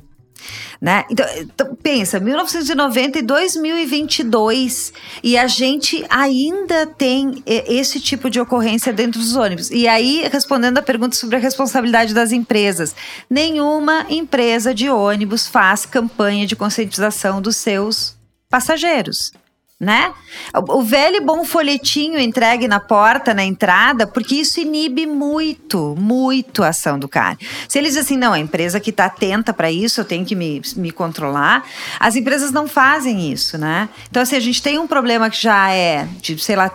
Né? 0.81 1.03
Então, 1.09 1.25
então, 1.37 1.75
pensa, 1.75 2.19
1990 2.19 3.19
e 3.19 3.21
2022 3.21 4.93
e 5.21 5.37
a 5.37 5.47
gente 5.47 6.05
ainda 6.09 6.87
tem 6.87 7.43
esse 7.45 7.99
tipo 7.99 8.29
de 8.29 8.39
ocorrência 8.39 8.93
dentro 8.93 9.19
dos 9.19 9.35
ônibus. 9.35 9.69
E 9.71 9.87
aí, 9.87 10.27
respondendo 10.31 10.77
a 10.77 10.81
pergunta 10.81 11.15
sobre 11.15 11.35
a 11.35 11.39
responsabilidade 11.39 12.13
das 12.13 12.31
empresas, 12.31 12.95
nenhuma 13.29 14.05
empresa 14.09 14.73
de 14.73 14.89
ônibus 14.89 15.47
faz 15.47 15.85
campanha 15.85 16.47
de 16.47 16.55
conscientização 16.55 17.41
dos 17.41 17.57
seus 17.57 18.15
passageiros 18.49 19.31
né? 19.80 20.13
O 20.53 20.84
velho 20.84 21.25
bom 21.25 21.45
folhetinho 21.45 22.19
entregue 22.19 22.67
na 22.67 22.80
porta, 22.80 23.34
na 23.34 23.45
entrada, 23.45 24.05
porque 24.05 24.36
isso 24.36 24.59
inibe 24.59 25.05
muito, 25.05 25.95
muito 25.97 26.63
a 26.63 26.69
ação 26.69 26.99
do 26.99 27.07
cara. 27.07 27.38
Se 27.67 27.77
eles 27.77 27.95
assim, 27.95 28.17
não, 28.17 28.34
a 28.34 28.39
empresa 28.39 28.80
que 28.80 28.89
está 28.89 29.05
atenta 29.05 29.53
para 29.53 29.71
isso, 29.71 30.01
eu 30.01 30.05
tenho 30.05 30.25
que 30.25 30.36
me, 30.36 30.61
me 30.75 30.91
controlar, 30.91 31.65
as 31.99 32.15
empresas 32.17 32.51
não 32.51 32.67
fazem 32.67 33.32
isso, 33.32 33.57
né? 33.57 33.88
Então, 34.09 34.21
assim, 34.21 34.36
a 34.36 34.41
gente 34.41 34.61
tem 34.61 34.77
um 34.77 34.88
problema 34.88 35.30
que 35.30 35.41
já 35.41 35.71
é 35.71 36.07
de, 36.21 36.38
sei 36.39 36.57
lá, 36.57 36.71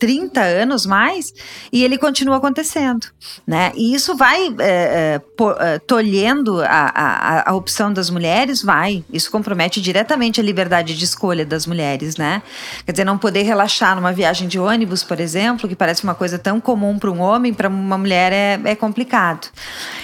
30 0.00 0.40
anos 0.40 0.86
mais 0.86 1.32
e 1.70 1.84
ele 1.84 1.98
continua 1.98 2.38
acontecendo, 2.38 3.06
né? 3.46 3.70
E 3.76 3.94
isso 3.94 4.16
vai 4.16 4.48
é, 4.58 5.20
é, 5.60 5.78
tolhendo 5.80 6.62
a, 6.62 6.90
a, 6.94 7.50
a, 7.50 7.54
opção 7.54 7.92
das 7.92 8.08
mulheres, 8.08 8.62
vai. 8.62 9.04
Isso 9.12 9.30
compromete 9.30 9.78
diretamente 9.78 10.40
a 10.40 10.42
liberdade 10.42 10.96
de 10.96 11.04
escolha 11.04 11.44
das 11.44 11.66
mulheres, 11.66 12.16
né? 12.16 12.42
Quer 12.86 12.92
dizer, 12.92 13.04
não 13.04 13.18
poder 13.18 13.42
relaxar 13.42 13.94
numa 13.94 14.10
viagem 14.10 14.48
de 14.48 14.58
ônibus, 14.58 15.04
por 15.04 15.20
exemplo, 15.20 15.68
que 15.68 15.76
parece 15.76 16.02
uma 16.02 16.14
coisa 16.14 16.38
tão 16.38 16.58
comum 16.60 16.98
para 16.98 17.10
um 17.10 17.20
homem, 17.20 17.52
para 17.52 17.68
uma 17.68 17.98
mulher 17.98 18.32
é, 18.32 18.58
é 18.64 18.74
complicado. 18.74 19.48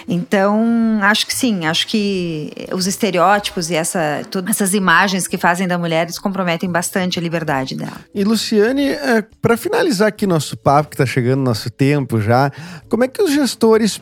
Então, 0.07 1.01
acho 1.03 1.27
que 1.27 1.35
sim, 1.35 1.65
acho 1.65 1.87
que 1.87 2.53
os 2.71 2.87
estereótipos 2.87 3.71
e 3.71 3.75
essa, 3.75 4.23
todas 4.31 4.51
essas 4.51 4.75
imagens 4.75 5.27
que 5.27 5.39
fazem 5.39 5.67
da 5.67 5.79
mulher 5.79 6.07
comprometem 6.21 6.71
bastante 6.71 7.19
a 7.19 7.23
liberdade 7.23 7.75
dela. 7.75 7.99
E 8.15 8.23
Luciane, 8.25 8.91
é, 8.91 9.25
para 9.41 9.57
finalizar 9.57 9.86
finalizar 9.87 10.09
aqui 10.09 10.27
nosso 10.27 10.57
papo, 10.57 10.91
que 10.91 10.95
está 10.95 11.07
chegando 11.07 11.43
nosso 11.43 11.71
tempo 11.71 12.21
já, 12.21 12.51
como 12.89 13.05
é 13.05 13.09
que 13.09 13.23
os 13.23 13.31
gestores 13.31 14.01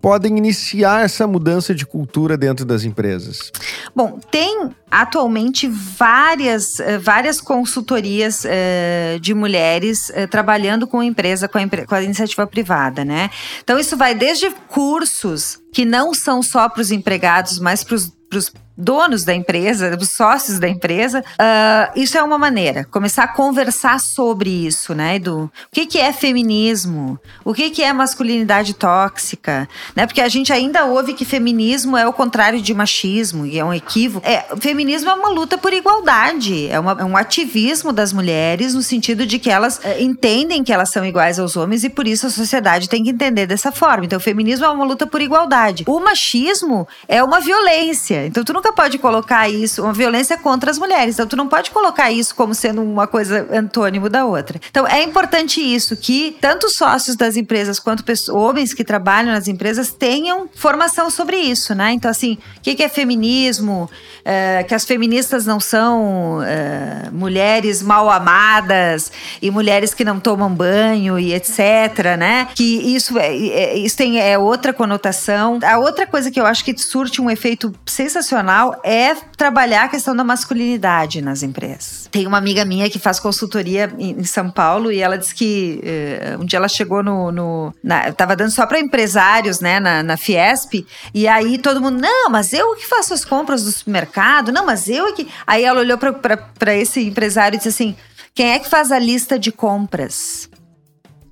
podem 0.00 0.36
iniciar 0.36 1.02
essa 1.02 1.26
mudança 1.26 1.74
de 1.74 1.86
cultura 1.86 2.36
dentro 2.36 2.66
das 2.66 2.84
empresas? 2.84 3.50
Bom, 3.96 4.18
tem 4.30 4.70
atualmente 4.90 5.66
várias, 5.66 6.78
eh, 6.78 6.98
várias 6.98 7.40
consultorias 7.40 8.44
uh, 8.44 9.18
de 9.18 9.32
mulheres 9.32 10.10
uh, 10.10 10.28
trabalhando 10.28 10.86
com 10.86 11.00
a 11.00 11.04
empresa, 11.06 11.48
com 11.48 11.56
a, 11.56 11.86
com 11.86 11.94
a 11.94 12.02
iniciativa 12.02 12.46
privada, 12.46 13.02
né? 13.02 13.30
Então, 13.62 13.78
isso 13.78 13.96
vai 13.96 14.14
desde 14.14 14.50
cursos 14.68 15.58
que 15.72 15.86
não 15.86 16.12
são 16.12 16.42
só 16.42 16.68
para 16.68 16.82
os 16.82 16.90
empregados, 16.90 17.58
mas 17.58 17.82
para 17.82 17.96
os 17.96 18.52
donos 18.76 19.24
da 19.24 19.34
empresa, 19.34 19.96
os 20.00 20.10
sócios 20.10 20.58
da 20.58 20.68
empresa. 20.68 21.20
Uh, 21.20 22.00
isso 22.00 22.18
é 22.18 22.22
uma 22.22 22.38
maneira, 22.38 22.84
começar 22.90 23.24
a 23.24 23.28
conversar 23.28 24.00
sobre 24.00 24.50
isso, 24.50 24.94
né, 24.94 25.16
Edu? 25.16 25.44
O 25.44 25.50
que, 25.72 25.86
que 25.86 25.98
é 25.98 26.12
feminismo? 26.12 27.18
O 27.44 27.54
que, 27.54 27.70
que 27.70 27.82
é 27.82 27.92
masculinidade 27.92 28.74
tóxica? 28.74 29.68
Né? 29.94 30.06
Porque 30.06 30.20
a 30.20 30.28
gente 30.28 30.52
ainda 30.52 30.84
ouve 30.84 31.14
que 31.14 31.24
feminismo 31.24 31.96
é 31.96 32.06
o 32.06 32.12
contrário 32.12 32.60
de 32.60 32.74
machismo, 32.74 33.46
e 33.46 33.58
é 33.58 33.64
um 33.64 33.72
equívoco. 33.72 34.26
É, 34.26 34.44
feminismo 34.60 35.10
é 35.10 35.14
uma 35.14 35.28
luta 35.30 35.56
por 35.56 35.72
igualdade, 35.72 36.68
é, 36.68 36.78
uma, 36.78 36.92
é 36.98 37.04
um 37.04 37.16
ativismo 37.16 37.92
das 37.92 38.12
mulheres 38.12 38.74
no 38.74 38.82
sentido 38.82 39.26
de 39.26 39.38
que 39.38 39.50
elas 39.50 39.80
é, 39.84 40.02
entendem 40.02 40.64
que 40.64 40.72
elas 40.72 40.90
são 40.90 41.04
iguais 41.04 41.38
aos 41.38 41.56
homens 41.56 41.84
e 41.84 41.90
por 41.90 42.06
isso 42.06 42.26
a 42.26 42.30
sociedade 42.30 42.88
tem 42.88 43.04
que 43.04 43.10
entender 43.10 43.46
dessa 43.46 43.70
forma. 43.70 44.04
Então, 44.04 44.18
o 44.18 44.22
feminismo 44.22 44.64
é 44.64 44.68
uma 44.68 44.84
luta 44.84 45.06
por 45.06 45.20
igualdade. 45.20 45.84
O 45.86 46.00
machismo 46.00 46.86
é 47.06 47.22
uma 47.22 47.40
violência. 47.40 48.26
Então 48.26 48.42
tu 48.42 48.52
nunca 48.64 48.72
pode 48.72 48.98
colocar 48.98 49.48
isso, 49.48 49.82
uma 49.82 49.92
violência 49.92 50.38
contra 50.38 50.70
as 50.70 50.78
mulheres. 50.78 51.14
Então 51.14 51.26
tu 51.26 51.36
não 51.36 51.46
pode 51.46 51.70
colocar 51.70 52.10
isso 52.10 52.34
como 52.34 52.54
sendo 52.54 52.82
uma 52.82 53.06
coisa 53.06 53.46
antônimo 53.52 54.08
da 54.08 54.24
outra. 54.24 54.58
Então 54.70 54.86
é 54.86 55.02
importante 55.02 55.60
isso 55.60 55.94
que 55.96 56.36
tanto 56.40 56.70
sócios 56.70 57.14
das 57.14 57.36
empresas 57.36 57.78
quanto 57.78 58.02
pessoas, 58.02 58.34
homens 58.34 58.72
que 58.72 58.82
trabalham 58.82 59.32
nas 59.32 59.48
empresas 59.48 59.92
tenham 59.92 60.48
formação 60.54 61.10
sobre 61.10 61.36
isso, 61.36 61.74
né? 61.74 61.92
Então 61.92 62.10
assim, 62.10 62.38
o 62.56 62.60
que 62.62 62.82
é 62.82 62.88
feminismo? 62.88 63.90
É, 64.24 64.62
que 64.62 64.74
as 64.74 64.84
feministas 64.84 65.44
não 65.44 65.60
são 65.60 66.42
é, 66.42 67.10
mulheres 67.12 67.82
mal 67.82 68.08
amadas 68.08 69.12
e 69.42 69.50
mulheres 69.50 69.92
que 69.92 70.04
não 70.04 70.18
tomam 70.18 70.48
banho 70.48 71.18
e 71.18 71.34
etc, 71.34 72.16
né? 72.18 72.48
Que 72.54 72.94
isso 72.94 73.18
é, 73.18 73.36
é, 73.36 73.76
isso 73.76 73.96
tem 73.96 74.18
é 74.18 74.38
outra 74.38 74.72
conotação. 74.72 75.58
A 75.62 75.78
outra 75.78 76.06
coisa 76.06 76.30
que 76.30 76.40
eu 76.40 76.46
acho 76.46 76.64
que 76.64 76.76
surte 76.78 77.20
um 77.20 77.30
efeito 77.30 77.74
sensacional 77.84 78.53
é 78.84 79.14
trabalhar 79.36 79.84
a 79.84 79.88
questão 79.88 80.14
da 80.14 80.22
masculinidade 80.22 81.20
nas 81.20 81.42
empresas. 81.42 82.08
Tem 82.10 82.26
uma 82.26 82.38
amiga 82.38 82.64
minha 82.64 82.88
que 82.88 82.98
faz 82.98 83.18
consultoria 83.18 83.92
em, 83.98 84.24
São 84.24 84.50
Paulo 84.50 84.90
e 84.90 85.00
ela 85.00 85.18
disse 85.18 85.34
que 85.34 85.80
uh, 85.82 86.42
um 86.42 86.44
dia 86.44 86.58
ela 86.58 86.68
chegou 86.68 87.02
no, 87.02 87.32
no 87.32 87.74
na, 87.82 88.12
tava 88.12 88.36
dando 88.36 88.50
só 88.50 88.66
para 88.66 88.78
empresários, 88.78 89.60
né, 89.60 89.80
na, 89.80 90.02
na 90.02 90.16
Fiesp 90.16 90.86
e 91.12 91.26
aí 91.26 91.58
todo 91.58 91.80
mundo 91.80 92.00
não, 92.00 92.30
mas 92.30 92.52
eu 92.52 92.74
que 92.76 92.86
faço 92.86 93.12
as 93.12 93.24
compras 93.24 93.64
do 93.64 93.72
supermercado, 93.72 94.52
não, 94.52 94.64
mas 94.64 94.88
eu 94.88 95.12
que 95.14 95.28
aí 95.46 95.64
ela 95.64 95.80
olhou 95.80 95.98
para 95.98 96.74
esse 96.74 97.06
empresário 97.06 97.56
e 97.56 97.58
disse 97.58 97.68
assim 97.68 97.96
quem 98.34 98.50
é 98.50 98.58
que 98.58 98.68
faz 98.68 98.90
a 98.90 98.98
lista 98.98 99.38
de 99.38 99.52
compras? 99.52 100.48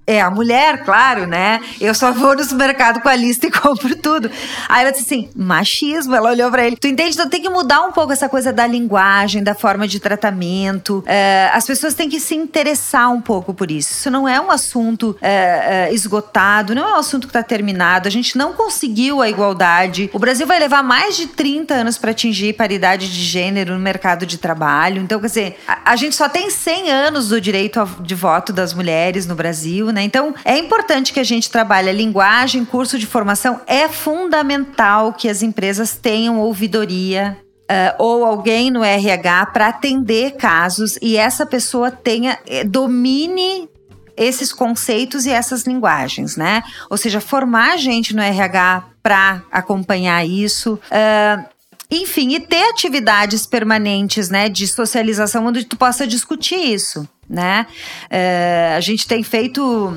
É, 0.04 0.20
a 0.20 0.30
mulher, 0.30 0.84
claro, 0.84 1.26
né? 1.26 1.60
Eu 1.80 1.94
só 1.94 2.10
vou 2.10 2.34
no 2.34 2.42
supermercado 2.42 3.00
com 3.00 3.08
a 3.08 3.14
lista 3.14 3.46
e 3.46 3.50
compro 3.52 3.94
tudo. 3.94 4.28
Aí 4.68 4.82
ela 4.82 4.90
disse 4.90 5.04
assim: 5.04 5.30
machismo. 5.34 6.14
Ela 6.14 6.30
olhou 6.30 6.50
para 6.50 6.66
ele. 6.66 6.76
Tu 6.76 6.88
entende? 6.88 7.14
Então 7.14 7.28
tem 7.28 7.40
que 7.40 7.48
mudar 7.48 7.82
um 7.82 7.92
pouco 7.92 8.12
essa 8.12 8.28
coisa 8.28 8.52
da 8.52 8.66
linguagem, 8.66 9.44
da 9.44 9.54
forma 9.54 9.86
de 9.86 10.00
tratamento. 10.00 11.04
É, 11.06 11.50
as 11.52 11.64
pessoas 11.64 11.94
têm 11.94 12.08
que 12.08 12.18
se 12.18 12.34
interessar 12.34 13.12
um 13.12 13.20
pouco 13.20 13.54
por 13.54 13.70
isso. 13.70 13.92
Isso 13.92 14.10
não 14.10 14.28
é 14.28 14.40
um 14.40 14.50
assunto 14.50 15.16
é, 15.20 15.88
é, 15.90 15.94
esgotado, 15.94 16.74
não 16.74 16.88
é 16.88 16.92
um 16.94 16.98
assunto 16.98 17.28
que 17.28 17.30
está 17.30 17.42
terminado. 17.42 18.08
A 18.08 18.10
gente 18.10 18.36
não 18.36 18.54
conseguiu 18.54 19.22
a 19.22 19.28
igualdade. 19.28 20.10
O 20.12 20.18
Brasil 20.18 20.46
vai 20.46 20.58
levar 20.58 20.82
mais 20.82 21.16
de 21.16 21.28
30 21.28 21.74
anos 21.74 21.96
para 21.96 22.10
atingir 22.10 22.54
paridade 22.54 23.08
de 23.08 23.22
gênero 23.22 23.74
no 23.74 23.80
mercado 23.80 24.26
de 24.26 24.36
trabalho. 24.36 25.00
Então, 25.00 25.20
quer 25.20 25.26
dizer, 25.28 25.60
a, 25.66 25.92
a 25.92 25.96
gente 25.96 26.16
só 26.16 26.28
tem 26.28 26.50
100 26.50 26.90
anos 26.90 27.28
do 27.28 27.40
direito 27.40 27.88
de 28.00 28.14
voto 28.16 28.52
das 28.52 28.74
mulheres 28.74 29.26
no 29.26 29.36
Brasil 29.36 29.91
né? 29.92 30.02
Então, 30.02 30.34
é 30.44 30.58
importante 30.58 31.12
que 31.12 31.20
a 31.20 31.24
gente 31.24 31.50
trabalhe 31.50 31.88
a 31.88 31.92
linguagem, 31.92 32.64
curso 32.64 32.98
de 32.98 33.06
formação. 33.06 33.60
É 33.66 33.88
fundamental 33.88 35.12
que 35.12 35.28
as 35.28 35.42
empresas 35.42 35.96
tenham 35.96 36.40
ouvidoria 36.40 37.36
Uh, 37.62 37.94
ou 37.96 38.24
alguém 38.26 38.70
no 38.70 38.84
RH 38.84 39.46
para 39.46 39.68
atender 39.68 40.32
casos 40.32 40.98
e 41.00 41.16
essa 41.16 41.46
pessoa 41.46 41.90
tenha 41.90 42.38
eh, 42.46 42.64
domine 42.64 43.66
esses 44.14 44.52
conceitos 44.52 45.24
e 45.24 45.30
essas 45.30 45.62
linguagens, 45.62 46.36
né? 46.36 46.62
Ou 46.90 46.98
seja, 46.98 47.18
formar 47.18 47.78
gente 47.78 48.14
no 48.14 48.20
RH 48.20 48.84
para 49.02 49.42
acompanhar 49.50 50.26
isso. 50.26 50.74
Uh, 50.74 51.44
enfim, 51.90 52.34
e 52.34 52.40
ter 52.40 52.68
atividades 52.68 53.46
permanentes, 53.46 54.28
né, 54.28 54.48
de 54.48 54.66
socialização 54.66 55.46
onde 55.46 55.64
tu 55.64 55.76
possa 55.76 56.06
discutir 56.06 56.56
isso 56.56 57.08
né? 57.32 57.66
É, 58.10 58.74
a 58.76 58.80
gente 58.80 59.06
tem 59.06 59.22
feito 59.22 59.96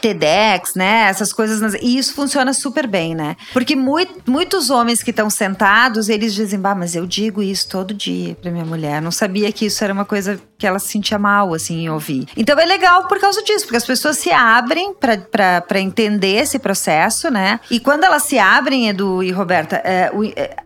TEDx, 0.00 0.74
né? 0.74 1.06
Essas 1.08 1.32
coisas. 1.32 1.74
E 1.80 1.96
isso 1.96 2.14
funciona 2.14 2.52
super 2.52 2.86
bem, 2.86 3.14
né? 3.14 3.36
Porque 3.52 3.74
muito, 3.76 4.30
muitos 4.30 4.70
homens 4.70 5.02
que 5.02 5.10
estão 5.10 5.28
sentados, 5.30 6.08
eles 6.08 6.34
dizem, 6.34 6.58
bah, 6.58 6.74
mas 6.74 6.94
eu 6.94 7.06
digo 7.06 7.42
isso 7.42 7.68
todo 7.68 7.94
dia 7.94 8.34
pra 8.34 8.50
minha 8.50 8.64
mulher. 8.64 9.00
Não 9.00 9.10
sabia 9.10 9.50
que 9.52 9.66
isso 9.66 9.82
era 9.82 9.92
uma 9.92 10.04
coisa 10.04 10.40
que 10.58 10.66
ela 10.66 10.78
se 10.78 10.88
sentia 10.88 11.18
mal, 11.18 11.52
assim, 11.52 11.84
em 11.84 11.90
ouvir. 11.90 12.26
Então 12.36 12.58
é 12.58 12.64
legal 12.64 13.06
por 13.08 13.18
causa 13.18 13.42
disso, 13.42 13.64
porque 13.64 13.76
as 13.76 13.86
pessoas 13.86 14.18
se 14.18 14.30
abrem 14.30 14.94
para 14.94 15.80
entender 15.80 16.36
esse 16.36 16.58
processo, 16.58 17.30
né? 17.30 17.60
E 17.70 17.80
quando 17.80 18.04
elas 18.04 18.22
se 18.24 18.38
abrem, 18.38 18.88
Edu 18.88 19.22
e 19.22 19.30
Roberta, 19.30 19.76
é, 19.84 20.10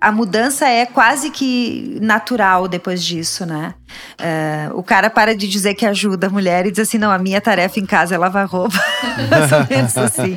a 0.00 0.12
mudança 0.12 0.68
é 0.68 0.86
quase 0.86 1.30
que 1.30 1.98
natural 2.00 2.68
depois 2.68 3.02
disso, 3.02 3.46
né? 3.46 3.74
É, 4.18 4.70
o 4.74 4.82
cara 4.82 5.10
para 5.10 5.34
de 5.34 5.48
dizer 5.48 5.74
que 5.74 5.86
ajuda 5.86 6.26
a 6.26 6.30
mulher 6.30 6.66
e 6.66 6.70
diz 6.70 6.80
assim: 6.80 6.98
não, 6.98 7.10
a 7.10 7.18
minha 7.18 7.40
tarefa 7.40 7.80
em 7.80 7.86
casa 7.86 8.14
é 8.14 8.18
lavar 8.18 8.46
roupa. 8.46 8.78
Mais 9.30 9.52
ou 9.52 9.66
menos 9.68 9.96
assim. 9.96 10.34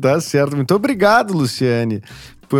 Tá 0.00 0.20
certo. 0.20 0.56
Muito 0.56 0.74
obrigado, 0.74 1.32
Luciane 1.32 2.02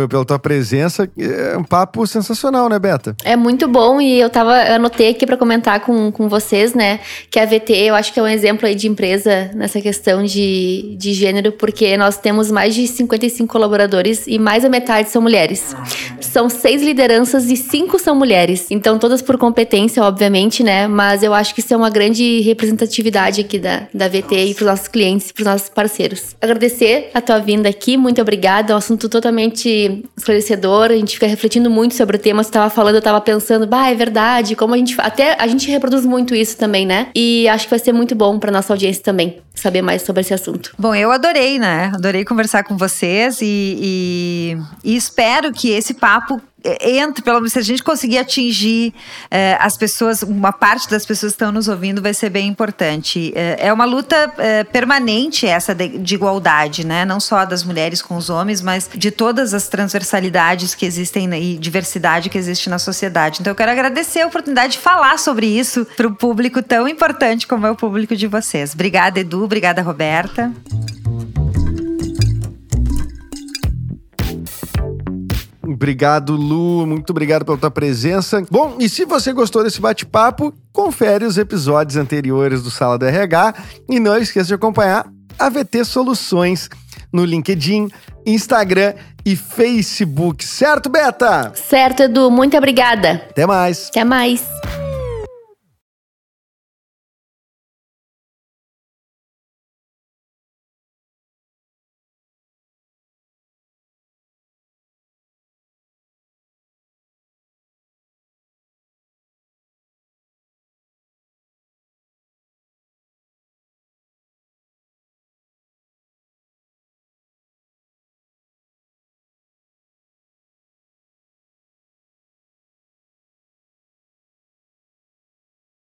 pela 0.09 0.25
tua 0.25 0.39
presença. 0.39 1.09
É 1.17 1.57
um 1.57 1.63
papo 1.63 2.05
sensacional, 2.07 2.69
né, 2.69 2.79
Beta? 2.79 3.15
É 3.23 3.35
muito 3.35 3.67
bom 3.67 4.01
e 4.01 4.19
eu 4.19 4.29
tava, 4.29 4.63
eu 4.63 4.75
anotei 4.75 5.09
aqui 5.09 5.25
para 5.25 5.37
comentar 5.37 5.79
com, 5.81 6.11
com 6.11 6.27
vocês, 6.27 6.73
né, 6.73 6.99
que 7.29 7.39
a 7.39 7.45
VT 7.45 7.73
eu 7.73 7.95
acho 7.95 8.13
que 8.13 8.19
é 8.19 8.23
um 8.23 8.27
exemplo 8.27 8.67
aí 8.67 8.75
de 8.75 8.87
empresa 8.87 9.51
nessa 9.53 9.81
questão 9.81 10.23
de, 10.23 10.95
de 10.97 11.13
gênero, 11.13 11.51
porque 11.51 11.95
nós 11.97 12.17
temos 12.17 12.51
mais 12.51 12.75
de 12.75 12.87
55 12.87 13.51
colaboradores 13.51 14.25
e 14.27 14.39
mais 14.39 14.63
da 14.63 14.69
metade 14.69 15.09
são 15.09 15.21
mulheres. 15.21 15.75
São 16.19 16.49
seis 16.49 16.81
lideranças 16.81 17.49
e 17.49 17.55
cinco 17.55 17.99
são 17.99 18.15
mulheres. 18.15 18.67
Então, 18.71 18.97
todas 18.97 19.21
por 19.21 19.37
competência, 19.37 20.03
obviamente, 20.03 20.63
né, 20.63 20.87
mas 20.87 21.23
eu 21.23 21.33
acho 21.33 21.53
que 21.53 21.59
isso 21.59 21.73
é 21.73 21.77
uma 21.77 21.89
grande 21.89 22.41
representatividade 22.41 23.41
aqui 23.41 23.59
da, 23.59 23.87
da 23.93 24.07
VT 24.07 24.35
e 24.35 24.53
pros 24.53 24.67
nossos 24.67 24.87
clientes, 24.87 25.31
pros 25.31 25.45
nossos 25.45 25.69
parceiros. 25.69 26.35
Agradecer 26.41 27.11
a 27.13 27.21
tua 27.21 27.39
vinda 27.39 27.69
aqui, 27.69 27.97
muito 27.97 28.21
obrigada, 28.21 28.71
é 28.71 28.75
um 28.75 28.77
assunto 28.77 29.07
totalmente 29.07 29.82
esclarecedor, 30.17 30.91
a 30.91 30.95
gente 30.95 31.13
fica 31.13 31.27
refletindo 31.27 31.69
muito 31.69 31.95
sobre 31.95 32.17
o 32.17 32.19
tema. 32.19 32.43
Você 32.43 32.49
estava 32.49 32.69
falando, 32.69 32.95
eu 32.95 32.99
estava 32.99 33.19
pensando, 33.21 33.65
bah, 33.65 33.89
é 33.89 33.95
verdade, 33.95 34.55
como 34.55 34.73
a 34.73 34.77
gente. 34.77 34.95
Até 34.99 35.35
a 35.39 35.47
gente 35.47 35.69
reproduz 35.69 36.05
muito 36.05 36.35
isso 36.35 36.57
também, 36.57 36.85
né? 36.85 37.07
E 37.15 37.47
acho 37.47 37.65
que 37.65 37.69
vai 37.69 37.79
ser 37.79 37.93
muito 37.93 38.15
bom 38.15 38.39
para 38.39 38.51
nossa 38.51 38.73
audiência 38.73 39.03
também 39.03 39.41
saber 39.55 39.81
mais 39.81 40.01
sobre 40.01 40.21
esse 40.21 40.33
assunto. 40.33 40.73
Bom, 40.77 40.93
eu 40.95 41.11
adorei, 41.11 41.59
né? 41.59 41.91
Adorei 41.93 42.25
conversar 42.25 42.63
com 42.63 42.75
vocês 42.75 43.39
e, 43.41 43.77
e, 43.81 44.57
e 44.83 44.95
espero 44.95 45.51
que 45.51 45.69
esse 45.69 45.93
papo 45.93 46.41
entre, 46.81 47.23
pelo 47.23 47.37
menos 47.37 47.53
se 47.53 47.59
a 47.59 47.61
gente 47.61 47.83
conseguir 47.83 48.17
atingir 48.17 48.93
eh, 49.29 49.57
as 49.59 49.77
pessoas, 49.77 50.23
uma 50.23 50.51
parte 50.51 50.89
das 50.89 51.05
pessoas 51.05 51.33
que 51.33 51.35
estão 51.35 51.51
nos 51.51 51.67
ouvindo 51.67 52.01
vai 52.01 52.13
ser 52.13 52.29
bem 52.29 52.47
importante. 52.47 53.33
Eh, 53.35 53.67
é 53.67 53.73
uma 53.73 53.85
luta 53.85 54.33
permanente 54.71 55.45
essa 55.45 55.73
de, 55.73 55.97
de, 55.97 56.15
igualdade, 56.15 56.85
né? 56.85 57.05
Não 57.05 57.19
só 57.19 57.45
das 57.45 57.63
mulheres 57.63 58.01
com 58.01 58.15
os 58.15 58.29
homens, 58.29 58.61
mas 58.61 58.89
de 58.93 59.11
todas 59.11 59.53
as 59.53 59.67
transversalidades 59.67 60.75
que 60.75 60.85
existem 60.85 61.33
e 61.33 61.57
diversidade 61.57 62.29
que 62.29 62.37
existe 62.37 62.69
na 62.69 62.79
sociedade. 62.79 63.39
Então 63.41 63.51
eu 63.51 63.55
quero 63.55 63.71
agradecer 63.71 64.21
a 64.21 64.27
oportunidade 64.27 64.73
de 64.73 64.79
falar 64.79 65.17
sobre 65.19 65.47
isso 65.47 65.85
para 65.97 66.07
o 66.07 66.15
público 66.15 66.61
tão 66.61 66.87
importante 66.87 67.47
como 67.47 67.65
é 67.65 67.71
o 67.71 67.75
público 67.75 68.15
de 68.15 68.27
vocês. 68.27 68.73
Obrigada, 68.73 69.19
Edu. 69.19 69.43
Obrigada, 69.43 69.81
Roberta. 69.81 70.51
Obrigado, 75.65 76.35
Lu. 76.35 76.85
Muito 76.85 77.09
obrigado 77.11 77.45
pela 77.45 77.57
tua 77.57 77.71
presença. 77.71 78.43
Bom, 78.51 78.75
e 78.79 78.89
se 78.89 79.05
você 79.05 79.31
gostou 79.31 79.63
desse 79.63 79.79
bate-papo, 79.79 80.53
confere 80.71 81.25
os 81.25 81.37
episódios 81.37 81.95
anteriores 81.97 82.61
do 82.61 82.69
Sala 82.69 82.97
do 82.97 83.05
RH 83.05 83.53
e 83.89 83.99
não 83.99 84.17
esqueça 84.17 84.47
de 84.47 84.53
acompanhar 84.53 85.05
a 85.39 85.49
VT 85.49 85.85
Soluções 85.85 86.69
no 87.11 87.23
LinkedIn, 87.23 87.89
Instagram 88.25 88.93
e 89.25 89.35
Facebook. 89.35 90.43
Certo, 90.43 90.89
Beta? 90.89 91.53
Certo, 91.55 92.03
Edu. 92.03 92.29
Muito 92.29 92.57
obrigada. 92.57 93.25
Até 93.29 93.45
mais. 93.45 93.87
Até 93.89 94.03
mais. 94.03 94.43